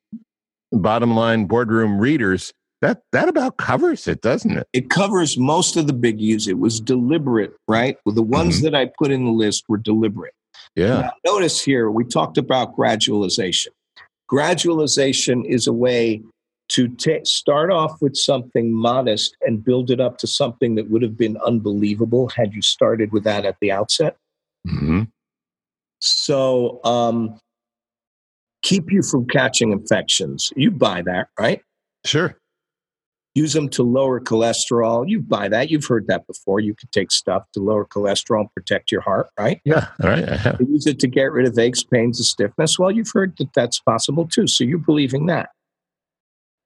bottom 0.72 1.16
line 1.16 1.46
boardroom 1.46 2.00
readers, 2.00 2.54
that 2.82 3.02
that 3.12 3.30
about 3.30 3.58
covers 3.58 4.08
it, 4.08 4.22
doesn't 4.22 4.52
it? 4.52 4.68
It 4.74 4.90
covers 4.90 5.38
most 5.38 5.76
of 5.76 5.88
the 5.88 5.94
biggies. 5.94 6.48
It 6.48 6.60
was 6.60 6.80
deliberate, 6.80 7.54
right? 7.68 7.98
Well, 8.06 8.16
the 8.16 8.22
ones 8.22 8.58
mm-hmm. 8.58 8.66
that 8.66 8.76
I 8.76 8.92
put 8.98 9.12
in 9.12 9.26
the 9.26 9.32
list 9.32 9.66
were 9.68 9.78
deliberate. 9.78 10.34
Yeah. 10.76 11.01
Now, 11.01 11.11
notice 11.26 11.61
here, 11.61 11.89
we 11.89 12.03
talked 12.03 12.38
about 12.38 12.76
gradualization. 12.76 13.67
Gradualization 14.30 15.45
is 15.45 15.67
a 15.67 15.73
way 15.73 16.21
to 16.69 16.88
ta- 16.89 17.23
start 17.23 17.71
off 17.71 18.01
with 18.01 18.15
something 18.15 18.73
modest 18.73 19.38
and 19.41 19.63
build 19.63 19.91
it 19.91 19.99
up 19.99 20.17
to 20.17 20.28
something 20.28 20.76
that 20.76 20.89
would 20.89 21.01
have 21.01 21.15
been 21.17 21.38
unbelievable 21.45 22.30
had 22.30 22.53
you 22.53 22.61
started 22.61 23.11
with 23.11 23.23
that 23.23 23.45
at 23.45 23.57
the 23.61 23.71
outset. 23.71 24.17
hmm 24.67 25.03
So, 25.99 26.80
um, 26.84 27.39
keep 28.63 28.91
you 28.91 29.03
from 29.03 29.28
catching 29.28 29.71
infections. 29.71 30.51
You 30.55 30.71
buy 30.71 31.03
that, 31.03 31.28
right? 31.39 31.61
Sure. 32.03 32.36
Use 33.36 33.52
them 33.52 33.68
to 33.70 33.84
lower 33.84 34.22
cholesterol. 34.22 35.08
You 35.08 35.20
buy 35.20 35.50
that. 35.50 35.70
You've 35.70 35.86
heard 35.86 36.08
that 36.08 36.26
before. 36.26 36.62
You 36.62 36.74
can 36.74 36.88
take 36.94 37.12
stuff 37.12 37.44
to 37.54 37.60
lower 37.60 37.86
cholesterol 37.86 38.40
and 38.42 38.54
protect 38.54 38.92
your 38.94 39.02
heart, 39.02 39.28
right? 39.38 39.60
Yeah. 39.66 39.88
All 40.02 40.10
right. 40.10 40.28
I 40.28 40.38
have. 40.38 40.58
They 40.58 40.66
use 40.66 40.88
it 40.88 41.00
to 41.00 41.08
get 41.08 41.34
rid 41.34 41.46
of 41.46 41.60
aches, 41.60 41.84
pains, 41.84 42.18
and 42.18 42.26
stiffness. 42.26 42.80
Well, 42.80 42.92
you've 42.92 43.12
heard 43.14 43.36
that 43.40 43.52
that's 43.54 43.80
possible 43.82 44.26
too. 44.26 44.48
So 44.48 44.64
you're 44.64 44.78
believing 44.78 45.26
that. 45.26 45.50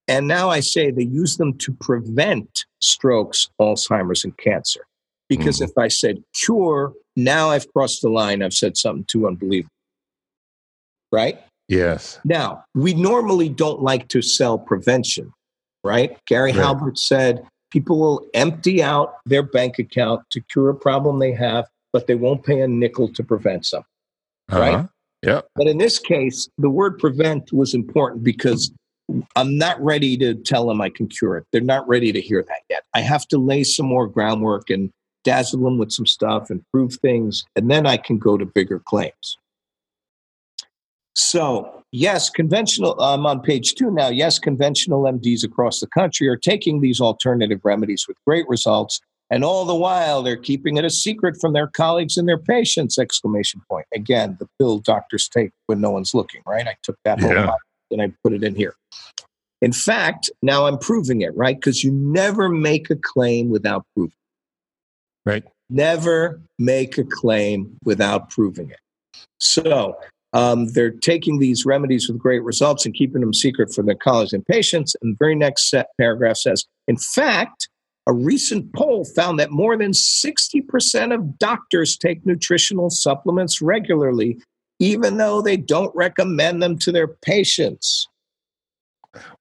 And 0.08 0.28
now 0.28 0.50
I 0.50 0.60
say 0.60 0.92
they 0.92 1.04
use 1.04 1.38
them 1.38 1.58
to 1.58 1.74
prevent 1.74 2.66
strokes, 2.82 3.50
Alzheimer's, 3.60 4.24
and 4.24 4.38
cancer. 4.38 4.82
Because 5.28 5.60
Mhm. 5.60 5.70
if 5.70 5.78
I 5.78 5.88
said 5.88 6.24
cure, 6.34 6.94
now 7.16 7.50
I've 7.50 7.72
crossed 7.74 8.02
the 8.02 8.10
line. 8.10 8.42
I've 8.44 8.54
said 8.54 8.78
something 8.78 9.06
too 9.06 9.28
unbelievable. 9.28 9.74
Right? 11.12 11.40
Yes. 11.68 12.20
Now, 12.24 12.64
we 12.76 12.94
normally 12.94 13.50
don't 13.50 13.82
like 13.82 14.08
to 14.10 14.22
sell 14.24 14.58
prevention, 14.58 15.32
right? 15.84 16.18
Gary 16.26 16.52
Right. 16.52 16.62
Halbert 16.62 16.98
said 16.98 17.46
people 17.72 18.00
will 18.00 18.26
empty 18.34 18.82
out 18.82 19.16
their 19.26 19.44
bank 19.44 19.80
account 19.80 20.22
to 20.32 20.42
cure 20.42 20.70
a 20.70 20.76
problem 20.76 21.20
they 21.20 21.34
have, 21.34 21.66
but 21.94 22.08
they 22.08 22.16
won't 22.16 22.44
pay 22.44 22.62
a 22.62 22.68
nickel 22.68 23.08
to 23.14 23.24
prevent 23.24 23.66
something. 23.66 23.86
Right. 24.52 24.76
Uh-huh. 24.76 24.88
Yep. 25.24 25.48
But 25.56 25.68
in 25.68 25.78
this 25.78 26.00
case, 26.00 26.48
the 26.58 26.70
word 26.70 26.98
prevent 26.98 27.52
was 27.52 27.74
important 27.74 28.24
because 28.24 28.72
I'm 29.36 29.58
not 29.58 29.82
ready 29.84 30.18
to 30.18 30.36
tell 30.36 30.68
them 30.68 30.82
I 30.82 30.90
can 30.90 31.08
cure 31.08 31.38
it. 31.38 31.46
They're 31.52 31.62
not 31.62 31.88
ready 31.88 32.12
to 32.12 32.22
hear 32.22 32.44
that 32.44 32.62
yet. 32.70 32.84
I 32.94 33.02
have 33.02 33.28
to 33.30 33.38
lay 33.38 33.64
some 33.64 33.86
more 33.86 34.08
groundwork 34.08 34.70
and 34.70 34.92
dazzle 35.24 35.64
them 35.64 35.78
with 35.78 35.92
some 35.92 36.06
stuff 36.06 36.50
and 36.50 36.64
prove 36.72 36.96
things, 36.96 37.44
and 37.56 37.70
then 37.70 37.86
I 37.86 37.98
can 37.98 38.18
go 38.18 38.38
to 38.38 38.46
bigger 38.46 38.80
claims. 38.80 39.38
So, 41.16 41.79
yes, 41.92 42.30
conventional, 42.30 43.00
I'm 43.00 43.26
on 43.26 43.42
page 43.42 43.76
two 43.76 43.92
now. 43.92 44.10
Yes, 44.10 44.40
conventional 44.40 45.04
MDs 45.04 45.44
across 45.44 45.80
the 45.80 45.88
country 45.88 46.28
are 46.28 46.38
taking 46.38 46.82
these 46.82 47.00
alternative 47.00 47.62
remedies 47.64 48.06
with 48.08 48.18
great 48.26 48.48
results. 48.48 49.00
And 49.32 49.44
all 49.44 49.66
the 49.66 49.76
while, 49.76 50.24
they're 50.24 50.38
keeping 50.38 50.78
it 50.78 50.86
a 50.86 50.90
secret 50.90 51.38
from 51.40 51.54
their 51.54 51.68
colleagues 51.68 52.18
and 52.18 52.28
their 52.28 52.40
patients! 52.40 52.98
Exclamation 52.98 53.62
point. 53.70 53.86
Again, 53.94 54.38
the 54.40 54.48
pill 54.58 54.80
doctors 54.80 55.30
take 55.30 55.52
when 55.68 55.80
no 55.80 55.92
one's 55.92 56.16
looking, 56.16 56.42
right? 56.48 56.68
I 56.68 56.76
took 56.82 56.98
that 57.06 57.20
whole 57.20 57.32
Yeah. 57.34 57.54
and 57.92 58.02
I 58.02 58.12
put 58.24 58.34
it 58.34 58.44
in 58.44 58.56
here. 58.56 58.74
In 59.62 59.72
fact, 59.72 60.32
now 60.42 60.66
I'm 60.66 60.78
proving 60.80 61.22
it, 61.22 61.36
right? 61.36 61.56
Because 61.56 61.84
you 61.84 61.92
never 61.92 62.50
make 62.50 62.90
a 62.90 62.96
claim 62.96 63.50
without 63.50 63.86
proof. 63.96 64.12
Right. 65.26 65.44
Never 65.70 66.42
make 66.58 66.98
a 66.98 67.04
claim 67.04 67.78
without 67.84 68.30
proving 68.32 68.72
it. 68.72 68.80
So 69.40 69.96
um, 70.34 70.68
they're 70.74 70.92
taking 70.92 71.40
these 71.40 71.66
remedies 71.66 72.08
with 72.08 72.20
great 72.20 72.44
results 72.44 72.86
and 72.86 72.94
keeping 72.94 73.22
them 73.22 73.34
secret 73.34 73.74
from 73.74 73.88
their 73.88 73.96
colleagues 73.96 74.34
and 74.34 74.46
patients. 74.46 74.96
And 75.02 75.14
the 75.14 75.18
very 75.18 75.36
next 75.36 75.70
set 75.70 75.88
paragraph 76.00 76.38
says, 76.38 76.66
in 76.88 76.98
fact, 76.98 77.68
a 78.06 78.14
recent 78.14 78.74
poll 78.74 79.06
found 79.06 79.40
that 79.40 79.52
more 79.52 79.78
than 79.78 79.92
60% 79.92 81.14
of 81.14 81.38
doctors 81.38 81.98
take 81.98 82.26
nutritional 82.26 82.90
supplements 82.90 83.62
regularly, 83.62 84.40
even 84.80 85.18
though 85.18 85.42
they 85.42 85.58
don't 85.58 85.96
recommend 85.96 86.62
them 86.62 86.78
to 86.80 86.92
their 86.92 87.08
patients. 87.08 88.08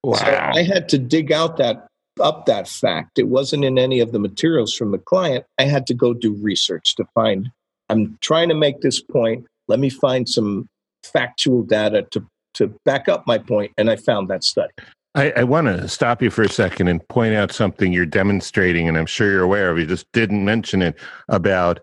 Wow. 0.03 0.17
So 0.17 0.25
I 0.25 0.63
had 0.63 0.89
to 0.89 0.97
dig 0.97 1.31
out 1.31 1.57
that 1.57 1.87
up 2.19 2.45
that 2.47 2.67
fact. 2.67 3.17
It 3.17 3.27
wasn't 3.27 3.63
in 3.63 3.77
any 3.77 4.01
of 4.01 4.11
the 4.11 4.19
materials 4.19 4.73
from 4.73 4.91
the 4.91 4.97
client. 4.97 5.45
I 5.57 5.63
had 5.63 5.87
to 5.87 5.93
go 5.93 6.13
do 6.13 6.33
research 6.33 6.95
to 6.95 7.05
find. 7.15 7.49
I'm 7.89 8.17
trying 8.21 8.49
to 8.49 8.55
make 8.55 8.81
this 8.81 9.01
point. 9.01 9.45
Let 9.67 9.79
me 9.79 9.89
find 9.89 10.27
some 10.27 10.67
factual 11.03 11.63
data 11.63 12.05
to 12.11 12.25
to 12.55 12.73
back 12.83 13.07
up 13.07 13.23
my 13.27 13.37
point, 13.37 13.71
and 13.77 13.89
I 13.89 13.95
found 13.95 14.29
that 14.29 14.43
study. 14.43 14.73
I, 15.15 15.31
I 15.31 15.43
want 15.43 15.67
to 15.67 15.87
stop 15.87 16.21
you 16.21 16.29
for 16.29 16.43
a 16.43 16.49
second 16.49 16.87
and 16.87 17.07
point 17.07 17.33
out 17.33 17.51
something 17.51 17.91
you're 17.91 18.05
demonstrating, 18.05 18.87
and 18.87 18.97
I'm 18.97 19.05
sure 19.05 19.31
you're 19.31 19.43
aware 19.43 19.71
of. 19.71 19.79
You 19.79 19.85
just 19.85 20.11
didn't 20.13 20.45
mention 20.45 20.81
it 20.81 20.95
about 21.29 21.79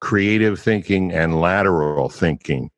creative 0.00 0.60
thinking 0.60 1.12
and 1.12 1.40
lateral 1.40 2.08
thinking. 2.08 2.70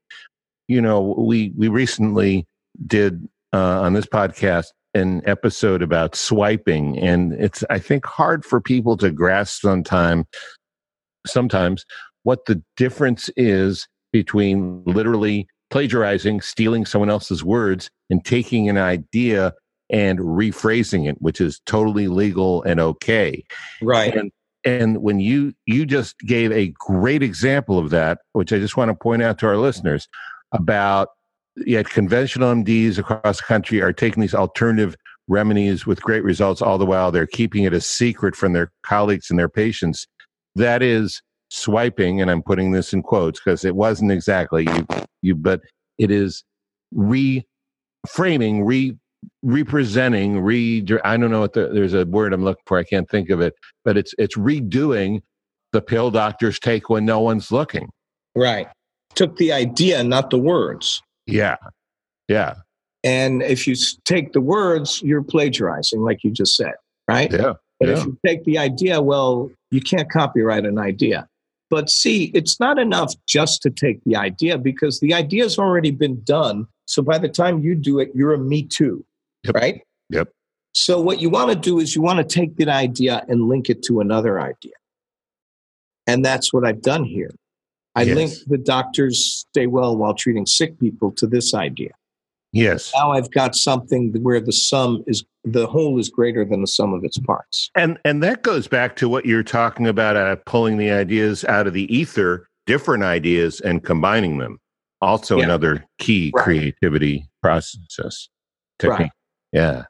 You 0.69 0.81
know, 0.81 1.15
we 1.19 1.53
we 1.57 1.69
recently 1.69 2.47
did 2.87 3.27
uh, 3.53 3.81
on 3.81 3.95
this 3.95 4.07
podcast 4.07 4.67
an 4.95 5.23
episode 5.27 5.83
about 5.83 6.15
swiping, 6.15 6.99
and 6.99 7.33
it's 7.35 7.65
I 7.71 7.79
think 7.79 8.05
hard 8.05 8.45
for 8.45 8.61
people 8.61 8.97
to 8.99 9.11
grasp 9.11 9.61
sometime 9.61 10.27
sometimes 11.27 11.85
what 12.23 12.45
the 12.47 12.63
difference 12.77 13.31
is 13.37 13.87
between 14.13 14.83
literally 14.85 15.49
plagiarizing, 15.71 16.41
stealing 16.41 16.87
someone 16.87 17.11
else's 17.11 17.45
words, 17.45 17.91
and 18.11 18.25
taking 18.25 18.69
an 18.69 18.79
idea 18.79 19.53
and 19.91 20.19
rephrasing 20.19 21.09
it, 21.09 21.17
which 21.21 21.41
is 21.41 21.61
totally 21.67 22.09
legal 22.09 22.63
and 22.63 22.81
okay. 22.81 23.45
Right. 23.81 24.15
And 24.15 24.33
and 24.65 25.01
when 25.01 25.21
you 25.21 25.55
you 25.67 25.87
just 25.87 26.19
gave 26.21 26.51
a 26.53 26.75
great 26.79 27.23
example 27.23 27.79
of 27.79 27.91
that, 27.91 28.19
which 28.33 28.53
I 28.53 28.59
just 28.59 28.77
want 28.77 28.91
to 28.91 28.95
point 28.95 29.23
out 29.23 29.39
to 29.39 29.47
our 29.47 29.57
listeners 29.57 30.09
about 30.53 31.09
yet 31.65 31.89
conventional 31.89 32.53
MDs 32.53 32.99
across 32.99 33.39
the 33.39 33.45
country 33.45 33.81
are 33.81 33.93
taking 33.93 34.21
these 34.21 34.35
alternative 34.35 34.97
remedies 35.29 35.87
with 35.87 36.03
great 36.03 36.23
results 36.23 36.63
all 36.63 36.79
the 36.79 36.87
while 36.87 37.11
they're 37.11 37.27
keeping 37.27 37.65
it 37.65 37.73
a 37.73 37.81
secret 37.81 38.37
from 38.37 38.53
their 38.53 38.71
colleagues 38.83 39.31
and 39.31 39.39
their 39.39 39.49
patients. 39.49 40.07
That 40.55 40.83
is 40.83 41.23
swiping, 41.49 42.21
and 42.21 42.31
I'm 42.31 42.43
putting 42.43 42.73
this 42.73 42.93
in 42.93 43.03
quotes 43.03 43.41
because 43.41 43.65
it 43.65 43.77
wasn't 43.77 44.13
exactly 44.13 44.65
you, 44.65 44.87
you, 45.23 45.35
but 45.35 45.61
it 45.99 46.11
is 46.11 46.45
reframing, 46.95 48.63
re 48.65 48.97
representing, 49.43 50.41
re 50.41 50.85
I 51.05 51.17
don't 51.17 51.31
know 51.31 51.41
what 51.41 51.53
the, 51.55 51.69
there's 51.69 51.95
a 51.95 52.05
word 52.05 52.33
I'm 52.33 52.45
looking 52.45 52.63
for, 52.67 52.79
I 52.79 52.85
can't 52.85 53.09
think 53.09 53.31
of 53.31 53.41
it, 53.41 53.55
but 53.85 53.97
it's 53.97 54.15
it's 54.19 54.37
redoing 54.37 55.23
the 55.73 55.83
pill 55.83 56.11
doctors 56.11 56.59
take 56.59 56.89
when 56.89 57.05
no 57.05 57.21
one's 57.21 57.51
looking. 57.51 57.91
Right. 58.35 58.69
Took 59.15 59.37
the 59.37 59.53
idea, 59.53 60.03
not 60.05 60.31
the 60.31 60.39
words. 60.39 61.03
Yeah. 61.27 61.57
Yeah. 62.29 62.55
And 63.03 63.43
if 63.43 63.67
you 63.67 63.75
take 64.05 64.33
the 64.33 64.41
words, 64.41 65.01
you're 65.03 65.23
plagiarizing, 65.23 66.01
like 66.01 66.23
you 66.23 66.31
just 66.31 66.57
said, 66.57 66.75
right? 67.09 67.31
Yeah. 67.33 67.55
But 67.79 67.89
Yeah. 67.89 67.99
if 67.99 68.05
you 68.07 68.19
take 68.27 68.45
the 68.45 68.59
idea, 68.59 69.01
well, 69.01 69.51
you 69.71 69.81
can't 69.81 70.11
copyright 70.11 70.65
an 70.65 70.79
idea. 70.79 71.29
But 71.69 71.91
see, 71.91 72.31
it's 72.35 72.61
not 72.61 72.79
enough 72.79 73.13
just 73.27 73.63
to 73.63 73.71
take 73.71 74.03
the 74.05 74.17
idea 74.17 74.57
because 74.59 75.01
the 75.01 75.13
idea 75.15 75.43
has 75.43 75.59
already 75.59 75.91
been 75.91 76.23
done. 76.23 76.67
So 76.87 77.03
by 77.03 77.19
the 77.19 77.29
time 77.29 77.61
you 77.61 77.75
do 77.75 77.99
it, 77.99 78.11
you're 78.15 78.33
a 78.35 78.39
me 78.39 78.63
too, 78.63 79.05
Yep. 79.45 79.55
right? 79.55 79.83
Yep. 80.11 80.29
So 80.75 81.01
what 81.01 81.21
you 81.21 81.29
want 81.31 81.51
to 81.51 81.57
do 81.57 81.79
is 81.81 81.97
you 81.97 82.03
want 82.03 82.19
to 82.19 82.25
take 82.25 82.57
that 82.57 82.69
idea 82.69 83.25
and 83.29 83.49
link 83.49 83.69
it 83.69 83.83
to 83.85 84.01
another 84.01 84.41
idea. 84.41 84.75
And 86.07 86.25
that's 86.25 86.53
what 86.53 86.65
I've 86.65 86.83
done 86.83 87.03
here. 87.05 87.35
I 87.97 88.03
Yes. 88.03 88.17
linked 88.17 88.49
the 88.49 88.59
doctors 88.59 89.45
stay 89.51 89.67
well 89.67 89.97
while 89.97 90.15
treating 90.15 90.47
sick 90.47 90.79
people 90.79 91.11
to 91.13 91.27
this 91.27 91.55
idea. 91.55 91.93
Yes. 92.57 92.93
Now 92.97 93.13
I've 93.13 93.31
got 93.31 93.55
something 93.55 94.13
where 94.23 94.41
the 94.41 94.53
sum 94.53 95.05
is 95.07 95.25
the 95.45 95.67
whole 95.67 95.99
is 95.99 96.09
greater 96.09 96.45
than 96.45 96.61
the 96.63 96.67
sum 96.67 96.93
of 96.95 97.05
its 97.05 97.19
parts. 97.19 97.71
And 97.77 97.99
and 98.05 98.23
that 98.23 98.43
goes 98.43 98.67
back 98.67 98.97
to 98.97 99.09
what 99.09 99.27
you're 99.27 99.43
talking 99.43 99.87
about 99.87 100.17
uh, 100.17 100.37
pulling 100.47 100.79
the 100.79 100.91
ideas 100.91 101.45
out 101.45 101.67
of 101.67 101.73
the 101.75 101.95
ether, 101.95 102.49
different 102.67 103.05
ideas 103.05 103.61
and 103.61 103.85
combining 103.85 104.39
them. 104.39 104.59
Also 105.03 105.37
Yeah. 105.39 105.45
another 105.45 105.85
key 105.99 106.33
Right. 106.35 106.45
creativity 106.45 107.29
process 107.43 108.29
technique. 108.79 108.99
Right. 109.01 109.11
Yeah. 109.53 109.85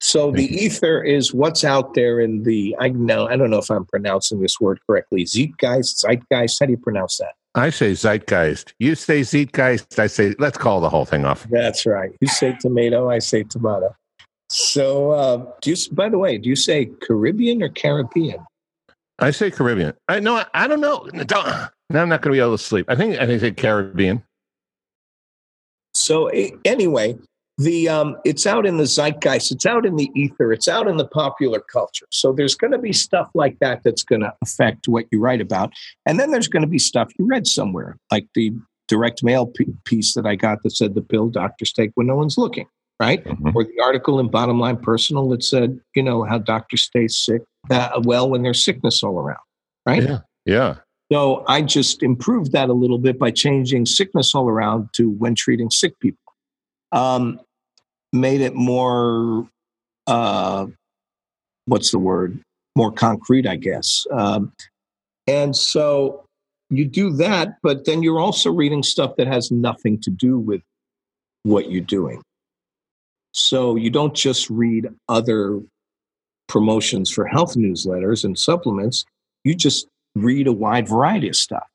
So 0.00 0.30
the 0.30 0.44
ether 0.44 1.02
is 1.02 1.32
what's 1.32 1.64
out 1.64 1.94
there 1.94 2.20
in 2.20 2.42
the 2.42 2.76
I 2.78 2.90
know 2.90 3.26
I 3.28 3.36
don't 3.36 3.50
know 3.50 3.58
if 3.58 3.70
I'm 3.70 3.86
pronouncing 3.86 4.40
this 4.40 4.60
word 4.60 4.78
correctly. 4.86 5.24
Zeitgeist, 5.24 6.04
zeitgeist. 6.04 6.60
How 6.60 6.66
do 6.66 6.72
you 6.72 6.78
pronounce 6.78 7.16
that? 7.16 7.34
I 7.56 7.70
say 7.70 7.92
zeitgeist. 7.92 8.74
You 8.78 8.94
say 8.94 9.22
zeitgeist. 9.22 9.98
I 9.98 10.06
say 10.06 10.34
let's 10.38 10.58
call 10.58 10.80
the 10.80 10.90
whole 10.90 11.06
thing 11.06 11.24
off. 11.24 11.46
That's 11.50 11.86
right. 11.86 12.10
You 12.20 12.28
say 12.28 12.56
tomato, 12.60 13.10
I 13.10 13.18
say 13.18 13.44
tomato. 13.44 13.96
So 14.50 15.10
uh, 15.12 15.46
do 15.62 15.70
you? 15.70 15.76
By 15.92 16.10
the 16.10 16.18
way, 16.18 16.38
do 16.38 16.48
you 16.48 16.56
say 16.56 16.90
Caribbean 17.02 17.62
or 17.62 17.70
Caribbean? 17.70 18.44
I 19.18 19.30
say 19.30 19.50
Caribbean. 19.50 19.94
I 20.08 20.20
no, 20.20 20.36
I, 20.36 20.46
I 20.52 20.68
don't 20.68 20.80
know. 20.82 21.08
Don't, 21.12 21.46
now 21.88 22.02
I'm 22.02 22.08
not 22.08 22.20
going 22.20 22.32
to 22.34 22.36
be 22.36 22.40
able 22.40 22.56
to 22.56 22.62
sleep. 22.62 22.86
I 22.88 22.94
think 22.94 23.14
I 23.18 23.26
think 23.26 23.42
I 23.42 23.46
say 23.46 23.52
Caribbean. 23.52 24.22
So 25.94 26.28
anyway, 26.64 27.16
the 27.58 27.88
um, 27.88 28.16
it's 28.24 28.46
out 28.46 28.66
in 28.66 28.76
the 28.76 28.84
zeitgeist, 28.84 29.50
it's 29.50 29.64
out 29.66 29.86
in 29.86 29.96
the 29.96 30.10
ether, 30.14 30.52
it's 30.52 30.68
out 30.68 30.88
in 30.88 30.98
the 30.98 31.06
popular 31.06 31.60
culture. 31.60 32.06
So 32.10 32.32
there's 32.32 32.54
going 32.54 32.72
to 32.72 32.78
be 32.78 32.92
stuff 32.92 33.30
like 33.34 33.58
that 33.60 33.82
that's 33.82 34.02
going 34.02 34.20
to 34.20 34.34
affect 34.42 34.88
what 34.88 35.06
you 35.10 35.20
write 35.20 35.40
about, 35.40 35.72
and 36.04 36.20
then 36.20 36.30
there's 36.30 36.48
going 36.48 36.62
to 36.62 36.68
be 36.68 36.78
stuff 36.78 37.10
you 37.18 37.26
read 37.26 37.46
somewhere, 37.46 37.96
like 38.12 38.26
the 38.34 38.52
direct 38.88 39.22
mail 39.22 39.46
p- 39.46 39.66
piece 39.84 40.14
that 40.14 40.26
I 40.26 40.36
got 40.36 40.62
that 40.62 40.70
said 40.70 40.94
the 40.94 41.02
pill 41.02 41.28
doctors 41.28 41.72
take 41.72 41.90
when 41.94 42.06
no 42.06 42.14
one's 42.16 42.38
looking. 42.38 42.66
right? 43.00 43.24
Mm-hmm. 43.24 43.50
Or 43.54 43.64
the 43.64 43.80
article 43.82 44.20
in 44.20 44.30
Bottom 44.30 44.58
Line 44.58 44.76
Personal 44.76 45.28
that 45.30 45.42
said, 45.42 45.80
you 45.94 46.02
know, 46.02 46.24
how 46.24 46.38
doctors 46.38 46.82
stay 46.82 47.08
sick 47.08 47.42
uh, 47.70 48.00
well 48.04 48.28
when 48.30 48.42
there's 48.42 48.64
sickness 48.64 49.02
all 49.02 49.18
around, 49.18 49.38
right? 49.84 50.02
Yeah. 50.02 50.18
Yeah. 50.44 50.76
So 51.12 51.44
I 51.46 51.62
just 51.62 52.02
improved 52.02 52.52
that 52.52 52.68
a 52.68 52.72
little 52.72 52.98
bit 52.98 53.18
by 53.18 53.30
changing 53.30 53.86
sickness 53.86 54.34
all 54.34 54.48
around 54.48 54.88
to 54.94 55.10
when 55.10 55.34
treating 55.34 55.70
sick 55.70 55.98
people. 56.00 56.18
Um, 56.92 57.40
made 58.12 58.40
it 58.40 58.54
more, 58.54 59.48
uh, 60.06 60.66
what's 61.66 61.90
the 61.90 61.98
word? 61.98 62.40
More 62.74 62.92
concrete, 62.92 63.46
I 63.46 63.56
guess. 63.56 64.06
Um, 64.10 64.52
and 65.26 65.56
so 65.56 66.24
you 66.70 66.84
do 66.86 67.12
that, 67.14 67.58
but 67.62 67.84
then 67.84 68.02
you're 68.02 68.20
also 68.20 68.50
reading 68.52 68.82
stuff 68.82 69.16
that 69.16 69.26
has 69.26 69.50
nothing 69.50 70.00
to 70.02 70.10
do 70.10 70.38
with 70.38 70.62
what 71.42 71.70
you're 71.70 71.80
doing. 71.80 72.22
So 73.32 73.76
you 73.76 73.90
don't 73.90 74.14
just 74.14 74.48
read 74.50 74.88
other 75.08 75.60
promotions 76.48 77.10
for 77.10 77.26
health 77.26 77.54
newsletters 77.54 78.24
and 78.24 78.38
supplements. 78.38 79.04
You 79.44 79.54
just 79.54 79.86
read 80.14 80.46
a 80.46 80.52
wide 80.52 80.88
variety 80.88 81.28
of 81.28 81.36
stuff. 81.36 81.68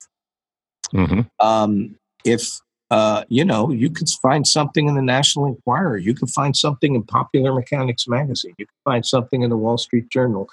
Mm-hmm. 0.94 1.22
Um, 1.40 1.96
if 2.26 2.60
uh, 2.92 3.24
you 3.30 3.46
know, 3.46 3.72
you 3.72 3.90
could 3.90 4.10
find 4.22 4.46
something 4.46 4.90
in 4.90 4.96
the 4.96 5.02
National 5.02 5.46
Enquirer. 5.46 5.96
You 5.96 6.14
could 6.14 6.30
find 6.30 6.56
something 6.56 6.94
in 6.94 7.04
Popular 7.04 7.54
Mechanics 7.54 8.06
magazine. 8.06 8.54
You 8.58 8.66
could 8.66 8.84
find 8.84 9.06
something 9.06 9.44
in 9.44 9.50
the 9.50 9.56
Wall 9.56 9.78
Street 9.78 10.10
Journal, 10.10 10.50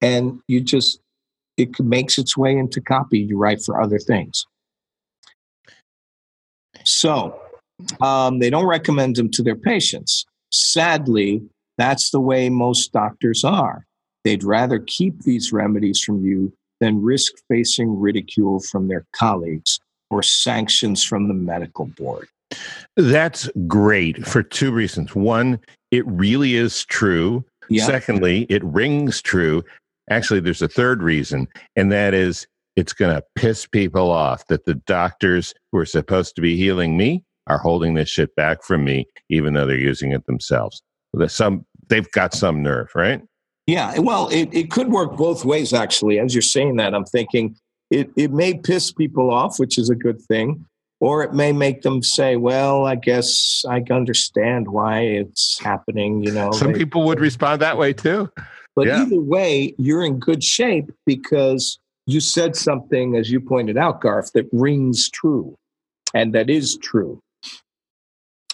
and 0.00 0.40
you 0.46 0.60
just 0.60 1.00
it 1.56 1.78
makes 1.80 2.16
its 2.16 2.36
way 2.36 2.56
into 2.56 2.80
copy. 2.80 3.18
You 3.18 3.36
write 3.36 3.60
for 3.60 3.82
other 3.82 3.98
things. 3.98 4.46
So 6.84 7.40
um, 8.00 8.38
they 8.38 8.50
don't 8.50 8.66
recommend 8.66 9.16
them 9.16 9.30
to 9.32 9.42
their 9.42 9.56
patients. 9.56 10.24
Sadly, 10.52 11.42
that's 11.76 12.10
the 12.10 12.20
way 12.20 12.50
most 12.50 12.92
doctors 12.92 13.42
are. 13.42 13.84
They'd 14.22 14.44
rather 14.44 14.78
keep 14.78 15.22
these 15.22 15.52
remedies 15.52 16.00
from 16.00 16.24
you 16.24 16.52
than 16.80 17.02
risk 17.02 17.32
facing 17.48 17.98
ridicule 17.98 18.60
from 18.60 18.86
their 18.86 19.06
colleagues 19.12 19.80
or 20.14 20.22
sanctions 20.22 21.02
from 21.02 21.28
the 21.28 21.34
medical 21.34 21.86
board. 21.86 22.28
That's 22.96 23.50
great 23.66 24.24
for 24.26 24.42
two 24.42 24.70
reasons. 24.70 25.14
One, 25.14 25.58
it 25.90 26.06
really 26.06 26.54
is 26.54 26.84
true. 26.84 27.44
Yeah. 27.68 27.84
Secondly, 27.84 28.46
it 28.48 28.62
rings 28.62 29.20
true. 29.20 29.64
Actually, 30.08 30.40
there's 30.40 30.62
a 30.62 30.68
third 30.68 31.02
reason, 31.02 31.48
and 31.74 31.90
that 31.90 32.14
is 32.14 32.46
it's 32.76 32.92
going 32.92 33.14
to 33.14 33.24
piss 33.34 33.66
people 33.66 34.10
off 34.10 34.46
that 34.46 34.66
the 34.66 34.74
doctors 34.74 35.54
who 35.72 35.78
are 35.78 35.86
supposed 35.86 36.36
to 36.36 36.42
be 36.42 36.56
healing 36.56 36.96
me 36.96 37.24
are 37.46 37.58
holding 37.58 37.94
this 37.94 38.08
shit 38.08 38.34
back 38.36 38.62
from 38.62 38.84
me, 38.84 39.06
even 39.30 39.54
though 39.54 39.66
they're 39.66 39.76
using 39.76 40.12
it 40.12 40.26
themselves. 40.26 40.82
Some 41.26 41.64
they've 41.88 42.10
got 42.12 42.34
some 42.34 42.62
nerve, 42.62 42.90
right? 42.94 43.22
Yeah, 43.66 43.98
well, 43.98 44.28
it, 44.28 44.50
it 44.52 44.70
could 44.70 44.90
work 44.90 45.16
both 45.16 45.44
ways, 45.44 45.72
actually. 45.72 46.18
As 46.18 46.34
you're 46.34 46.42
saying 46.42 46.76
that, 46.76 46.94
I'm 46.94 47.06
thinking 47.06 47.56
it, 47.90 48.10
it 48.16 48.32
may 48.32 48.54
piss 48.54 48.92
people 48.92 49.30
off, 49.30 49.58
which 49.58 49.78
is 49.78 49.90
a 49.90 49.94
good 49.94 50.20
thing, 50.20 50.66
or 51.00 51.22
it 51.22 51.32
may 51.32 51.52
make 51.52 51.82
them 51.82 52.02
say, 52.02 52.36
well, 52.36 52.86
I 52.86 52.94
guess 52.94 53.64
I 53.68 53.82
understand 53.90 54.68
why 54.68 55.00
it's 55.00 55.58
happening. 55.58 56.22
You 56.22 56.32
know, 56.32 56.50
some 56.52 56.72
they, 56.72 56.78
people 56.78 57.04
would 57.04 57.20
respond 57.20 57.60
that 57.62 57.78
way 57.78 57.92
too. 57.92 58.30
But 58.74 58.86
yeah. 58.88 59.02
either 59.02 59.20
way, 59.20 59.74
you're 59.78 60.04
in 60.04 60.18
good 60.18 60.42
shape 60.42 60.90
because 61.06 61.78
you 62.06 62.20
said 62.20 62.56
something, 62.56 63.16
as 63.16 63.30
you 63.30 63.40
pointed 63.40 63.78
out, 63.78 64.00
Garth, 64.00 64.32
that 64.32 64.48
rings 64.52 65.08
true 65.08 65.56
and 66.12 66.34
that 66.34 66.50
is 66.50 66.76
true. 66.78 67.20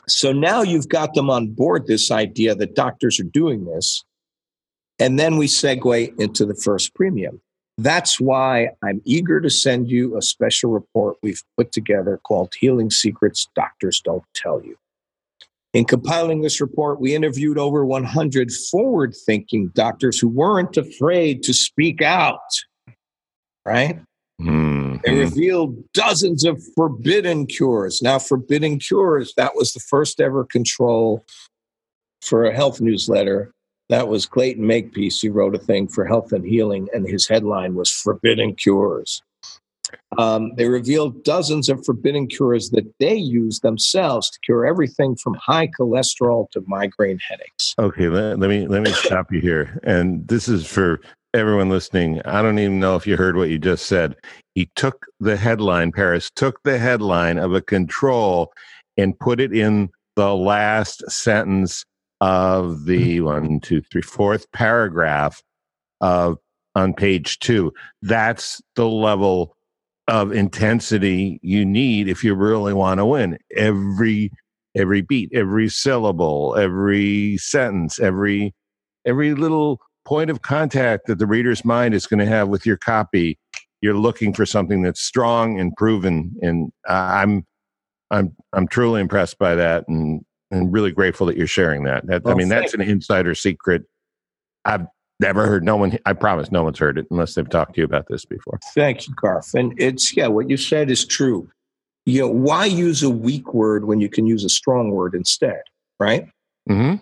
So 0.09 0.33
now 0.33 0.62
you've 0.62 0.89
got 0.89 1.14
them 1.14 1.31
on 1.31 1.49
board 1.49 1.87
this 1.87 2.11
idea 2.11 2.55
that 2.55 2.74
doctors 2.74 3.20
are 3.20 3.24
doing 3.24 3.64
this. 3.64 4.05
And 4.99 5.18
then 5.18 5.37
we 5.37 5.47
segue 5.47 6.20
into 6.20 6.45
the 6.45 6.55
first 6.55 6.95
premium. 6.95 7.41
That's 7.81 8.20
why 8.20 8.68
I'm 8.85 9.01
eager 9.07 9.41
to 9.41 9.49
send 9.49 9.91
you 9.91 10.14
a 10.14 10.20
special 10.20 10.70
report 10.70 11.16
we've 11.22 11.43
put 11.57 11.72
together 11.72 12.20
called 12.22 12.53
Healing 12.61 12.91
Secrets 12.91 13.49
Doctors 13.57 14.03
Don't 14.05 14.22
Tell 14.35 14.62
You. 14.62 14.76
In 15.72 15.87
compiling 15.87 16.43
this 16.43 16.61
report, 16.61 17.01
we 17.01 17.14
interviewed 17.14 17.57
over 17.57 17.87
100 17.87 18.53
forward 18.70 19.14
thinking 19.24 19.68
doctors 19.68 20.18
who 20.18 20.28
weren't 20.28 20.76
afraid 20.76 21.43
to 21.45 21.55
speak 21.55 22.03
out, 22.03 22.41
right? 23.64 23.99
Mm-hmm. 24.43 24.97
They 25.03 25.14
revealed 25.14 25.83
dozens 25.95 26.45
of 26.45 26.62
forbidden 26.76 27.47
cures. 27.47 28.03
Now, 28.03 28.18
forbidden 28.18 28.78
cures, 28.78 29.33
that 29.39 29.55
was 29.55 29.72
the 29.72 29.81
first 29.81 30.20
ever 30.20 30.45
control 30.45 31.24
for 32.20 32.45
a 32.45 32.55
health 32.55 32.83
newsletter 32.83 33.55
that 33.91 34.09
was 34.09 34.24
Clayton 34.24 34.66
Makepeace. 34.66 35.20
He 35.20 35.28
wrote 35.28 35.55
a 35.55 35.59
thing 35.59 35.88
for 35.88 36.07
Health 36.07 36.32
and 36.32 36.45
Healing, 36.45 36.88
and 36.95 37.07
his 37.07 37.28
headline 37.28 37.74
was 37.74 37.91
Forbidden 37.91 38.55
Cures. 38.55 39.20
Um, 40.18 40.53
they 40.57 40.68
revealed 40.68 41.24
dozens 41.24 41.68
of 41.68 41.84
forbidden 41.84 42.28
cures 42.28 42.70
that 42.70 42.93
they 43.01 43.14
use 43.14 43.59
themselves 43.61 44.30
to 44.30 44.38
cure 44.45 44.64
everything 44.64 45.16
from 45.16 45.34
high 45.34 45.68
cholesterol 45.68 46.49
to 46.53 46.62
migraine 46.68 47.18
headaches. 47.18 47.74
Okay, 47.76 48.09
let, 48.09 48.38
let 48.38 48.51
me 48.51 48.68
let 48.68 48.82
me 48.82 48.93
stop 48.93 49.32
you 49.32 49.41
here. 49.41 49.80
And 49.82 50.26
this 50.28 50.49
is 50.49 50.64
for 50.64 51.01
everyone 51.34 51.70
listening. 51.70 52.20
I 52.24 52.41
don't 52.41 52.61
even 52.61 52.78
know 52.78 52.95
if 52.95 53.05
you 53.05 53.16
heard 53.16 53.36
what 53.36 53.51
you 53.51 53.59
just 53.59 53.86
said. 53.86 54.16
He 54.55 54.70
took 54.76 55.07
the 55.18 55.36
headline, 55.36 55.91
Paris 55.91 56.30
took 56.36 56.62
the 56.62 56.78
headline 56.78 57.38
of 57.38 57.53
a 57.53 57.61
control 57.61 58.53
and 58.97 59.18
put 59.18 59.41
it 59.41 59.53
in 59.53 59.91
the 60.16 60.34
last 60.34 61.09
sentence 61.11 61.84
of 62.21 62.85
the 62.85 63.18
mm-hmm. 63.18 63.25
one, 63.25 63.61
two, 63.61 63.81
three, 63.83 64.03
fourth 64.03 64.51
paragraph 64.53 65.43
of 66.01 66.39
on 66.75 66.95
page 66.95 67.39
two. 67.39 67.73
That's 68.03 68.61
the 68.77 68.89
level 68.89 69.57
of 70.09 70.33
intensity 70.33 71.39
you 71.43 71.64
need 71.64 72.09
if 72.09 72.25
you 72.25 72.35
really 72.35 72.75
want 72.75 72.99
to 72.99 73.07
win. 73.07 73.39
Every 73.57 74.31
every 74.77 75.01
beat, 75.01 75.31
every 75.33 75.68
syllable, 75.68 76.57
every 76.57 77.37
sentence, 77.39 77.99
every 77.99 78.55
every 79.05 79.35
little 79.35 79.81
point 80.05 80.31
of 80.31 80.43
contact 80.43 81.07
that 81.07 81.18
the 81.18 81.27
reader's 81.27 81.64
mind 81.64 81.95
is 81.95 82.07
going 82.07 82.18
to 82.18 82.27
have 82.27 82.49
with 82.49 82.66
your 82.66 82.77
copy. 82.77 83.39
You're 83.81 83.95
looking 83.95 84.35
for 84.35 84.45
something 84.45 84.83
that's 84.83 85.01
strong 85.01 85.59
and 85.59 85.75
proven, 85.77 86.35
and 86.43 86.71
I'm 86.87 87.47
I'm 88.11 88.35
I'm 88.53 88.68
truly 88.68 89.01
impressed 89.01 89.39
by 89.39 89.55
that, 89.55 89.85
and 89.89 90.25
and 90.51 90.72
really 90.72 90.90
grateful 90.90 91.26
that 91.26 91.36
you're 91.36 91.46
sharing 91.46 91.84
that. 91.84 92.07
that 92.07 92.24
well, 92.24 92.34
I 92.34 92.36
mean, 92.36 92.48
that's 92.48 92.74
an 92.74 92.80
insider 92.80 93.34
secret. 93.34 93.84
I've 94.64 94.86
never 95.20 95.46
heard. 95.46 95.64
No 95.64 95.76
one. 95.76 95.98
I 96.07 96.12
promise, 96.12 96.51
no 96.51 96.64
one's 96.64 96.78
heard 96.78 96.98
it 96.98 97.07
unless 97.11 97.34
they've 97.34 97.48
talked 97.48 97.74
to 97.74 97.80
you 97.80 97.84
about 97.84 98.07
this 98.09 98.24
before. 98.24 98.59
Thank 98.74 99.07
you, 99.07 99.14
Garth. 99.14 99.55
And 99.55 99.80
it's 99.80 100.16
yeah, 100.16 100.26
what 100.26 100.51
you 100.51 100.57
said 100.57 100.90
is 100.90 101.05
true. 101.05 101.48
You 102.07 102.22
know, 102.22 102.28
why 102.28 102.64
use 102.64 103.03
a 103.03 103.11
weak 103.11 103.55
word 103.55 103.84
when 103.84 104.01
you 104.01 104.09
can 104.09 104.26
use 104.26 104.44
a 104.44 104.48
strong 104.48 104.90
word 104.90 105.14
instead, 105.14 105.61
right? 105.98 106.26
Hmm. 106.66 106.94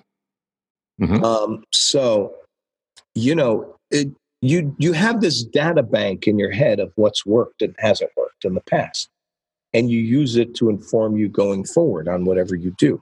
Mm-hmm. 1.01 1.24
Um, 1.24 1.64
so, 1.72 2.34
you 3.14 3.34
know, 3.34 3.76
it, 3.90 4.09
you 4.42 4.74
you 4.78 4.92
have 4.92 5.20
this 5.20 5.42
data 5.42 5.82
bank 5.82 6.26
in 6.26 6.38
your 6.38 6.51
head 6.51 6.80
of 6.80 6.92
what's 6.96 7.24
worked 7.24 7.62
and 7.62 7.74
hasn't 7.78 8.11
worked 8.16 8.44
in 8.44 8.55
the 8.55 8.61
past, 8.62 9.09
and 9.72 9.90
you 9.90 10.01
use 10.01 10.36
it 10.36 10.55
to 10.57 10.68
inform 10.68 11.16
you 11.16 11.28
going 11.28 11.64
forward 11.64 12.09
on 12.09 12.24
whatever 12.24 12.55
you 12.55 12.74
do. 12.78 13.01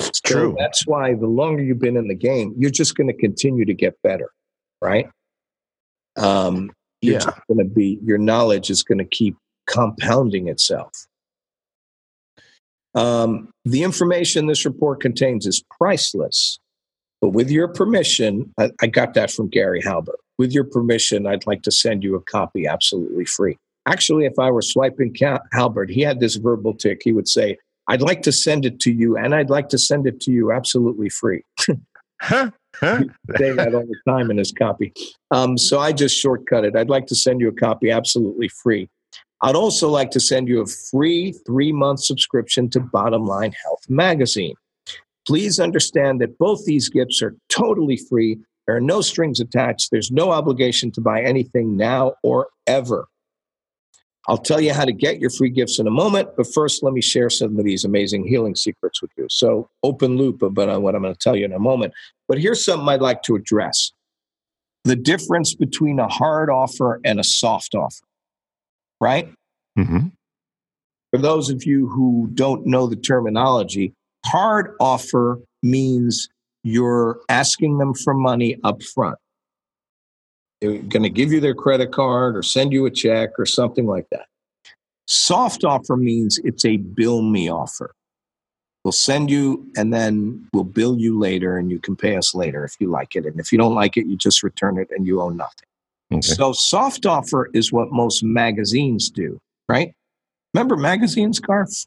It's 0.00 0.20
true. 0.20 0.52
So 0.52 0.56
that's 0.58 0.86
why 0.86 1.14
the 1.14 1.26
longer 1.26 1.62
you've 1.62 1.78
been 1.78 1.96
in 1.96 2.08
the 2.08 2.14
game, 2.14 2.54
you're 2.56 2.70
just 2.70 2.94
going 2.94 3.08
to 3.08 3.16
continue 3.16 3.64
to 3.64 3.74
get 3.74 4.00
better, 4.02 4.30
right? 4.80 5.08
Um, 6.16 6.70
you're 7.00 7.20
yeah. 7.20 7.30
going 7.48 7.58
to 7.58 7.64
be 7.64 7.98
your 8.02 8.18
knowledge 8.18 8.70
is 8.70 8.82
going 8.82 8.98
to 8.98 9.04
keep 9.04 9.36
compounding 9.66 10.48
itself. 10.48 10.92
Um, 12.94 13.50
the 13.64 13.82
information 13.82 14.46
this 14.46 14.64
report 14.64 15.00
contains 15.00 15.46
is 15.46 15.62
priceless, 15.78 16.58
but 17.20 17.30
with 17.30 17.50
your 17.50 17.68
permission, 17.68 18.52
I, 18.58 18.70
I 18.80 18.86
got 18.86 19.14
that 19.14 19.30
from 19.30 19.48
Gary 19.48 19.80
Halbert. 19.80 20.18
With 20.38 20.52
your 20.52 20.64
permission, 20.64 21.26
I'd 21.26 21.46
like 21.46 21.62
to 21.62 21.70
send 21.70 22.02
you 22.02 22.14
a 22.16 22.20
copy 22.22 22.66
absolutely 22.66 23.24
free. 23.24 23.58
Actually, 23.86 24.26
if 24.26 24.38
I 24.38 24.50
were 24.50 24.62
swiping 24.62 25.14
Halbert, 25.52 25.90
he 25.90 26.02
had 26.02 26.20
this 26.20 26.36
verbal 26.36 26.74
tick. 26.74 27.00
He 27.02 27.12
would 27.12 27.28
say, 27.28 27.58
I'd 27.88 28.02
like 28.02 28.22
to 28.22 28.32
send 28.32 28.66
it 28.66 28.80
to 28.80 28.92
you, 28.92 29.16
and 29.16 29.34
I'd 29.34 29.50
like 29.50 29.70
to 29.70 29.78
send 29.78 30.06
it 30.06 30.20
to 30.22 30.30
you 30.30 30.52
absolutely 30.52 31.08
free. 31.08 31.42
huh? 32.20 32.50
Huh? 32.76 33.04
saying 33.38 33.56
that 33.56 33.74
all 33.74 33.86
the 33.86 33.96
time 34.06 34.30
in 34.30 34.36
his 34.36 34.52
copy. 34.52 34.92
Um, 35.30 35.56
so 35.56 35.80
I 35.80 35.92
just 35.92 36.16
shortcut 36.16 36.64
it. 36.64 36.76
I'd 36.76 36.90
like 36.90 37.06
to 37.08 37.14
send 37.14 37.40
you 37.40 37.48
a 37.48 37.52
copy 37.52 37.90
absolutely 37.90 38.48
free. 38.48 38.88
I'd 39.42 39.54
also 39.54 39.88
like 39.88 40.10
to 40.12 40.20
send 40.20 40.48
you 40.48 40.60
a 40.60 40.66
free 40.66 41.32
three 41.46 41.72
month 41.72 42.00
subscription 42.00 42.68
to 42.70 42.80
Bottom 42.80 43.24
Line 43.24 43.52
Health 43.64 43.84
magazine. 43.88 44.54
Please 45.26 45.60
understand 45.60 46.20
that 46.20 46.38
both 46.38 46.64
these 46.64 46.88
gifts 46.88 47.22
are 47.22 47.36
totally 47.48 47.96
free. 47.96 48.38
There 48.66 48.76
are 48.76 48.80
no 48.80 49.00
strings 49.00 49.40
attached. 49.40 49.90
There's 49.90 50.10
no 50.10 50.30
obligation 50.30 50.90
to 50.92 51.00
buy 51.00 51.22
anything 51.22 51.76
now 51.76 52.14
or 52.22 52.48
ever. 52.66 53.08
I'll 54.28 54.36
tell 54.36 54.60
you 54.60 54.74
how 54.74 54.84
to 54.84 54.92
get 54.92 55.20
your 55.20 55.30
free 55.30 55.48
gifts 55.48 55.78
in 55.78 55.86
a 55.86 55.90
moment, 55.90 56.28
but 56.36 56.46
first, 56.52 56.82
let 56.82 56.92
me 56.92 57.00
share 57.00 57.30
some 57.30 57.58
of 57.58 57.64
these 57.64 57.84
amazing 57.84 58.26
healing 58.26 58.54
secrets 58.54 59.00
with 59.00 59.10
you. 59.16 59.26
So, 59.30 59.70
open 59.82 60.18
loop 60.18 60.42
about 60.42 60.82
what 60.82 60.94
I'm 60.94 61.02
going 61.02 61.14
to 61.14 61.18
tell 61.18 61.34
you 61.34 61.46
in 61.46 61.52
a 61.52 61.58
moment. 61.58 61.94
But 62.28 62.38
here's 62.38 62.62
something 62.62 62.86
I'd 62.88 63.00
like 63.00 63.22
to 63.22 63.36
address 63.36 63.92
the 64.84 64.96
difference 64.96 65.54
between 65.54 65.98
a 65.98 66.08
hard 66.08 66.50
offer 66.50 67.00
and 67.04 67.18
a 67.18 67.24
soft 67.24 67.74
offer, 67.74 68.04
right? 69.00 69.32
Mm-hmm. 69.78 70.08
For 71.10 71.18
those 71.18 71.48
of 71.48 71.64
you 71.64 71.88
who 71.88 72.28
don't 72.34 72.66
know 72.66 72.86
the 72.86 72.96
terminology, 72.96 73.94
hard 74.26 74.74
offer 74.78 75.40
means 75.62 76.28
you're 76.64 77.20
asking 77.30 77.78
them 77.78 77.94
for 77.94 78.12
money 78.12 78.56
up 78.62 78.82
front. 78.82 79.18
They're 80.60 80.78
going 80.78 81.02
to 81.02 81.10
give 81.10 81.32
you 81.32 81.40
their 81.40 81.54
credit 81.54 81.92
card 81.92 82.36
or 82.36 82.42
send 82.42 82.72
you 82.72 82.86
a 82.86 82.90
check 82.90 83.30
or 83.38 83.46
something 83.46 83.86
like 83.86 84.06
that. 84.10 84.26
Soft 85.06 85.64
offer 85.64 85.96
means 85.96 86.38
it's 86.44 86.64
a 86.64 86.76
bill 86.76 87.22
me 87.22 87.48
offer. 87.50 87.94
We'll 88.84 88.92
send 88.92 89.30
you 89.30 89.66
and 89.76 89.92
then 89.92 90.46
we'll 90.52 90.64
bill 90.64 90.98
you 90.98 91.18
later 91.18 91.56
and 91.56 91.70
you 91.70 91.78
can 91.78 91.96
pay 91.96 92.16
us 92.16 92.34
later 92.34 92.64
if 92.64 92.74
you 92.80 92.88
like 92.88 93.16
it. 93.16 93.26
And 93.26 93.38
if 93.38 93.52
you 93.52 93.58
don't 93.58 93.74
like 93.74 93.96
it, 93.96 94.06
you 94.06 94.16
just 94.16 94.42
return 94.42 94.78
it 94.78 94.88
and 94.90 95.06
you 95.06 95.20
owe 95.20 95.30
nothing. 95.30 95.66
Okay. 96.12 96.22
So, 96.22 96.52
soft 96.52 97.04
offer 97.04 97.50
is 97.52 97.70
what 97.70 97.92
most 97.92 98.22
magazines 98.22 99.10
do, 99.10 99.38
right? 99.68 99.92
Remember 100.54 100.76
magazines, 100.76 101.38
Garth? 101.38 101.86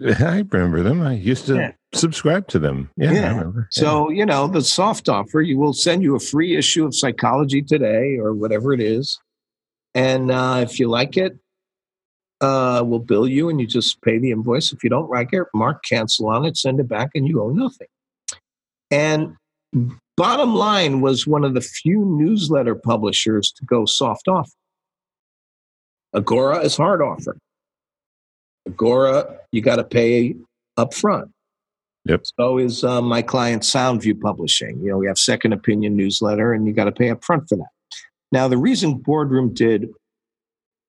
I 0.20 0.44
remember 0.50 0.82
them. 0.82 1.02
I 1.02 1.14
used 1.14 1.46
to 1.46 1.56
yeah. 1.56 1.72
subscribe 1.94 2.48
to 2.48 2.58
them. 2.58 2.90
Yeah, 2.96 3.12
yeah. 3.12 3.44
So, 3.70 4.10
you 4.10 4.26
know, 4.26 4.46
the 4.46 4.62
soft 4.62 5.08
offer, 5.08 5.40
you 5.40 5.58
will 5.58 5.72
send 5.72 6.02
you 6.02 6.14
a 6.14 6.20
free 6.20 6.56
issue 6.56 6.84
of 6.84 6.94
Psychology 6.94 7.62
Today 7.62 8.16
or 8.18 8.34
whatever 8.34 8.72
it 8.72 8.80
is. 8.80 9.18
And 9.94 10.30
uh, 10.30 10.60
if 10.62 10.78
you 10.78 10.88
like 10.88 11.16
it, 11.16 11.38
uh, 12.40 12.82
we'll 12.84 13.00
bill 13.00 13.26
you 13.26 13.48
and 13.48 13.60
you 13.60 13.66
just 13.66 14.00
pay 14.02 14.18
the 14.18 14.30
invoice. 14.30 14.72
If 14.72 14.84
you 14.84 14.90
don't 14.90 15.10
like 15.10 15.32
it, 15.32 15.44
mark 15.54 15.82
cancel 15.82 16.28
on 16.28 16.44
it, 16.44 16.56
send 16.56 16.78
it 16.78 16.88
back, 16.88 17.10
and 17.14 17.26
you 17.26 17.42
owe 17.42 17.50
nothing. 17.50 17.88
And 18.90 19.34
Bottom 20.16 20.54
Line 20.54 21.00
was 21.00 21.26
one 21.26 21.44
of 21.44 21.54
the 21.54 21.60
few 21.60 22.04
newsletter 22.04 22.74
publishers 22.74 23.52
to 23.52 23.64
go 23.64 23.84
soft 23.84 24.28
offer. 24.28 24.52
Agora 26.14 26.58
is 26.60 26.76
hard 26.76 27.02
offer. 27.02 27.36
Agora, 28.68 29.38
you 29.50 29.62
got 29.62 29.76
to 29.76 29.84
pay 29.84 30.34
up 30.76 30.92
front. 30.94 31.30
Yep. 32.04 32.22
So 32.38 32.58
is 32.58 32.84
uh, 32.84 33.02
my 33.02 33.22
client 33.22 33.62
Soundview 33.62 34.20
Publishing. 34.20 34.80
You 34.82 34.90
know, 34.90 34.98
we 34.98 35.06
have 35.06 35.18
second 35.18 35.52
opinion 35.52 35.96
newsletter, 35.96 36.52
and 36.52 36.66
you 36.66 36.72
got 36.72 36.84
to 36.84 36.92
pay 36.92 37.10
up 37.10 37.24
front 37.24 37.48
for 37.48 37.56
that. 37.56 37.68
Now, 38.30 38.46
the 38.48 38.58
reason 38.58 38.98
Boardroom 38.98 39.54
did, 39.54 39.88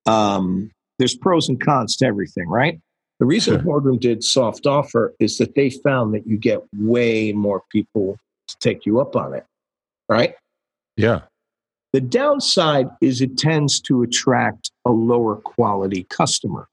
um, 0.06 0.72
there's 0.98 1.16
pros 1.16 1.48
and 1.48 1.60
cons 1.60 1.96
to 1.98 2.06
everything, 2.06 2.48
right? 2.48 2.80
The 3.20 3.26
reason 3.26 3.56
sure. 3.56 3.64
Boardroom 3.64 3.98
did 3.98 4.24
soft 4.24 4.66
offer 4.66 5.14
is 5.20 5.38
that 5.38 5.56
they 5.56 5.70
found 5.70 6.14
that 6.14 6.28
you 6.28 6.38
get 6.38 6.60
way 6.74 7.32
more 7.34 7.64
people 7.72 8.18
to 8.48 8.58
take 8.60 8.86
you 8.86 9.00
up 9.00 9.16
on 9.16 9.34
it, 9.34 9.46
right? 10.08 10.36
Yeah. 10.96 11.22
The 11.92 12.02
downside 12.02 12.88
is 13.02 13.22
it 13.22 13.38
tends 13.38 13.82
to 13.82 14.04
attract 14.04 14.72
a 14.86 14.92
lower 14.92 15.38
quality 15.38 16.06
customer. 16.10 16.68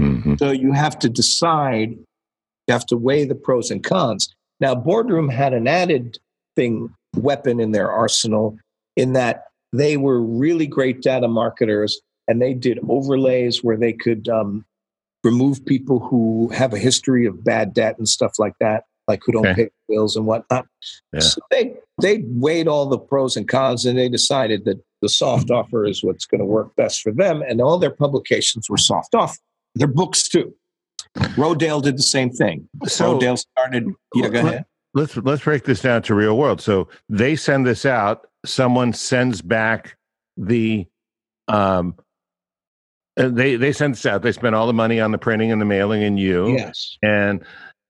Mm-hmm. 0.00 0.34
So 0.38 0.50
you 0.50 0.72
have 0.72 0.98
to 1.00 1.08
decide, 1.08 1.90
you 1.90 2.72
have 2.72 2.86
to 2.86 2.96
weigh 2.96 3.24
the 3.24 3.34
pros 3.34 3.70
and 3.70 3.82
cons. 3.82 4.34
Now, 4.60 4.74
Boardroom 4.74 5.28
had 5.28 5.52
an 5.52 5.66
added 5.66 6.18
thing, 6.54 6.94
weapon 7.16 7.60
in 7.60 7.72
their 7.72 7.90
arsenal, 7.90 8.58
in 8.96 9.12
that 9.12 9.44
they 9.72 9.96
were 9.96 10.20
really 10.20 10.66
great 10.66 11.02
data 11.02 11.28
marketers 11.28 12.00
and 12.28 12.40
they 12.40 12.54
did 12.54 12.78
overlays 12.88 13.62
where 13.62 13.76
they 13.76 13.92
could 13.92 14.28
um, 14.28 14.64
remove 15.22 15.64
people 15.64 16.00
who 16.00 16.48
have 16.54 16.72
a 16.72 16.78
history 16.78 17.26
of 17.26 17.44
bad 17.44 17.74
debt 17.74 17.98
and 17.98 18.08
stuff 18.08 18.32
like 18.38 18.54
that, 18.60 18.84
like 19.06 19.20
who 19.24 19.32
don't 19.32 19.46
okay. 19.46 19.64
pay 19.64 19.70
bills 19.88 20.16
and 20.16 20.26
whatnot. 20.26 20.66
Yeah. 21.12 21.20
So 21.20 21.40
they 21.50 21.74
they 22.00 22.24
weighed 22.26 22.68
all 22.68 22.86
the 22.86 22.98
pros 22.98 23.36
and 23.36 23.48
cons 23.48 23.86
and 23.86 23.98
they 23.98 24.08
decided 24.08 24.64
that 24.64 24.80
the 25.02 25.08
soft 25.08 25.50
offer 25.50 25.84
is 25.84 26.02
what's 26.02 26.26
going 26.26 26.40
to 26.40 26.46
work 26.46 26.74
best 26.76 27.02
for 27.02 27.12
them. 27.12 27.42
And 27.42 27.60
all 27.60 27.78
their 27.78 27.90
publications 27.90 28.68
were 28.68 28.78
soft 28.78 29.14
offer. 29.14 29.38
Their 29.76 29.88
books 29.88 30.28
too. 30.28 30.54
Rodale 31.16 31.82
did 31.82 31.96
the 31.96 32.02
same 32.02 32.30
thing. 32.30 32.68
So 32.86 33.18
Rodale 33.18 33.38
started. 33.38 33.88
Yeah, 34.14 34.28
go 34.28 34.40
ahead. 34.40 34.64
Let's 34.94 35.16
let's 35.16 35.42
break 35.44 35.64
this 35.64 35.82
down 35.82 36.02
to 36.02 36.14
real 36.14 36.36
world. 36.36 36.60
So 36.60 36.88
they 37.08 37.36
send 37.36 37.66
this 37.66 37.84
out. 37.84 38.26
Someone 38.44 38.92
sends 38.92 39.42
back 39.42 39.96
the 40.36 40.86
um, 41.48 41.94
they 43.16 43.56
they 43.56 43.72
send 43.72 43.94
this 43.94 44.06
out. 44.06 44.22
They 44.22 44.32
spend 44.32 44.54
all 44.54 44.66
the 44.66 44.72
money 44.72 45.00
on 45.00 45.12
the 45.12 45.18
printing 45.18 45.52
and 45.52 45.60
the 45.60 45.66
mailing 45.66 46.02
and 46.02 46.18
you. 46.18 46.48
Yes. 46.48 46.96
And 47.02 47.44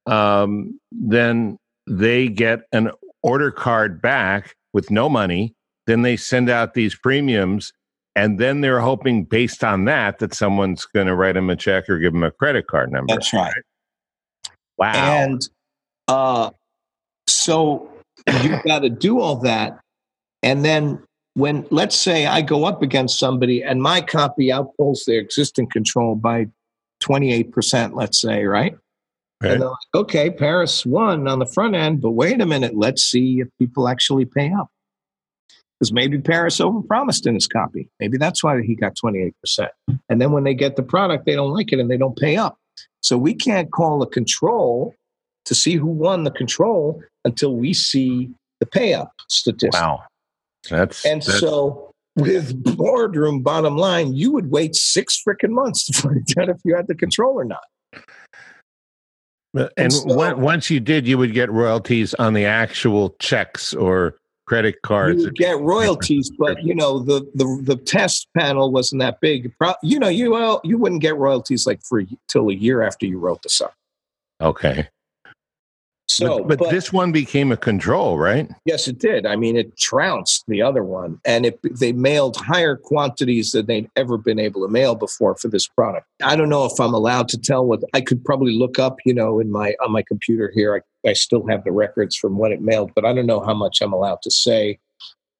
um, 0.07 0.81
then 0.91 1.59
they 1.87 2.29
get 2.29 2.61
an 2.73 2.91
order 3.23 3.51
card 3.51 4.03
back 4.03 4.55
with 4.73 4.91
no 4.91 5.09
money. 5.09 5.55
Then 5.87 6.03
they 6.03 6.17
send 6.17 6.51
out 6.51 6.75
these 6.75 6.97
premiums 6.97 7.73
and 8.17 8.41
then 8.41 8.63
they're 8.63 8.81
hoping 8.81 9.25
based 9.25 9.63
on 9.63 9.85
that 9.85 10.19
that 10.19 10.35
someone's 10.35 10.87
going 10.87 11.07
to 11.07 11.15
write 11.15 11.35
them 11.35 11.51
a 11.51 11.55
check 11.55 11.89
or 11.89 11.99
give 11.99 12.15
them 12.15 12.25
a 12.25 12.31
credit 12.33 12.67
card 12.67 12.91
number 12.91 13.15
that's 13.15 13.33
right. 13.33 13.53
wow. 14.79 14.93
And 14.95 15.49
uh, 16.09 16.51
so 17.29 17.89
you've 18.43 18.63
got 18.65 18.81
to 18.81 18.89
do 18.89 19.21
all 19.21 19.37
that 19.37 19.79
and 20.43 20.65
then 20.65 21.01
when 21.35 21.67
let's 21.71 21.95
say 21.95 22.27
i 22.27 22.41
go 22.41 22.65
up 22.65 22.83
against 22.83 23.19
somebody 23.19 23.63
and 23.63 23.83
my 23.83 24.01
copy 24.01 24.49
outpulls 24.49 25.05
their 25.07 25.21
existing 25.21 25.69
control 25.69 26.17
by 26.17 26.47
28% 27.05 27.95
let's 27.95 28.21
say 28.21 28.45
right? 28.47 28.75
Right. 29.43 29.53
And 29.53 29.61
they're 29.61 29.69
like, 29.69 29.77
okay, 29.95 30.31
Paris 30.31 30.87
won 30.87 31.29
on 31.29 31.41
the 31.41 31.47
front 31.47 31.75
end, 31.75 32.01
but 32.01 32.13
wait 32.13 32.41
a 32.41 32.47
minute, 32.47 32.75
let's 32.75 33.03
see 33.03 33.41
if 33.41 33.49
people 33.59 33.87
actually 33.87 34.25
pay 34.25 34.51
up 34.51 34.71
because 35.79 35.93
maybe 35.93 36.19
Paris 36.19 36.59
overpromised 36.59 37.27
in 37.27 37.35
his 37.35 37.47
copy. 37.47 37.89
Maybe 38.01 38.17
that's 38.17 38.43
why 38.43 38.63
he 38.63 38.75
got 38.75 38.95
28%. 38.97 39.33
And 40.09 40.21
then 40.21 40.33
when 40.33 40.45
they 40.45 40.55
get 40.55 40.77
the 40.77 40.83
product, 40.83 41.27
they 41.27 41.35
don't 41.35 41.53
like 41.53 41.73
it 41.73 41.79
and 41.79 41.91
they 41.91 41.99
don't 41.99 42.17
pay 42.17 42.37
up. 42.37 42.59
So 43.03 43.19
we 43.19 43.35
can't 43.35 43.71
call 43.71 44.03
a 44.03 44.07
control 44.07 44.95
to 45.45 45.55
see 45.55 45.77
who 45.77 45.87
won 45.87 46.25
the 46.25 46.31
control 46.31 47.03
until 47.25 47.55
we 47.55 47.73
see 47.73 48.31
the 48.61 48.67
pay 48.67 48.95
up 48.95 49.13
statistics. 49.29 49.81
Wow. 49.81 50.03
That's 50.71 51.05
and 51.05 51.23
that's... 51.23 51.39
so 51.39 51.93
with 52.17 52.77
boardroom 52.77 53.43
bottom 53.43 53.77
line, 53.77 54.15
you 54.15 54.33
would 54.33 54.51
wait 54.51 54.75
six 54.75 55.23
freaking 55.23 55.51
months 55.51 55.87
to 55.87 55.93
find 55.93 56.27
out 56.39 56.49
if 56.49 56.57
you 56.65 56.75
had 56.75 56.89
the 56.89 56.95
control 56.95 57.35
or 57.35 57.45
not. 57.45 57.65
And, 59.55 59.71
and 59.77 59.93
so, 59.93 60.37
once 60.37 60.71
you 60.71 60.81
did, 60.81 61.07
you 61.07 61.17
would 61.17 61.33
get 61.33 61.51
royalties 61.51 62.13
on 62.15 62.35
the 62.35 62.45
actual 62.45 63.17
checks 63.19 63.73
or 63.73 64.17
credit 64.47 64.81
cards. 64.83 65.23
You 65.23 65.31
get 65.33 65.59
royalties, 65.61 66.31
but 66.39 66.63
you 66.63 66.75
know 66.75 67.01
the, 67.01 67.29
the 67.35 67.61
the 67.63 67.77
test 67.77 68.29
panel 68.37 68.71
wasn't 68.71 69.01
that 69.01 69.21
big. 69.21 69.53
You 69.83 69.99
know, 69.99 70.09
you 70.09 70.31
well, 70.33 70.61
you 70.65 70.79
wouldn't 70.79 71.03
get 71.03 71.17
royalties 71.17 71.67
like 71.67 71.83
for 71.83 72.03
till 72.29 72.49
a 72.49 72.55
year 72.55 72.83
after 72.83 73.07
you 73.07 73.19
wrote 73.19 73.43
the 73.43 73.49
song. 73.49 73.71
Okay. 74.41 74.89
So, 76.09 76.39
but, 76.39 76.49
but, 76.49 76.59
but, 76.59 76.71
this 76.71 76.93
one 76.93 77.11
became 77.11 77.51
a 77.51 77.57
control, 77.57 78.17
right? 78.17 78.49
Yes, 78.65 78.87
it 78.87 78.99
did. 78.99 79.27
I 79.27 79.35
mean, 79.35 79.57
it 79.57 79.77
trounced 79.77 80.45
the 80.47 80.63
other 80.63 80.85
one, 80.85 81.21
and 81.25 81.45
it, 81.45 81.59
they 81.63 81.93
mailed 81.93 82.37
higher 82.37 82.77
quantities 82.77 83.53
than 83.53 83.67
they'd 83.67 83.91
ever 83.97 84.17
been 84.17 84.39
able 84.39 84.63
to 84.63 84.69
mail 84.69 84.95
before 84.95 85.35
for 85.35 85.49
this 85.49 85.67
product. 85.67 86.07
I 86.23 86.37
don't 86.37 86.49
know 86.49 86.65
if 86.65 86.79
I'm 86.79 86.95
allowed 86.95 87.29
to 87.31 87.39
tell 87.39 87.67
what 87.67 87.83
I 87.93 88.01
could 88.01 88.25
probably 88.25 88.57
look 88.57 88.79
up, 88.79 88.99
you 89.05 89.15
know, 89.15 89.41
in 89.41 89.51
my 89.51 89.75
on 89.85 89.91
my 89.91 90.03
computer 90.03 90.53
here. 90.55 90.83
I, 91.05 91.11
I 91.11 91.13
still 91.15 91.47
have 91.49 91.65
the 91.65 91.73
records 91.73 92.17
from 92.17 92.39
when 92.39 92.53
it 92.53 92.63
mailed, 92.63 92.93
but 92.95 93.05
I 93.05 93.13
don't 93.13 93.27
know 93.27 93.41
how 93.41 93.55
much 93.55 93.81
I'm 93.81 93.93
allowed 93.93 94.23
to 94.23 94.31
say 94.31 94.79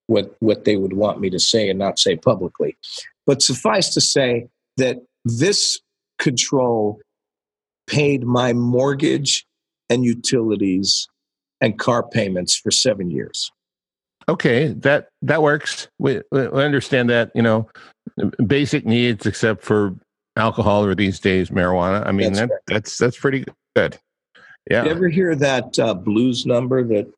what 0.09 0.35
what 0.41 0.65
they 0.65 0.77
would 0.77 0.95
want 0.95 1.21
me 1.21 1.31
to 1.31 1.39
say 1.39 1.71
and 1.71 1.79
not 1.79 2.01
say 2.01 2.17
publicly. 2.17 2.77
But 3.25 3.41
suffice 3.41 3.95
to 3.95 4.01
say 4.01 4.49
that 4.77 4.99
this 5.25 5.81
control 6.19 7.01
paid 7.87 8.25
my 8.25 8.53
mortgage 8.53 9.46
and 9.89 10.05
utilities 10.05 11.09
and 11.61 11.79
car 11.79 12.03
payments 12.03 12.57
for 12.57 12.71
seven 12.71 13.11
years. 13.11 13.51
Okay, 14.29 14.69
that 14.69 15.09
that 15.23 15.43
works. 15.43 15.89
We, 15.99 16.21
we 16.33 16.47
understand 16.47 17.11
that 17.11 17.31
you 17.35 17.43
know 17.43 17.69
basic 18.45 18.85
needs, 18.85 19.25
except 19.25 19.63
for 19.63 19.95
alcohol 20.37 20.85
or 20.85 20.95
these 20.95 21.21
days 21.21 21.51
marijuana. 21.51 22.07
I 22.07 22.13
mean 22.13 22.33
that's 22.33 22.49
that, 22.49 22.61
that's 22.67 22.99
that's 22.99 23.19
pretty 23.19 23.45
good. 23.75 23.99
Yeah. 24.71 24.85
You 24.85 24.91
ever 24.91 25.09
hear 25.09 25.37
that 25.37 25.79
uh, 25.79 25.95
blues 25.95 26.45
number 26.45 26.83
that 26.85 27.11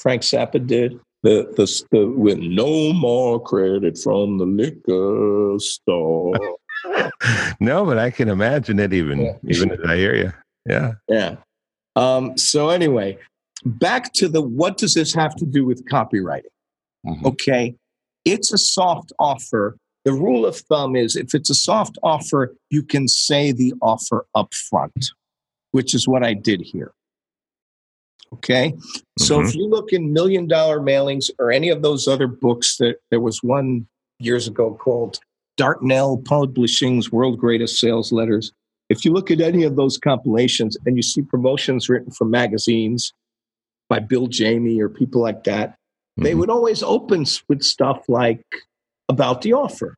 Frank 0.00 0.22
Zappa 0.22 0.66
did? 0.66 0.98
The, 1.22 1.52
the 1.56 1.84
the 1.92 2.06
with 2.06 2.38
no 2.38 2.92
more 2.94 3.40
credit 3.40 3.98
from 3.98 4.38
the 4.38 4.46
liquor 4.46 5.56
store. 5.58 6.56
no, 7.60 7.84
but 7.84 7.98
I 7.98 8.10
can 8.10 8.28
imagine 8.28 8.78
it 8.80 8.92
even 8.92 9.20
yeah. 9.20 9.36
even 9.44 9.70
as 9.70 9.80
I 9.86 9.96
hear 9.96 10.14
you. 10.16 10.32
Yeah. 10.66 10.94
Yeah. 11.08 11.36
Um, 11.96 12.36
so 12.38 12.68
anyway, 12.68 13.18
back 13.64 14.12
to 14.14 14.28
the 14.28 14.42
what 14.42 14.78
does 14.78 14.94
this 14.94 15.12
have 15.14 15.34
to 15.36 15.46
do 15.46 15.64
with 15.64 15.84
copywriting? 15.88 16.44
Mm-hmm. 17.06 17.26
Okay, 17.26 17.74
it's 18.24 18.52
a 18.52 18.58
soft 18.58 19.12
offer 19.18 19.76
The 20.04 20.12
rule 20.12 20.46
of 20.46 20.56
thumb 20.56 20.96
is 20.96 21.16
if 21.16 21.34
it's 21.34 21.50
a 21.50 21.54
soft 21.54 21.98
offer, 22.02 22.54
you 22.70 22.82
can 22.82 23.06
say 23.06 23.52
the 23.52 23.74
offer 23.82 24.26
up 24.34 24.54
front, 24.54 25.12
which 25.72 25.94
is 25.94 26.08
what 26.08 26.24
I 26.24 26.34
did 26.34 26.62
here. 26.62 26.92
Okay. 28.32 28.70
Mm-hmm. 28.70 29.24
So 29.24 29.40
if 29.40 29.48
mm-hmm. 29.48 29.58
you 29.58 29.68
look 29.68 29.92
in 29.92 30.12
million 30.12 30.46
dollar 30.46 30.80
mailings 30.80 31.30
or 31.38 31.50
any 31.50 31.68
of 31.68 31.82
those 31.82 32.08
other 32.08 32.26
books 32.26 32.76
that 32.78 32.96
there 33.10 33.20
was 33.20 33.42
one 33.42 33.86
years 34.18 34.46
ago 34.46 34.74
called 34.74 35.18
Dartnell 35.56 36.18
Publishing's 36.18 37.12
World 37.12 37.38
Greatest 37.38 37.78
Sales 37.78 38.12
Letters. 38.12 38.52
If 38.90 39.04
you 39.04 39.12
look 39.12 39.30
at 39.30 39.40
any 39.40 39.62
of 39.62 39.76
those 39.76 39.96
compilations 39.96 40.76
and 40.84 40.96
you 40.96 41.02
see 41.02 41.22
promotions 41.22 41.88
written 41.88 42.10
from 42.10 42.30
magazines 42.30 43.12
by 43.88 44.00
Bill 44.00 44.26
Jayme 44.26 44.78
or 44.80 44.88
people 44.88 45.22
like 45.22 45.44
that, 45.44 45.70
mm-hmm. 45.70 46.24
they 46.24 46.34
would 46.34 46.50
always 46.50 46.82
open 46.82 47.24
with 47.48 47.62
stuff 47.62 48.02
like 48.08 48.44
about 49.08 49.42
the 49.42 49.52
offer. 49.52 49.94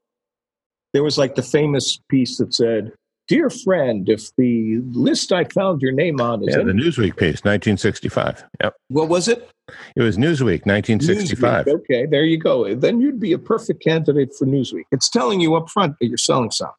There 0.93 1.03
was 1.03 1.17
like 1.17 1.35
the 1.37 1.43
famous 1.43 1.99
piece 2.11 2.37
that 2.37 2.55
said, 2.55 2.93
Dear 3.29 3.49
friend, 3.49 4.09
if 4.09 4.35
the 4.37 4.81
list 4.91 5.33
I 5.33 5.45
found 5.45 5.81
your 5.81 5.93
name 5.93 6.21
on 6.21 6.43
is. 6.43 6.55
Yeah, 6.55 6.65
the 6.65 6.73
Newsweek 6.73 7.17
piece, 7.17 7.45
1965. 7.45 8.45
Yep. 8.63 8.75
What 8.89 9.09
was 9.09 9.29
it? 9.29 9.49
It 9.97 10.03
was 10.03 10.19
Newsweek, 10.19 10.67
1965. 10.67 11.65
Newsweek. 11.65 11.75
Okay, 11.75 12.05
there 12.05 12.25
you 12.25 12.37
go. 12.37 12.75
Then 12.75 13.01
you'd 13.01 13.21
be 13.21 13.33
a 13.33 13.39
perfect 13.39 13.83
candidate 13.83 14.35
for 14.37 14.45
Newsweek. 14.45 14.85
It's 14.91 15.09
telling 15.09 15.41
you 15.41 15.55
up 15.55 15.71
front 15.71 15.97
that 16.01 16.09
you're 16.09 16.19
selling 16.19 16.51
something. 16.51 16.75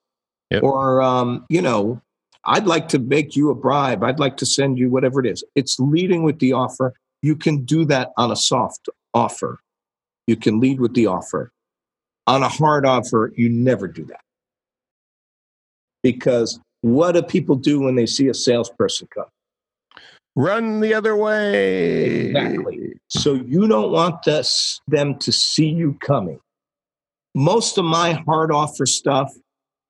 Yep. 0.53 0.63
Or, 0.63 1.01
um, 1.01 1.45
you 1.49 1.61
know, 1.61 2.01
I'd 2.45 2.67
like 2.67 2.87
to 2.89 2.99
make 2.99 3.35
you 3.35 3.49
a 3.49 3.55
bribe. 3.55 4.03
I'd 4.03 4.19
like 4.19 4.37
to 4.37 4.45
send 4.45 4.77
you 4.77 4.89
whatever 4.89 5.19
it 5.19 5.25
is. 5.25 5.43
It's 5.55 5.79
leading 5.79 6.23
with 6.23 6.39
the 6.39 6.53
offer. 6.53 6.93
You 7.21 7.35
can 7.35 7.65
do 7.65 7.85
that 7.85 8.11
on 8.17 8.31
a 8.31 8.35
soft 8.35 8.89
offer. 9.13 9.59
You 10.27 10.35
can 10.35 10.59
lead 10.59 10.79
with 10.79 10.93
the 10.93 11.07
offer. 11.07 11.51
On 12.27 12.41
a 12.43 12.49
hard 12.49 12.85
offer, 12.85 13.33
you 13.35 13.49
never 13.49 13.87
do 13.87 14.05
that 14.05 14.21
because 16.03 16.59
what 16.81 17.13
do 17.13 17.23
people 17.23 17.55
do 17.55 17.79
when 17.79 17.95
they 17.95 18.05
see 18.05 18.27
a 18.27 18.33
salesperson 18.33 19.07
come? 19.13 19.25
Run 20.35 20.81
the 20.81 20.93
other 20.93 21.15
way. 21.15 22.27
Exactly. 22.27 22.93
So 23.09 23.33
you 23.33 23.67
don't 23.67 23.91
want 23.91 24.23
this, 24.23 24.79
them 24.87 25.17
to 25.19 25.31
see 25.31 25.67
you 25.67 25.97
coming. 26.01 26.39
Most 27.35 27.77
of 27.77 27.85
my 27.85 28.13
hard 28.27 28.51
offer 28.51 28.85
stuff, 28.85 29.31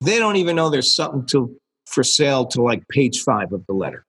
they 0.04 0.20
don't 0.20 0.36
even 0.36 0.56
know 0.56 0.70
there's 0.70 0.96
something 0.96 1.26
to 1.28 1.56
for 1.86 2.04
sale 2.04 2.46
to 2.48 2.62
like 2.62 2.88
page 2.90 3.22
five 3.22 3.52
of 3.52 3.66
the 3.68 3.74
letter. 3.74 4.06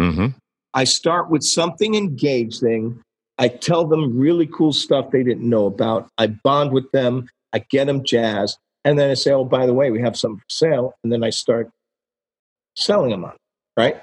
Mm-hmm. 0.00 0.28
I 0.74 0.84
start 0.84 1.30
with 1.30 1.42
something 1.42 1.94
engaging. 1.94 3.02
I 3.38 3.48
tell 3.48 3.86
them 3.86 4.18
really 4.18 4.46
cool 4.46 4.72
stuff 4.72 5.10
they 5.10 5.22
didn't 5.22 5.48
know 5.48 5.66
about. 5.66 6.08
I 6.18 6.28
bond 6.28 6.72
with 6.72 6.90
them. 6.92 7.28
I 7.52 7.60
get 7.70 7.86
them 7.86 8.04
jazzed. 8.04 8.58
And 8.84 8.98
then 8.98 9.10
I 9.10 9.14
say, 9.14 9.32
oh, 9.32 9.44
by 9.44 9.66
the 9.66 9.74
way, 9.74 9.90
we 9.90 10.00
have 10.02 10.16
something 10.16 10.38
for 10.38 10.50
sale. 10.50 10.94
And 11.02 11.12
then 11.12 11.24
I 11.24 11.30
start 11.30 11.70
selling 12.76 13.10
them 13.10 13.24
on, 13.24 13.34
right? 13.76 13.96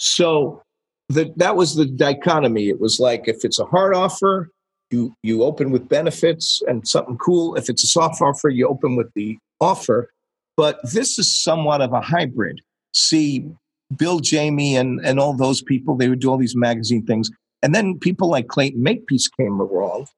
So 0.00 0.62
the, 1.08 1.32
that 1.36 1.56
was 1.56 1.76
the 1.76 1.86
dichotomy. 1.86 2.68
It 2.68 2.80
was 2.80 3.00
like 3.00 3.26
if 3.26 3.44
it's 3.44 3.58
a 3.58 3.64
hard 3.64 3.94
offer, 3.94 4.50
you, 4.90 5.14
you 5.22 5.42
open 5.44 5.70
with 5.70 5.88
benefits 5.88 6.62
and 6.68 6.86
something 6.86 7.16
cool. 7.18 7.56
If 7.56 7.68
it's 7.68 7.84
a 7.84 7.86
soft 7.86 8.20
offer, 8.20 8.48
you 8.48 8.68
open 8.68 8.96
with 8.96 9.12
the 9.14 9.38
offer. 9.60 10.10
But 10.58 10.80
this 10.82 11.20
is 11.20 11.40
somewhat 11.40 11.80
of 11.80 11.92
a 11.92 12.00
hybrid. 12.00 12.60
See, 12.92 13.48
Bill 13.96 14.18
Jayme 14.18 14.72
and, 14.72 15.00
and 15.04 15.20
all 15.20 15.32
those 15.32 15.62
people, 15.62 15.96
they 15.96 16.08
would 16.08 16.18
do 16.18 16.30
all 16.30 16.36
these 16.36 16.56
magazine 16.56 17.06
things. 17.06 17.30
And 17.62 17.76
then 17.76 17.96
people 17.98 18.28
like 18.28 18.48
Clayton 18.48 18.82
Makepeace 18.82 19.28
came 19.28 19.60
along 19.60 20.08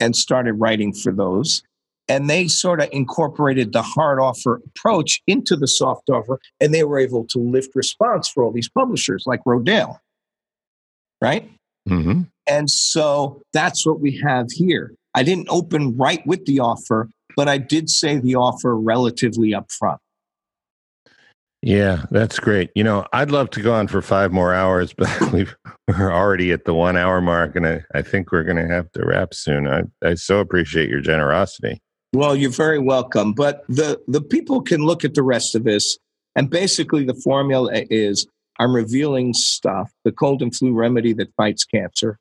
and 0.00 0.16
started 0.16 0.54
writing 0.54 0.94
for 0.94 1.12
those 1.12 1.62
and 2.08 2.30
they 2.30 2.48
sort 2.48 2.80
of 2.80 2.88
incorporated 2.92 3.72
the 3.72 3.82
hard 3.82 4.20
offer 4.20 4.62
approach 4.66 5.20
into 5.26 5.56
the 5.56 5.66
soft 5.66 6.08
offer 6.08 6.38
and 6.60 6.72
they 6.72 6.84
were 6.84 6.98
able 6.98 7.26
to 7.26 7.38
lift 7.38 7.74
response 7.74 8.28
for 8.28 8.44
all 8.44 8.52
these 8.52 8.68
publishers 8.68 9.24
like 9.26 9.42
rodale 9.44 9.98
right 11.20 11.50
mm-hmm. 11.88 12.22
and 12.46 12.70
so 12.70 13.42
that's 13.52 13.86
what 13.86 14.00
we 14.00 14.16
have 14.18 14.46
here 14.50 14.94
i 15.14 15.22
didn't 15.22 15.48
open 15.50 15.96
right 15.96 16.24
with 16.26 16.44
the 16.46 16.60
offer 16.60 17.08
but 17.36 17.48
i 17.48 17.58
did 17.58 17.88
say 17.88 18.18
the 18.18 18.34
offer 18.34 18.76
relatively 18.76 19.50
upfront 19.50 19.98
yeah, 21.62 22.04
that's 22.12 22.38
great. 22.38 22.70
You 22.76 22.84
know, 22.84 23.06
I'd 23.12 23.32
love 23.32 23.50
to 23.50 23.60
go 23.60 23.74
on 23.74 23.88
for 23.88 24.00
five 24.00 24.32
more 24.32 24.54
hours, 24.54 24.92
but 24.96 25.32
we 25.32 25.46
are 25.88 26.12
already 26.12 26.52
at 26.52 26.64
the 26.64 26.74
one 26.74 26.96
hour 26.96 27.20
mark, 27.20 27.56
and 27.56 27.66
I, 27.66 27.84
I 27.92 28.02
think 28.02 28.30
we're 28.30 28.44
going 28.44 28.56
to 28.56 28.72
have 28.72 28.92
to 28.92 29.04
wrap 29.04 29.34
soon. 29.34 29.66
I, 29.66 29.82
I 30.04 30.14
so 30.14 30.38
appreciate 30.38 30.88
your 30.88 31.00
generosity. 31.00 31.80
Well, 32.12 32.36
you're 32.36 32.50
very 32.50 32.78
welcome. 32.78 33.32
But 33.32 33.64
the, 33.68 34.00
the 34.06 34.22
people 34.22 34.62
can 34.62 34.84
look 34.84 35.04
at 35.04 35.14
the 35.14 35.24
rest 35.24 35.54
of 35.54 35.64
this. 35.64 35.98
And 36.36 36.48
basically, 36.50 37.04
the 37.04 37.20
formula 37.24 37.70
is 37.90 38.26
I'm 38.60 38.74
revealing 38.74 39.34
stuff, 39.34 39.90
the 40.04 40.12
cold 40.12 40.42
and 40.42 40.54
flu 40.54 40.72
remedy 40.72 41.14
that 41.14 41.34
fights 41.36 41.64
cancer. 41.64 42.18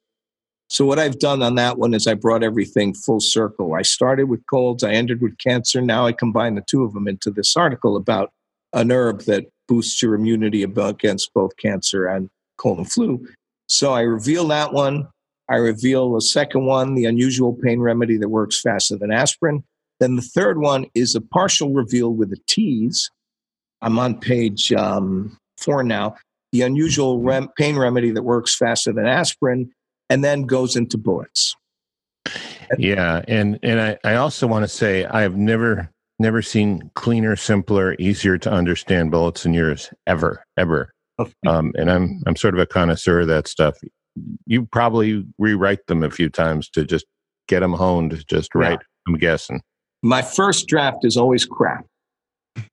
So, 0.67 0.85
what 0.85 0.99
I've 0.99 1.19
done 1.19 1.43
on 1.43 1.55
that 1.55 1.77
one 1.77 1.93
is 1.93 2.07
I 2.07 2.15
brought 2.15 2.43
everything 2.43 2.93
full 2.93 3.19
circle. 3.19 3.75
I 3.75 3.83
started 3.83 4.29
with 4.29 4.45
colds, 4.47 4.83
I 4.83 4.91
ended 4.91 5.21
with 5.21 5.37
cancer. 5.37 5.81
Now 5.81 6.05
I 6.05 6.11
combine 6.11 6.55
the 6.55 6.63
two 6.67 6.83
of 6.83 6.93
them 6.93 7.07
into 7.07 7.29
this 7.29 7.55
article 7.55 7.95
about 7.95 8.31
an 8.73 8.91
herb 8.91 9.21
that 9.21 9.45
boosts 9.67 10.01
your 10.01 10.15
immunity 10.15 10.63
against 10.63 11.33
both 11.33 11.55
cancer 11.57 12.07
and 12.07 12.29
cold 12.57 12.79
and 12.79 12.91
flu. 12.91 13.27
So, 13.67 13.93
I 13.93 14.01
reveal 14.01 14.47
that 14.47 14.73
one. 14.73 15.07
I 15.49 15.57
reveal 15.57 16.13
the 16.13 16.21
second 16.21 16.65
one, 16.65 16.95
the 16.95 17.05
unusual 17.05 17.53
pain 17.53 17.79
remedy 17.79 18.17
that 18.17 18.29
works 18.29 18.59
faster 18.61 18.97
than 18.97 19.11
aspirin. 19.11 19.63
Then 19.99 20.15
the 20.15 20.21
third 20.21 20.59
one 20.59 20.87
is 20.93 21.15
a 21.15 21.21
partial 21.21 21.71
reveal 21.71 22.09
with 22.13 22.31
a 22.33 22.39
tease. 22.47 23.09
I'm 23.81 23.99
on 23.99 24.19
page 24.19 24.71
um, 24.73 25.37
four 25.57 25.83
now. 25.83 26.15
The 26.51 26.63
unusual 26.63 27.19
rem- 27.19 27.49
pain 27.57 27.77
remedy 27.77 28.11
that 28.11 28.23
works 28.23 28.55
faster 28.55 28.91
than 28.91 29.05
aspirin, 29.05 29.71
and 30.09 30.23
then 30.23 30.43
goes 30.43 30.75
into 30.75 30.97
bullets. 30.97 31.55
Yeah, 32.77 33.23
and 33.27 33.59
and 33.61 33.79
I, 33.79 33.97
I 34.03 34.15
also 34.15 34.47
want 34.47 34.63
to 34.63 34.67
say 34.67 35.05
I 35.05 35.21
have 35.21 35.35
never 35.35 35.89
never 36.19 36.41
seen 36.41 36.89
cleaner, 36.95 37.35
simpler, 37.35 37.95
easier 37.99 38.37
to 38.39 38.51
understand 38.51 39.11
bullets 39.11 39.43
than 39.43 39.53
yours 39.53 39.91
ever, 40.07 40.43
ever. 40.57 40.91
Um, 41.47 41.71
and 41.75 41.91
I'm 41.91 42.21
I'm 42.25 42.35
sort 42.35 42.53
of 42.53 42.59
a 42.59 42.65
connoisseur 42.65 43.21
of 43.21 43.27
that 43.27 43.47
stuff. 43.47 43.75
You 44.45 44.65
probably 44.65 45.25
rewrite 45.37 45.85
them 45.87 46.03
a 46.03 46.09
few 46.09 46.29
times 46.29 46.69
to 46.69 46.85
just 46.85 47.05
get 47.47 47.59
them 47.59 47.73
honed 47.73 48.23
just 48.27 48.55
right. 48.55 48.71
Yeah. 48.71 48.77
I'm 49.07 49.17
guessing. 49.19 49.61
My 50.01 50.21
first 50.21 50.67
draft 50.67 50.99
is 51.03 51.17
always 51.17 51.45
crap. 51.45 51.85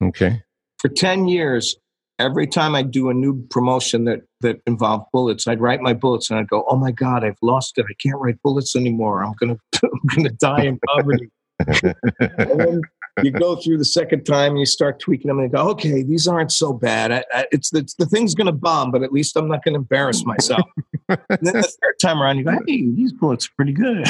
Okay. 0.02 0.42
For 0.78 0.88
10 0.88 1.28
years, 1.28 1.76
every 2.22 2.46
time 2.46 2.74
I 2.74 2.82
do 2.82 3.10
a 3.10 3.14
new 3.14 3.42
promotion 3.50 4.04
that, 4.04 4.20
that 4.40 4.60
involved 4.66 5.06
bullets, 5.12 5.46
I'd 5.46 5.60
write 5.60 5.80
my 5.80 5.92
bullets 5.92 6.30
and 6.30 6.38
I'd 6.38 6.48
go, 6.48 6.64
oh 6.68 6.76
my 6.76 6.92
God, 6.92 7.24
I've 7.24 7.38
lost 7.42 7.78
it. 7.78 7.86
I 7.88 7.94
can't 8.02 8.18
write 8.20 8.40
bullets 8.42 8.76
anymore. 8.76 9.24
I'm 9.24 9.34
going 9.38 9.58
to 9.72 9.80
I'm 9.82 10.16
gonna 10.16 10.30
die 10.30 10.64
in 10.64 10.78
poverty. 10.88 11.28
and 11.68 12.60
then 12.60 12.80
you 13.22 13.30
go 13.30 13.56
through 13.56 13.78
the 13.78 13.84
second 13.84 14.24
time 14.24 14.52
and 14.52 14.60
you 14.60 14.66
start 14.66 14.98
tweaking 14.98 15.28
them 15.28 15.38
and 15.38 15.50
you 15.50 15.56
go, 15.56 15.68
okay, 15.70 16.02
these 16.02 16.26
aren't 16.26 16.50
so 16.50 16.72
bad. 16.72 17.12
I, 17.12 17.24
I, 17.32 17.46
it's, 17.52 17.72
it's 17.74 17.94
the 17.94 18.06
thing's 18.06 18.34
going 18.34 18.46
to 18.46 18.52
bomb, 18.52 18.90
but 18.90 19.02
at 19.02 19.12
least 19.12 19.36
I'm 19.36 19.48
not 19.48 19.62
going 19.64 19.74
to 19.74 19.80
embarrass 19.80 20.24
myself. 20.24 20.62
and 21.08 21.18
then 21.28 21.54
the 21.54 21.62
third 21.62 21.94
time 22.00 22.22
around, 22.22 22.38
you 22.38 22.44
go, 22.44 22.52
hey, 22.66 22.90
these 22.90 23.12
bullets 23.12 23.46
are 23.46 23.50
pretty 23.56 23.72
good. 23.72 24.08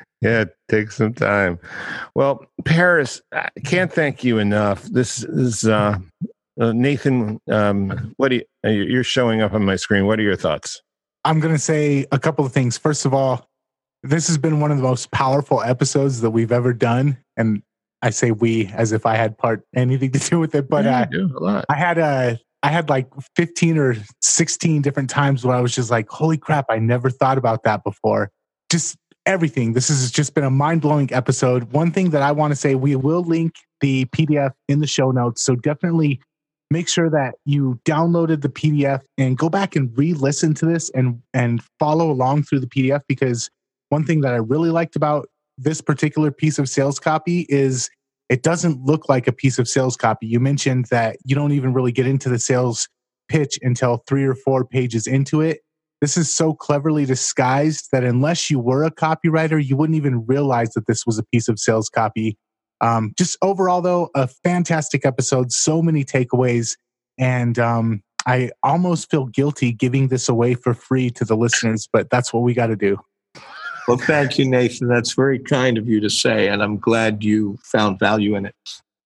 Yeah, 0.26 0.46
take 0.68 0.90
some 0.90 1.14
time. 1.14 1.60
Well, 2.16 2.44
Paris, 2.64 3.22
I 3.32 3.48
can't 3.64 3.92
thank 3.92 4.24
you 4.24 4.38
enough. 4.38 4.82
This 4.82 5.22
is 5.22 5.64
uh, 5.68 5.98
uh, 6.60 6.72
Nathan. 6.72 7.38
Um, 7.48 8.12
what 8.16 8.30
do 8.30 8.36
you, 8.36 8.42
uh, 8.66 8.70
you're 8.70 9.04
showing 9.04 9.40
up 9.40 9.52
on 9.52 9.64
my 9.64 9.76
screen? 9.76 10.04
What 10.06 10.18
are 10.18 10.24
your 10.24 10.34
thoughts? 10.34 10.82
I'm 11.24 11.38
going 11.38 11.54
to 11.54 11.60
say 11.60 12.06
a 12.10 12.18
couple 12.18 12.44
of 12.44 12.52
things. 12.52 12.76
First 12.76 13.06
of 13.06 13.14
all, 13.14 13.48
this 14.02 14.26
has 14.26 14.36
been 14.36 14.58
one 14.58 14.72
of 14.72 14.78
the 14.78 14.82
most 14.82 15.12
powerful 15.12 15.62
episodes 15.62 16.20
that 16.22 16.30
we've 16.30 16.50
ever 16.50 16.72
done, 16.72 17.18
and 17.36 17.62
I 18.02 18.10
say 18.10 18.32
we 18.32 18.66
as 18.74 18.90
if 18.90 19.06
I 19.06 19.14
had 19.14 19.38
part 19.38 19.64
anything 19.76 20.10
to 20.10 20.18
do 20.18 20.40
with 20.40 20.56
it. 20.56 20.68
But 20.68 20.86
yeah, 20.86 21.06
uh, 21.40 21.62
I 21.68 21.76
had 21.76 21.98
a 21.98 22.40
I 22.64 22.70
had 22.70 22.88
like 22.88 23.06
15 23.36 23.78
or 23.78 23.94
16 24.22 24.82
different 24.82 25.08
times 25.08 25.44
where 25.44 25.54
I 25.54 25.60
was 25.60 25.72
just 25.72 25.88
like, 25.88 26.08
holy 26.08 26.36
crap, 26.36 26.66
I 26.68 26.80
never 26.80 27.10
thought 27.10 27.38
about 27.38 27.62
that 27.62 27.84
before. 27.84 28.32
Just 28.72 28.96
everything. 29.26 29.72
This 29.72 29.88
has 29.88 30.10
just 30.10 30.34
been 30.34 30.44
a 30.44 30.50
mind 30.50 30.80
blowing 30.80 31.12
episode. 31.12 31.64
One 31.72 31.90
thing 31.90 32.10
that 32.10 32.22
I 32.22 32.32
want 32.32 32.52
to 32.52 32.56
say 32.56 32.74
we 32.74 32.96
will 32.96 33.22
link 33.22 33.54
the 33.80 34.06
PDF 34.06 34.52
in 34.68 34.80
the 34.80 34.86
show 34.86 35.10
notes. 35.10 35.42
So 35.42 35.56
definitely 35.56 36.20
make 36.70 36.88
sure 36.88 37.10
that 37.10 37.34
you 37.44 37.78
downloaded 37.84 38.42
the 38.42 38.48
PDF 38.48 39.02
and 39.18 39.36
go 39.36 39.48
back 39.48 39.76
and 39.76 39.96
re 39.96 40.14
listen 40.14 40.54
to 40.54 40.66
this 40.66 40.90
and, 40.90 41.20
and 41.34 41.62
follow 41.78 42.10
along 42.10 42.44
through 42.44 42.60
the 42.60 42.66
PDF 42.66 43.02
because 43.08 43.50
one 43.88 44.04
thing 44.04 44.22
that 44.22 44.32
I 44.32 44.38
really 44.38 44.70
liked 44.70 44.96
about 44.96 45.28
this 45.58 45.80
particular 45.80 46.30
piece 46.30 46.58
of 46.58 46.68
sales 46.68 46.98
copy 46.98 47.46
is 47.48 47.88
it 48.28 48.42
doesn't 48.42 48.84
look 48.84 49.08
like 49.08 49.26
a 49.28 49.32
piece 49.32 49.58
of 49.58 49.68
sales 49.68 49.96
copy. 49.96 50.26
You 50.26 50.40
mentioned 50.40 50.86
that 50.90 51.16
you 51.24 51.34
don't 51.34 51.52
even 51.52 51.72
really 51.72 51.92
get 51.92 52.06
into 52.06 52.28
the 52.28 52.38
sales 52.38 52.88
pitch 53.28 53.58
until 53.62 54.02
three 54.08 54.24
or 54.24 54.34
four 54.34 54.64
pages 54.64 55.06
into 55.06 55.40
it. 55.40 55.60
This 56.00 56.16
is 56.16 56.32
so 56.34 56.52
cleverly 56.52 57.06
disguised 57.06 57.88
that 57.92 58.04
unless 58.04 58.50
you 58.50 58.58
were 58.58 58.84
a 58.84 58.90
copywriter, 58.90 59.64
you 59.64 59.76
wouldn't 59.76 59.96
even 59.96 60.26
realize 60.26 60.70
that 60.70 60.86
this 60.86 61.06
was 61.06 61.18
a 61.18 61.24
piece 61.24 61.48
of 61.48 61.58
sales 61.58 61.88
copy. 61.88 62.36
Um, 62.80 63.14
just 63.16 63.38
overall, 63.40 63.80
though, 63.80 64.10
a 64.14 64.28
fantastic 64.28 65.06
episode. 65.06 65.52
So 65.52 65.80
many 65.80 66.04
takeaways. 66.04 66.76
And 67.18 67.58
um, 67.58 68.02
I 68.26 68.50
almost 68.62 69.10
feel 69.10 69.26
guilty 69.26 69.72
giving 69.72 70.08
this 70.08 70.28
away 70.28 70.54
for 70.54 70.74
free 70.74 71.10
to 71.10 71.24
the 71.24 71.36
listeners, 71.36 71.88
but 71.90 72.10
that's 72.10 72.32
what 72.32 72.42
we 72.42 72.52
got 72.52 72.66
to 72.66 72.76
do. 72.76 72.98
Well, 73.88 73.96
thank 73.96 74.36
you, 74.36 74.44
Nathan. 74.44 74.88
That's 74.88 75.12
very 75.12 75.38
kind 75.38 75.78
of 75.78 75.88
you 75.88 76.00
to 76.00 76.10
say, 76.10 76.48
and 76.48 76.60
I'm 76.62 76.76
glad 76.76 77.22
you 77.22 77.56
found 77.62 78.00
value 78.00 78.34
in 78.34 78.46
it. 78.46 78.54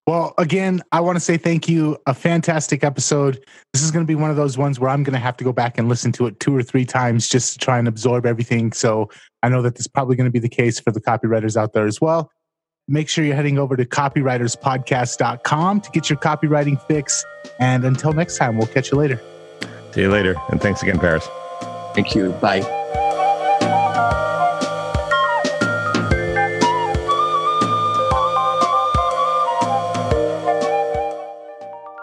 Well, 0.07 0.33
again, 0.37 0.81
I 0.91 0.99
want 0.99 1.15
to 1.15 1.19
say 1.19 1.37
thank 1.37 1.69
you. 1.69 1.97
A 2.07 2.13
fantastic 2.13 2.83
episode. 2.83 3.45
This 3.71 3.83
is 3.83 3.91
going 3.91 4.03
to 4.03 4.07
be 4.07 4.15
one 4.15 4.31
of 4.31 4.35
those 4.35 4.57
ones 4.57 4.79
where 4.79 4.89
I'm 4.89 5.03
going 5.03 5.13
to 5.13 5.19
have 5.19 5.37
to 5.37 5.43
go 5.43 5.53
back 5.53 5.77
and 5.77 5.87
listen 5.87 6.11
to 6.13 6.25
it 6.25 6.39
two 6.39 6.55
or 6.55 6.63
three 6.63 6.85
times 6.85 7.29
just 7.29 7.53
to 7.53 7.59
try 7.59 7.77
and 7.77 7.87
absorb 7.87 8.25
everything. 8.25 8.71
So 8.73 9.09
I 9.43 9.49
know 9.49 9.61
that 9.61 9.75
this 9.75 9.81
is 9.81 9.87
probably 9.87 10.15
going 10.15 10.25
to 10.25 10.31
be 10.31 10.39
the 10.39 10.49
case 10.49 10.79
for 10.79 10.91
the 10.91 11.01
copywriters 11.01 11.55
out 11.55 11.73
there 11.73 11.85
as 11.85 12.01
well. 12.01 12.31
Make 12.87 13.09
sure 13.09 13.23
you're 13.23 13.35
heading 13.35 13.59
over 13.59 13.77
to 13.77 13.85
copywriterspodcast.com 13.85 15.81
to 15.81 15.91
get 15.91 16.09
your 16.09 16.17
copywriting 16.17 16.81
fix. 16.87 17.23
And 17.59 17.85
until 17.85 18.11
next 18.11 18.37
time, 18.37 18.57
we'll 18.57 18.67
catch 18.67 18.91
you 18.91 18.97
later. 18.97 19.21
See 19.91 20.01
you 20.01 20.09
later. 20.09 20.35
And 20.49 20.59
thanks 20.59 20.81
again, 20.81 20.97
Paris. 20.97 21.27
Thank 21.93 22.15
you. 22.15 22.31
Bye. 22.33 22.80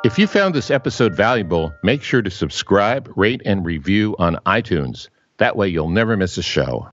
If 0.09 0.19
you 0.19 0.27
found 0.27 0.55
this 0.55 0.71
episode 0.71 1.15
valuable, 1.15 1.75
make 1.83 2.03
sure 2.03 2.23
to 2.23 2.31
subscribe, 2.31 3.13
rate, 3.15 3.43
and 3.45 3.63
review 3.63 4.17
on 4.19 4.39
iTunes. 4.47 5.11
That 5.37 5.55
way 5.55 5.69
you'll 5.69 5.91
never 5.91 6.17
miss 6.17 6.39
a 6.39 6.43
show. 6.43 6.89